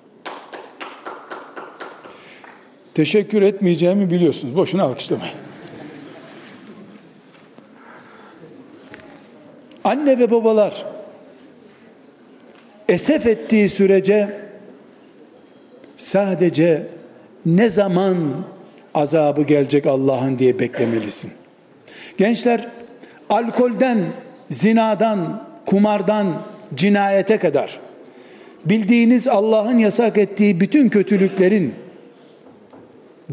Teşekkür 2.93 3.41
etmeyeceğimi 3.41 4.11
biliyorsunuz. 4.11 4.55
Boşuna 4.55 4.83
alkışlamayın. 4.83 5.35
Anne 9.83 10.19
ve 10.19 10.31
babalar 10.31 10.85
esef 12.89 13.27
ettiği 13.27 13.69
sürece 13.69 14.39
sadece 15.97 16.87
ne 17.45 17.69
zaman 17.69 18.17
azabı 18.93 19.41
gelecek 19.41 19.85
Allah'ın 19.85 20.39
diye 20.39 20.59
beklemelisin. 20.59 21.31
Gençler 22.17 22.69
alkolden, 23.29 23.99
zinadan, 24.49 25.47
kumardan, 25.65 26.41
cinayete 26.75 27.37
kadar 27.37 27.79
bildiğiniz 28.65 29.27
Allah'ın 29.27 29.77
yasak 29.77 30.17
ettiği 30.17 30.59
bütün 30.59 30.89
kötülüklerin 30.89 31.73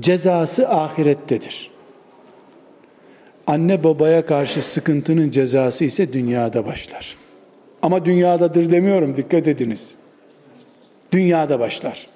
cezası 0.01 0.69
ahirettedir. 0.69 1.71
Anne 3.47 3.85
babaya 3.85 4.27
karşı 4.27 4.63
sıkıntının 4.63 5.31
cezası 5.31 5.85
ise 5.85 6.13
dünyada 6.13 6.67
başlar. 6.67 7.17
Ama 7.83 8.05
dünyadadır 8.05 8.71
demiyorum 8.71 9.17
dikkat 9.17 9.49
ediniz. 9.49 9.95
Dünyada 11.13 11.61
başlar. 11.61 12.07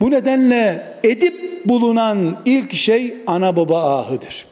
Bu 0.00 0.10
nedenle 0.10 0.86
edip 1.04 1.64
bulunan 1.64 2.42
ilk 2.44 2.74
şey 2.74 3.16
ana 3.26 3.56
baba 3.56 3.98
ahıdır. 3.98 4.46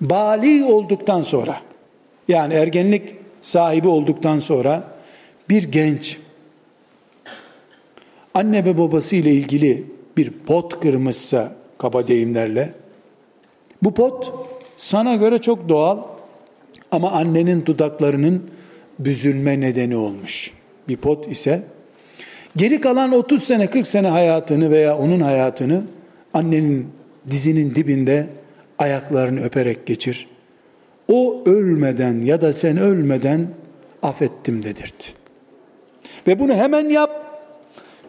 Bali 0.00 0.64
olduktan 0.64 1.22
sonra 1.22 1.56
yani 2.28 2.54
ergenlik 2.54 3.14
sahibi 3.42 3.88
olduktan 3.88 4.38
sonra 4.38 4.82
bir 5.48 5.62
genç 5.62 6.18
anne 8.36 8.64
ve 8.64 8.78
babası 8.78 9.16
ile 9.16 9.30
ilgili 9.30 9.84
bir 10.16 10.30
pot 10.30 10.80
kırmışsa 10.80 11.52
kaba 11.78 12.08
deyimlerle 12.08 12.72
bu 13.82 13.94
pot 13.94 14.32
sana 14.76 15.14
göre 15.14 15.38
çok 15.38 15.68
doğal 15.68 15.98
ama 16.90 17.10
annenin 17.10 17.66
dudaklarının 17.66 18.50
büzülme 18.98 19.60
nedeni 19.60 19.96
olmuş. 19.96 20.52
Bir 20.88 20.96
pot 20.96 21.32
ise 21.32 21.62
geri 22.56 22.80
kalan 22.80 23.12
30 23.12 23.44
sene 23.44 23.70
40 23.70 23.86
sene 23.86 24.08
hayatını 24.08 24.70
veya 24.70 24.98
onun 24.98 25.20
hayatını 25.20 25.82
annenin 26.34 26.88
dizinin 27.30 27.74
dibinde 27.74 28.26
ayaklarını 28.78 29.44
öperek 29.44 29.86
geçir. 29.86 30.28
O 31.08 31.42
ölmeden 31.46 32.22
ya 32.22 32.40
da 32.40 32.52
sen 32.52 32.76
ölmeden 32.76 33.48
affettim 34.02 34.62
dedirtti. 34.62 35.12
Ve 36.26 36.38
bunu 36.38 36.54
hemen 36.54 36.88
yap. 36.88 37.25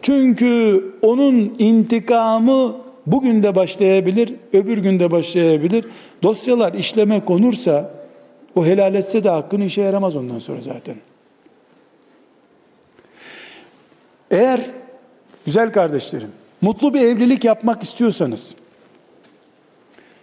Çünkü 0.02 0.84
onun 1.02 1.54
intikamı 1.58 2.76
bugün 3.06 3.42
de 3.42 3.54
başlayabilir, 3.54 4.34
öbür 4.52 4.78
gün 4.78 5.00
de 5.00 5.10
başlayabilir. 5.10 5.84
Dosyalar 6.22 6.74
işleme 6.74 7.24
konursa 7.24 7.90
o 8.54 8.64
helal 8.66 8.94
etse 8.94 9.24
de 9.24 9.28
hakkını 9.30 9.64
işe 9.64 9.80
yaramaz 9.82 10.16
ondan 10.16 10.38
sonra 10.38 10.60
zaten. 10.60 10.96
Eğer 14.30 14.70
güzel 15.46 15.72
kardeşlerim 15.72 16.30
mutlu 16.60 16.94
bir 16.94 17.00
evlilik 17.00 17.44
yapmak 17.44 17.82
istiyorsanız 17.82 18.54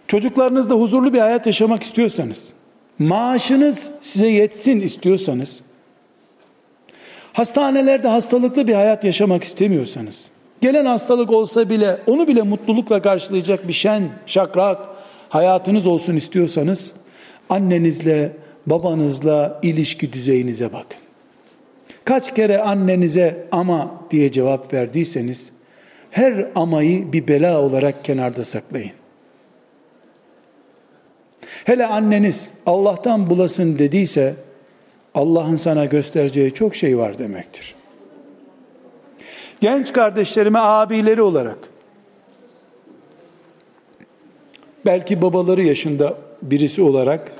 çocuklarınızla 0.06 0.74
huzurlu 0.74 1.14
bir 1.14 1.18
hayat 1.18 1.46
yaşamak 1.46 1.82
istiyorsanız 1.82 2.52
maaşınız 2.98 3.90
size 4.00 4.28
yetsin 4.28 4.80
istiyorsanız 4.80 5.62
hastanelerde 7.36 8.08
hastalıklı 8.08 8.66
bir 8.66 8.74
hayat 8.74 9.04
yaşamak 9.04 9.44
istemiyorsanız 9.44 10.30
gelen 10.60 10.86
hastalık 10.86 11.30
olsa 11.30 11.70
bile 11.70 11.98
onu 12.06 12.28
bile 12.28 12.42
mutlulukla 12.42 13.02
karşılayacak 13.02 13.68
bir 13.68 13.72
şen, 13.72 14.08
şakrak 14.26 14.78
hayatınız 15.28 15.86
olsun 15.86 16.16
istiyorsanız 16.16 16.94
annenizle, 17.50 18.32
babanızla 18.66 19.60
ilişki 19.62 20.12
düzeyinize 20.12 20.72
bakın. 20.72 20.98
Kaç 22.04 22.34
kere 22.34 22.58
annenize 22.58 23.46
ama 23.52 23.90
diye 24.10 24.32
cevap 24.32 24.72
verdiyseniz 24.72 25.52
her 26.10 26.46
amayı 26.54 27.12
bir 27.12 27.28
bela 27.28 27.62
olarak 27.62 28.04
kenarda 28.04 28.44
saklayın. 28.44 28.92
Hele 31.64 31.86
anneniz 31.86 32.50
Allah'tan 32.66 33.30
bulasın 33.30 33.78
dediyse 33.78 34.34
Allah'ın 35.16 35.56
sana 35.56 35.84
göstereceği 35.84 36.52
çok 36.52 36.74
şey 36.76 36.98
var 36.98 37.18
demektir. 37.18 37.74
Genç 39.60 39.92
kardeşlerime 39.92 40.58
abileri 40.58 41.22
olarak 41.22 41.58
belki 44.86 45.22
babaları 45.22 45.62
yaşında 45.62 46.18
birisi 46.42 46.82
olarak 46.82 47.32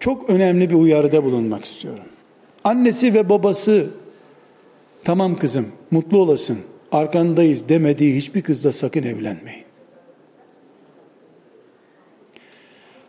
çok 0.00 0.30
önemli 0.30 0.70
bir 0.70 0.74
uyarıda 0.74 1.24
bulunmak 1.24 1.64
istiyorum. 1.64 2.04
Annesi 2.64 3.14
ve 3.14 3.28
babası 3.28 3.86
tamam 5.04 5.34
kızım 5.34 5.66
mutlu 5.90 6.18
olasın 6.18 6.58
arkandayız 6.92 7.68
demediği 7.68 8.16
hiçbir 8.16 8.42
kızla 8.42 8.72
sakın 8.72 9.02
evlenmeyin. 9.02 9.64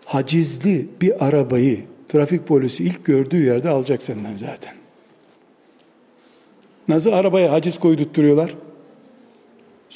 Hacizli 0.05 0.87
bir 1.01 1.25
arabayı 1.25 1.94
trafik 2.15 2.47
polisi 2.47 2.83
ilk 2.83 3.05
gördüğü 3.05 3.45
yerde 3.45 3.69
alacak 3.69 4.01
senden 4.01 4.35
zaten. 4.35 4.73
Nasıl 6.87 7.11
arabaya 7.11 7.51
haciz 7.51 7.79
koydurtturuyorlar? 7.79 8.55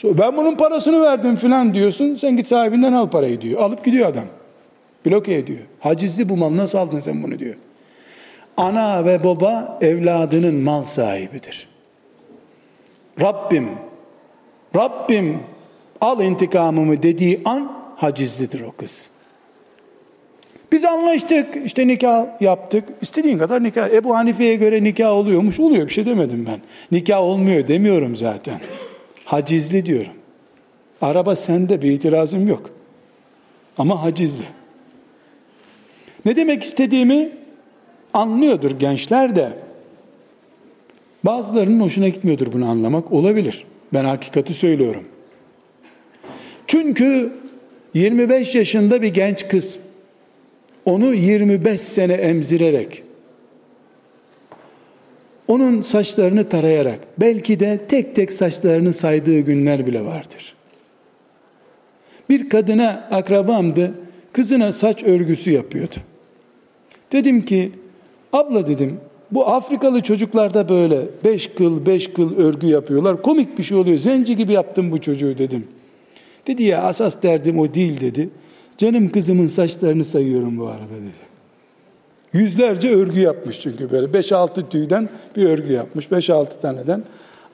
Ben 0.04 0.38
bunun 0.38 0.56
parasını 0.56 1.02
verdim 1.02 1.36
filan 1.36 1.74
diyorsun. 1.74 2.16
Sen 2.16 2.38
git 2.38 2.48
sahibinden 2.48 2.94
al 2.94 3.10
parayı 3.10 3.42
diyor. 3.42 3.62
Alıp 3.62 3.86
gidiyor 3.86 4.10
adam. 4.10 4.24
Bloke 5.06 5.34
ediyor. 5.34 5.60
Hacizli 5.80 6.30
bu 6.30 6.38
mal 6.38 6.58
nasıl 6.58 6.78
aldın 6.78 7.00
sen 7.00 7.24
bunu 7.24 7.40
diyor. 7.40 7.56
Ana 8.58 9.06
ve 9.06 9.24
baba 9.24 9.78
evladının 9.82 10.56
mal 10.56 10.84
sahibidir. 10.84 11.68
Rabbim, 13.22 13.70
Rabbim 14.76 15.40
al 16.02 16.22
intikamımı 16.22 17.04
dediği 17.04 17.42
an 17.46 17.72
hacizlidir 17.96 18.62
o 18.62 18.72
kız. 18.72 19.10
Biz 20.72 20.86
anlaştık, 20.86 21.48
işte 21.66 21.88
nikah 21.88 22.42
yaptık. 22.42 22.84
İstediğin 23.02 23.38
kadar 23.38 23.64
nikah. 23.64 23.90
Ebu 23.90 24.16
Hanife'ye 24.16 24.56
göre 24.56 24.84
nikah 24.84 25.12
oluyormuş. 25.12 25.60
Oluyor 25.60 25.88
bir 25.88 25.94
şey 25.94 26.06
demedim 26.06 26.46
ben. 26.50 26.60
Nikah 26.92 27.22
olmuyor 27.22 27.68
demiyorum 27.68 28.16
zaten. 28.16 28.62
Hacizli 29.26 29.86
diyorum. 29.86 30.12
Araba 31.02 31.36
sende 31.36 31.82
bir 31.82 31.92
itirazım 31.92 32.48
yok. 32.48 32.70
Ama 33.78 34.04
hacizli. 34.04 34.44
Ne 36.26 36.36
demek 36.36 36.64
istediğimi 36.64 37.30
anlıyordur 38.14 38.72
gençler 38.80 39.36
de. 39.36 39.50
Bazılarının 41.24 41.80
hoşuna 41.80 42.08
gitmiyordur 42.10 42.54
bunu 42.54 42.70
anlamak. 42.70 43.12
Olabilir. 43.12 43.66
Ben 43.94 44.06
hakikati 44.06 44.54
söylüyorum. 44.54 45.04
Çünkü 46.68 47.34
25 47.94 48.56
yaşında 48.56 49.02
bir 49.02 49.14
genç 49.14 49.48
kız 49.48 49.80
onu 50.86 51.14
25 51.14 51.82
sene 51.82 52.14
emzirerek 52.14 53.04
onun 55.50 55.82
saçlarını 55.82 56.50
tarayarak 56.50 57.00
belki 57.18 57.60
de 57.60 57.80
tek 57.88 58.16
tek 58.16 58.32
saçlarını 58.32 58.94
saydığı 58.94 59.40
günler 59.40 59.88
bile 59.88 60.06
vardır. 60.06 60.56
Bir 62.30 62.50
kadına 62.50 63.08
akrabamdı, 63.12 63.94
kızına 64.34 64.74
saç 64.74 65.04
örgüsü 65.04 65.52
yapıyordu. 65.52 65.96
Dedim 67.12 67.42
ki, 67.42 67.72
abla 68.34 68.68
dedim, 68.68 69.00
bu 69.32 69.48
Afrikalı 69.48 70.02
çocuklarda 70.02 70.70
böyle 70.70 71.02
beş 71.24 71.48
kıl 71.48 71.86
beş 71.86 72.14
kıl 72.14 72.38
örgü 72.38 72.68
yapıyorlar. 72.68 73.22
Komik 73.22 73.58
bir 73.58 73.64
şey 73.64 73.78
oluyor. 73.78 73.98
Zenci 73.98 74.36
gibi 74.36 74.54
yaptım 74.54 74.92
bu 74.92 75.02
çocuğu 75.02 75.38
dedim. 75.38 75.68
Dedi 76.48 76.64
ya 76.64 76.84
asas 76.84 77.24
derdim 77.24 77.60
o 77.60 77.74
değil 77.74 78.02
dedi. 78.02 78.30
Canım 78.80 79.10
kızımın 79.10 79.48
saçlarını 79.48 80.06
sayıyorum 80.06 80.60
bu 80.60 80.68
arada 80.68 80.96
dedi. 80.96 81.30
Yüzlerce 82.34 82.90
örgü 82.90 83.20
yapmış 83.20 83.60
çünkü 83.60 83.92
böyle. 83.92 84.14
Beş 84.14 84.32
altı 84.32 84.70
tüyden 84.70 85.10
bir 85.36 85.46
örgü 85.46 85.74
yapmış. 85.74 86.12
Beş 86.12 86.30
altı 86.30 86.60
taneden. 86.60 87.04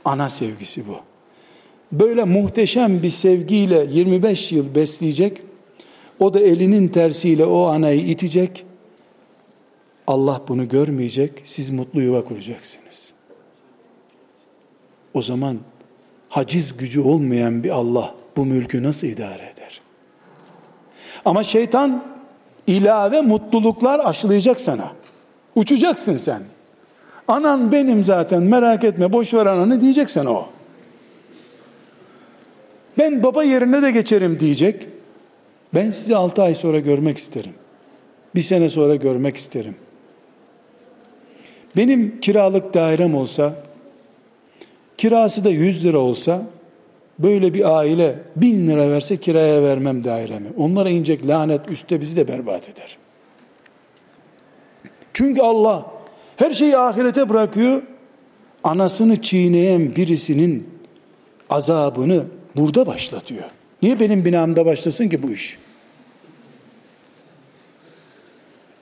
Ana 0.06 0.30
sevgisi 0.30 0.88
bu. 0.88 0.96
Böyle 1.92 2.24
muhteşem 2.24 3.04
bir 3.04 3.10
sevgiyle 3.10 3.88
25 3.92 4.52
yıl 4.52 4.76
besleyecek. 4.76 5.42
O 6.20 6.34
da 6.34 6.40
elinin 6.40 6.88
tersiyle 6.88 7.46
o 7.46 7.66
anayı 7.66 8.02
itecek. 8.02 8.66
Allah 10.08 10.42
bunu 10.48 10.70
görmeyecek. 10.70 11.32
Siz 11.44 11.70
mutlu 11.70 12.02
yuva 12.02 12.24
kuracaksınız. 12.24 13.14
O 15.14 15.22
zaman 15.22 15.60
haciz 16.30 16.78
gücü 16.78 17.02
olmayan 17.02 17.64
bir 17.64 17.70
Allah 17.70 18.16
bu 18.38 18.46
mülkü 18.46 18.84
nasıl 18.84 19.08
idare 19.08 19.44
eder? 19.44 19.55
Ama 21.26 21.44
şeytan 21.44 22.04
ilave 22.68 23.22
mutluluklar 23.22 24.02
aşılayacak 24.06 24.60
sana. 24.60 24.92
Uçacaksın 25.56 26.18
sen. 26.18 26.42
Anan 27.28 27.72
benim 27.72 28.04
zaten 28.04 28.44
merak 28.44 28.84
etme 28.84 29.14
boş 29.14 29.34
ver 29.34 29.46
ananı 29.46 29.82
diyeceksen 29.82 30.26
o. 30.26 30.46
Ben 32.98 33.24
baba 33.24 33.44
yerine 33.44 33.82
de 33.82 33.92
geçerim 33.92 34.40
diyecek. 34.40 34.88
Ben 35.74 35.92
sizi 35.92 36.16
altı 36.16 36.44
ay 36.44 36.56
sonra 36.56 36.80
görmek 36.80 37.18
isterim. 37.18 37.54
bir 38.36 38.42
sene 38.42 38.70
sonra 38.70 38.96
görmek 38.96 39.38
isterim. 39.38 39.76
Benim 41.78 42.20
kiralık 42.22 42.74
dairem 42.74 43.16
olsa, 43.16 43.54
kirası 44.98 45.46
da 45.46 45.50
100 45.50 45.86
lira 45.86 45.98
olsa, 45.98 46.42
böyle 47.20 47.54
bir 47.54 47.78
aile 47.78 48.20
bin 48.36 48.68
lira 48.68 48.90
verse 48.90 49.18
kiraya 49.18 49.64
vermem 49.64 50.04
dairemi. 50.04 50.48
Onlara 50.58 50.90
inecek 50.90 51.28
lanet 51.28 51.72
üstte 51.72 52.02
bizi 52.02 52.16
de 52.16 52.28
berbat 52.28 52.70
eder. 52.70 52.98
Çünkü 55.14 55.42
Allah 55.42 55.86
her 56.38 56.52
şeyi 56.52 56.78
ahirete 56.78 57.30
bırakıyor. 57.30 57.82
Anasını 58.64 59.22
çiğneyen 59.22 59.96
birisinin 59.96 60.70
azabını 61.50 62.24
burada 62.56 62.88
başlatıyor. 62.88 63.44
Niye 63.82 64.00
benim 64.00 64.26
binamda 64.26 64.66
başlasın 64.66 65.10
ki 65.10 65.24
bu 65.24 65.32
iş? 65.32 65.58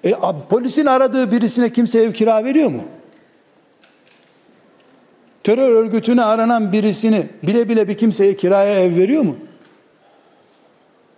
E, 0.04 0.14
polisin 0.50 0.86
aradığı 0.86 1.32
birisine 1.32 1.72
kimse 1.72 2.00
ev 2.00 2.14
kira 2.14 2.44
veriyor 2.44 2.70
mu? 2.70 2.82
Terör 5.44 5.72
örgütüne 5.72 6.24
aranan 6.24 6.72
birisini 6.72 7.28
bile 7.44 7.70
bile 7.70 7.88
bir 7.88 7.94
kimseye 7.94 8.36
kiraya 8.36 8.80
ev 8.80 8.98
veriyor 8.98 9.24
mu? 9.24 9.36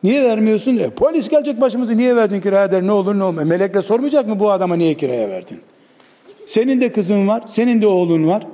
Niye 0.04 0.24
vermiyorsun? 0.24 0.78
E, 0.78 0.90
polis 0.90 1.30
gelecek 1.30 1.62
başımızı 1.62 1.98
niye 1.98 2.16
verdin 2.16 2.40
kiraya 2.40 2.72
der 2.72 2.82
ne 2.88 2.92
olur 2.92 3.20
ne 3.20 3.24
olmaz. 3.24 3.48
Melekle 3.48 3.82
sormayacak 3.82 4.28
mı 4.28 4.40
bu 4.40 4.52
adama 4.52 4.76
niye 4.76 4.94
kiraya 4.94 5.30
verdin? 5.30 5.60
Senin 6.46 6.82
de 6.82 6.92
kızın 6.92 7.28
var, 7.28 7.44
senin 7.48 7.82
de 7.82 7.88
oğlun 7.88 8.28
var. 8.28 8.48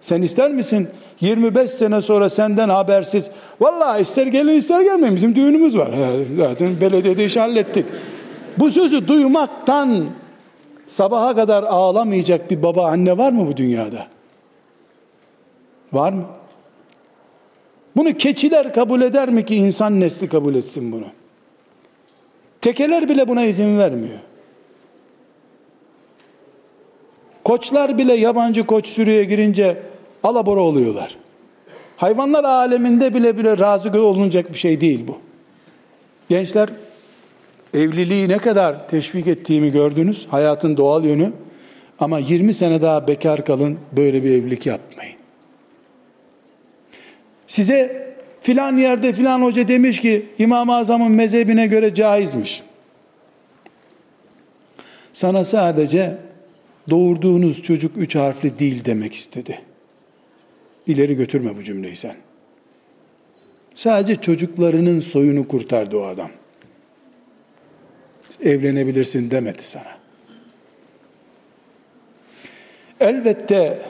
Sen 0.00 0.22
ister 0.22 0.50
misin 0.50 0.88
25 1.20 1.70
sene 1.70 2.02
sonra 2.02 2.28
senden 2.28 2.68
habersiz 2.68 3.30
vallahi 3.60 4.02
ister 4.02 4.26
gelin 4.26 4.52
ister 4.52 4.80
gelmeyin 4.80 5.16
bizim 5.16 5.34
düğünümüz 5.34 5.78
var. 5.78 5.90
zaten 6.36 6.80
belediyede 6.80 7.24
iş 7.24 7.36
hallettik. 7.36 7.86
Bu 8.58 8.70
sözü 8.70 9.08
duymaktan 9.08 10.06
sabaha 10.86 11.34
kadar 11.34 11.62
ağlamayacak 11.62 12.50
bir 12.50 12.62
baba 12.62 12.86
anne 12.86 13.18
var 13.18 13.32
mı 13.32 13.46
bu 13.46 13.56
dünyada? 13.56 14.17
Var 15.92 16.12
mı? 16.12 16.26
Bunu 17.96 18.14
keçiler 18.14 18.72
kabul 18.72 19.02
eder 19.02 19.28
mi 19.28 19.44
ki 19.44 19.56
insan 19.56 20.00
nesli 20.00 20.28
kabul 20.28 20.54
etsin 20.54 20.92
bunu? 20.92 21.06
Tekeler 22.60 23.08
bile 23.08 23.28
buna 23.28 23.44
izin 23.44 23.78
vermiyor. 23.78 24.18
Koçlar 27.44 27.98
bile 27.98 28.14
yabancı 28.14 28.66
koç 28.66 28.86
sürüye 28.86 29.24
girince 29.24 29.82
alabora 30.22 30.60
oluyorlar. 30.60 31.16
Hayvanlar 31.96 32.44
aleminde 32.44 33.14
bile 33.14 33.38
bile 33.38 33.58
razı 33.58 34.02
olunacak 34.02 34.52
bir 34.52 34.58
şey 34.58 34.80
değil 34.80 35.04
bu. 35.08 35.18
Gençler 36.28 36.68
evliliği 37.74 38.28
ne 38.28 38.38
kadar 38.38 38.88
teşvik 38.88 39.26
ettiğimi 39.26 39.72
gördünüz. 39.72 40.26
Hayatın 40.30 40.76
doğal 40.76 41.04
yönü. 41.04 41.32
Ama 41.98 42.18
20 42.18 42.54
sene 42.54 42.82
daha 42.82 43.08
bekar 43.08 43.44
kalın 43.44 43.78
böyle 43.92 44.24
bir 44.24 44.30
evlilik 44.30 44.66
yapmayın. 44.66 45.17
Size 47.48 48.08
filan 48.40 48.76
yerde 48.76 49.12
filan 49.12 49.42
hoca 49.42 49.68
demiş 49.68 50.00
ki 50.00 50.26
İmam-ı 50.38 50.76
Azam'ın 50.76 51.12
mezhebine 51.12 51.66
göre 51.66 51.94
caizmiş. 51.94 52.62
Sana 55.12 55.44
sadece 55.44 56.16
doğurduğunuz 56.90 57.62
çocuk 57.62 57.96
üç 57.96 58.16
harfli 58.16 58.58
değil 58.58 58.84
demek 58.84 59.14
istedi. 59.14 59.60
İleri 60.86 61.14
götürme 61.14 61.56
bu 61.56 61.62
cümleyi 61.62 61.96
sen. 61.96 62.16
Sadece 63.74 64.20
çocuklarının 64.20 65.00
soyunu 65.00 65.48
kurtardı 65.48 65.96
o 65.96 66.02
adam. 66.02 66.30
Evlenebilirsin 68.42 69.30
demedi 69.30 69.62
sana. 69.62 69.98
Elbette 73.00 73.82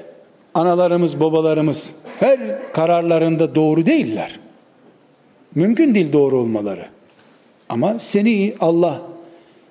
analarımız, 0.55 1.21
babalarımız 1.21 1.95
her 2.21 2.73
kararlarında 2.73 3.55
doğru 3.55 3.87
değiller. 3.87 4.41
Mümkün 5.55 5.95
değil 5.95 6.13
doğru 6.13 6.39
olmaları. 6.39 6.87
Ama 7.69 7.99
seni 7.99 8.55
Allah 8.61 9.03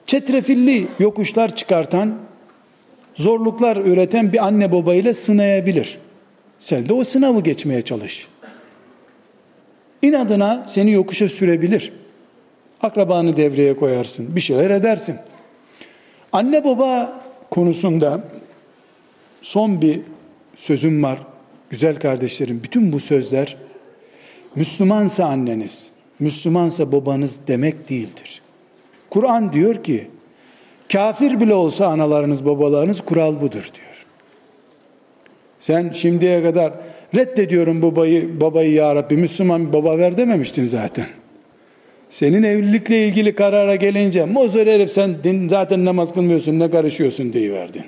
çetrefilli 0.05 0.87
yokuşlar 0.99 1.55
çıkartan, 1.55 2.15
zorluklar 3.15 3.77
üreten 3.77 4.33
bir 4.33 4.45
anne 4.45 4.71
babayla 4.71 5.13
sınayabilir. 5.13 5.97
Sen 6.59 6.89
de 6.89 6.93
o 6.93 7.03
sınavı 7.03 7.41
geçmeye 7.41 7.81
çalış. 7.81 8.27
İnadına 10.01 10.65
seni 10.67 10.91
yokuşa 10.91 11.29
sürebilir. 11.29 11.93
Akrabanı 12.81 13.37
devreye 13.37 13.75
koyarsın, 13.77 14.35
bir 14.35 14.41
şeyler 14.41 14.69
edersin. 14.69 15.15
Anne 16.31 16.63
baba 16.63 17.21
konusunda 17.51 18.23
son 19.41 19.81
bir 19.81 20.01
sözüm 20.55 21.03
var. 21.03 21.19
Güzel 21.69 21.99
kardeşlerim, 21.99 22.61
bütün 22.63 22.91
bu 22.91 22.99
sözler 22.99 23.57
Müslümansa 24.55 25.25
anneniz, 25.25 25.89
Müslümansa 26.19 26.91
babanız 26.91 27.39
demek 27.47 27.89
değildir. 27.89 28.41
Kur'an 29.09 29.53
diyor 29.53 29.83
ki, 29.83 30.07
kafir 30.91 31.39
bile 31.39 31.53
olsa 31.53 31.87
analarınız, 31.87 32.45
babalarınız 32.45 33.01
kural 33.01 33.41
budur 33.41 33.69
diyor. 33.75 34.05
Sen 35.59 35.91
şimdiye 35.91 36.43
kadar 36.43 36.73
reddediyorum 37.15 37.81
babayı, 37.81 38.41
babayı 38.41 38.73
ya 38.73 38.95
Rabbi 38.95 39.17
Müslüman 39.17 39.67
bir 39.67 39.73
baba 39.73 39.97
ver 39.97 40.17
dememiştin 40.17 40.65
zaten. 40.65 41.05
Senin 42.09 42.43
evlilikle 42.43 43.07
ilgili 43.07 43.35
karara 43.35 43.75
gelince 43.75 44.25
mozor 44.25 44.67
herif 44.67 44.91
sen 44.91 45.23
din, 45.23 45.47
zaten 45.47 45.85
namaz 45.85 46.13
kılmıyorsun 46.13 46.59
ne 46.59 46.71
karışıyorsun 46.71 47.33
verdin. 47.33 47.83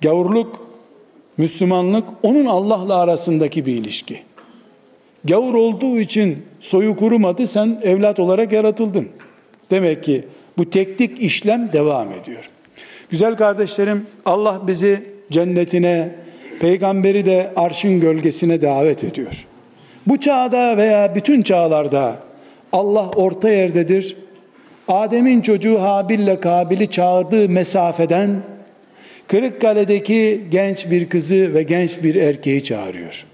Gavurluk, 0.00 0.65
Müslümanlık 1.38 2.04
onun 2.22 2.46
Allah'la 2.46 2.96
arasındaki 2.96 3.66
bir 3.66 3.74
ilişki. 3.74 4.22
Gavur 5.24 5.54
olduğu 5.54 6.00
için 6.00 6.42
soyu 6.60 6.96
kurumadı 6.96 7.46
sen 7.46 7.80
evlat 7.82 8.20
olarak 8.20 8.52
yaratıldın. 8.52 9.08
Demek 9.70 10.04
ki 10.04 10.24
bu 10.58 10.70
teknik 10.70 11.22
işlem 11.22 11.72
devam 11.72 12.12
ediyor. 12.12 12.50
Güzel 13.10 13.36
kardeşlerim 13.36 14.06
Allah 14.24 14.62
bizi 14.66 15.02
cennetine, 15.30 16.14
peygamberi 16.60 17.26
de 17.26 17.52
arşın 17.56 18.00
gölgesine 18.00 18.62
davet 18.62 19.04
ediyor. 19.04 19.46
Bu 20.06 20.20
çağda 20.20 20.76
veya 20.76 21.14
bütün 21.14 21.42
çağlarda 21.42 22.16
Allah 22.72 23.10
orta 23.16 23.50
yerdedir. 23.50 24.16
Adem'in 24.88 25.40
çocuğu 25.40 25.82
Habil'le 25.82 26.40
Kabil'i 26.40 26.90
çağırdığı 26.90 27.48
mesafeden 27.48 28.42
Kırıkkale'deki 29.28 30.40
genç 30.50 30.90
bir 30.90 31.08
kızı 31.08 31.54
ve 31.54 31.62
genç 31.62 32.02
bir 32.02 32.14
erkeği 32.14 32.64
çağırıyor. 32.64 33.26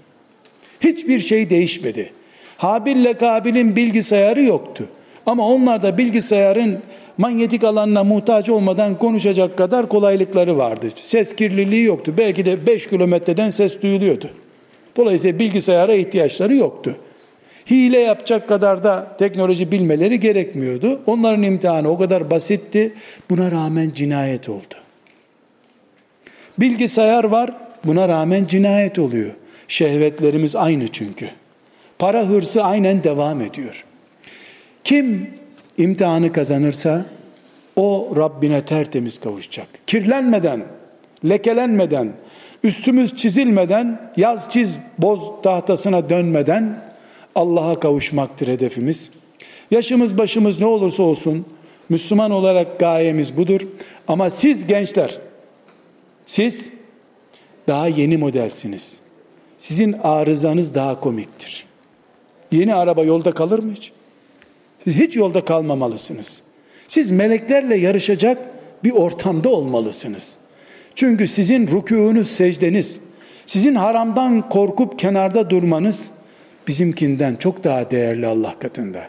Hiçbir 0.79 1.19
şey 1.19 1.49
değişmedi. 1.49 2.11
Habil'le 2.57 3.13
Kabil'in 3.13 3.75
bilgisayarı 3.75 4.43
yoktu. 4.43 4.89
Ama 5.25 5.47
onlar 5.47 5.83
da 5.83 5.97
bilgisayarın 5.97 6.79
manyetik 7.17 7.63
alanına 7.63 8.03
muhtaç 8.03 8.49
olmadan 8.49 8.99
konuşacak 8.99 9.57
kadar 9.57 9.89
kolaylıkları 9.89 10.57
vardı. 10.57 10.85
Ses 10.95 11.35
kirliliği 11.35 11.83
yoktu. 11.83 12.13
Belki 12.17 12.45
de 12.45 12.67
5 12.67 12.87
kilometreden 12.87 13.49
ses 13.49 13.81
duyuluyordu. 13.81 14.29
Dolayısıyla 14.97 15.39
bilgisayara 15.39 15.93
ihtiyaçları 15.93 16.55
yoktu. 16.55 16.95
Hile 17.71 17.99
yapacak 17.99 18.49
kadar 18.49 18.83
da 18.83 19.15
teknoloji 19.19 19.71
bilmeleri 19.71 20.19
gerekmiyordu. 20.19 21.01
Onların 21.05 21.43
imtihanı 21.43 21.89
o 21.89 21.97
kadar 21.97 22.31
basitti. 22.31 22.93
Buna 23.29 23.51
rağmen 23.51 23.91
cinayet 23.95 24.49
oldu. 24.49 24.75
Bilgisayar 26.59 27.23
var, 27.23 27.51
buna 27.85 28.07
rağmen 28.07 28.45
cinayet 28.45 28.99
oluyor. 28.99 29.31
Şehvetlerimiz 29.67 30.55
aynı 30.55 30.87
çünkü. 30.87 31.29
Para 31.99 32.25
hırsı 32.25 32.63
aynen 32.63 33.03
devam 33.03 33.41
ediyor. 33.41 33.85
Kim 34.83 35.29
imtihanı 35.77 36.33
kazanırsa 36.33 37.05
o 37.75 38.13
Rabbine 38.15 38.65
tertemiz 38.65 39.19
kavuşacak. 39.19 39.67
Kirlenmeden, 39.87 40.63
lekelenmeden, 41.25 42.13
üstümüz 42.63 43.15
çizilmeden, 43.15 44.11
yaz 44.17 44.49
çiz 44.49 44.79
boz 44.97 45.31
tahtasına 45.43 46.09
dönmeden 46.09 46.81
Allah'a 47.35 47.79
kavuşmaktır 47.79 48.47
hedefimiz. 48.47 49.09
Yaşımız 49.71 50.17
başımız 50.17 50.59
ne 50.59 50.65
olursa 50.65 51.03
olsun 51.03 51.45
Müslüman 51.89 52.31
olarak 52.31 52.79
gayemiz 52.79 53.37
budur. 53.37 53.61
Ama 54.07 54.29
siz 54.29 54.67
gençler, 54.67 55.17
siz 56.25 56.71
daha 57.67 57.87
yeni 57.87 58.17
modelsiniz. 58.17 58.99
Sizin 59.57 59.93
arızanız 59.93 60.75
daha 60.75 60.99
komiktir. 60.99 61.65
Yeni 62.51 62.75
araba 62.75 63.03
yolda 63.03 63.31
kalır 63.31 63.63
mı 63.63 63.73
hiç? 63.75 63.91
Siz 64.83 64.95
hiç 64.95 65.15
yolda 65.15 65.45
kalmamalısınız. 65.45 66.41
Siz 66.87 67.11
meleklerle 67.11 67.75
yarışacak 67.75 68.37
bir 68.83 68.91
ortamda 68.91 69.49
olmalısınız. 69.49 70.37
Çünkü 70.95 71.27
sizin 71.27 71.67
rükûnuz, 71.67 72.27
secdeniz, 72.27 72.99
sizin 73.45 73.75
haramdan 73.75 74.49
korkup 74.49 74.99
kenarda 74.99 75.49
durmanız 75.49 76.11
bizimkinden 76.67 77.35
çok 77.35 77.63
daha 77.63 77.91
değerli 77.91 78.27
Allah 78.27 78.55
katında. 78.59 79.07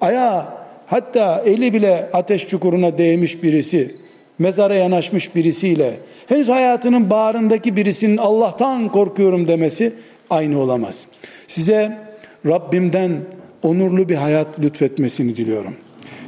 Ayağı 0.00 0.44
hatta 0.86 1.42
eli 1.46 1.74
bile 1.74 2.10
ateş 2.12 2.48
çukuruna 2.48 2.98
değmiş 2.98 3.42
birisi, 3.42 3.96
mezara 4.42 4.74
yanaşmış 4.74 5.34
birisiyle 5.34 5.96
henüz 6.26 6.48
hayatının 6.48 7.10
bağrındaki 7.10 7.76
birisinin 7.76 8.16
Allah'tan 8.16 8.88
korkuyorum 8.88 9.48
demesi 9.48 9.92
aynı 10.30 10.60
olamaz. 10.60 11.08
Size 11.48 11.98
Rabbimden 12.46 13.12
onurlu 13.62 14.08
bir 14.08 14.14
hayat 14.14 14.60
lütfetmesini 14.60 15.36
diliyorum. 15.36 15.74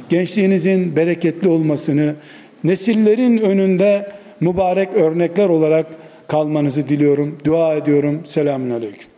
Gençliğinizin 0.09 0.95
bereketli 0.95 1.47
olmasını, 1.47 2.15
nesillerin 2.63 3.37
önünde 3.37 4.11
mübarek 4.39 4.93
örnekler 4.93 5.49
olarak 5.49 5.85
kalmanızı 6.27 6.89
diliyorum. 6.89 7.37
Dua 7.45 7.75
ediyorum. 7.75 8.21
Selamun 8.25 8.69
Aleyküm. 8.69 9.14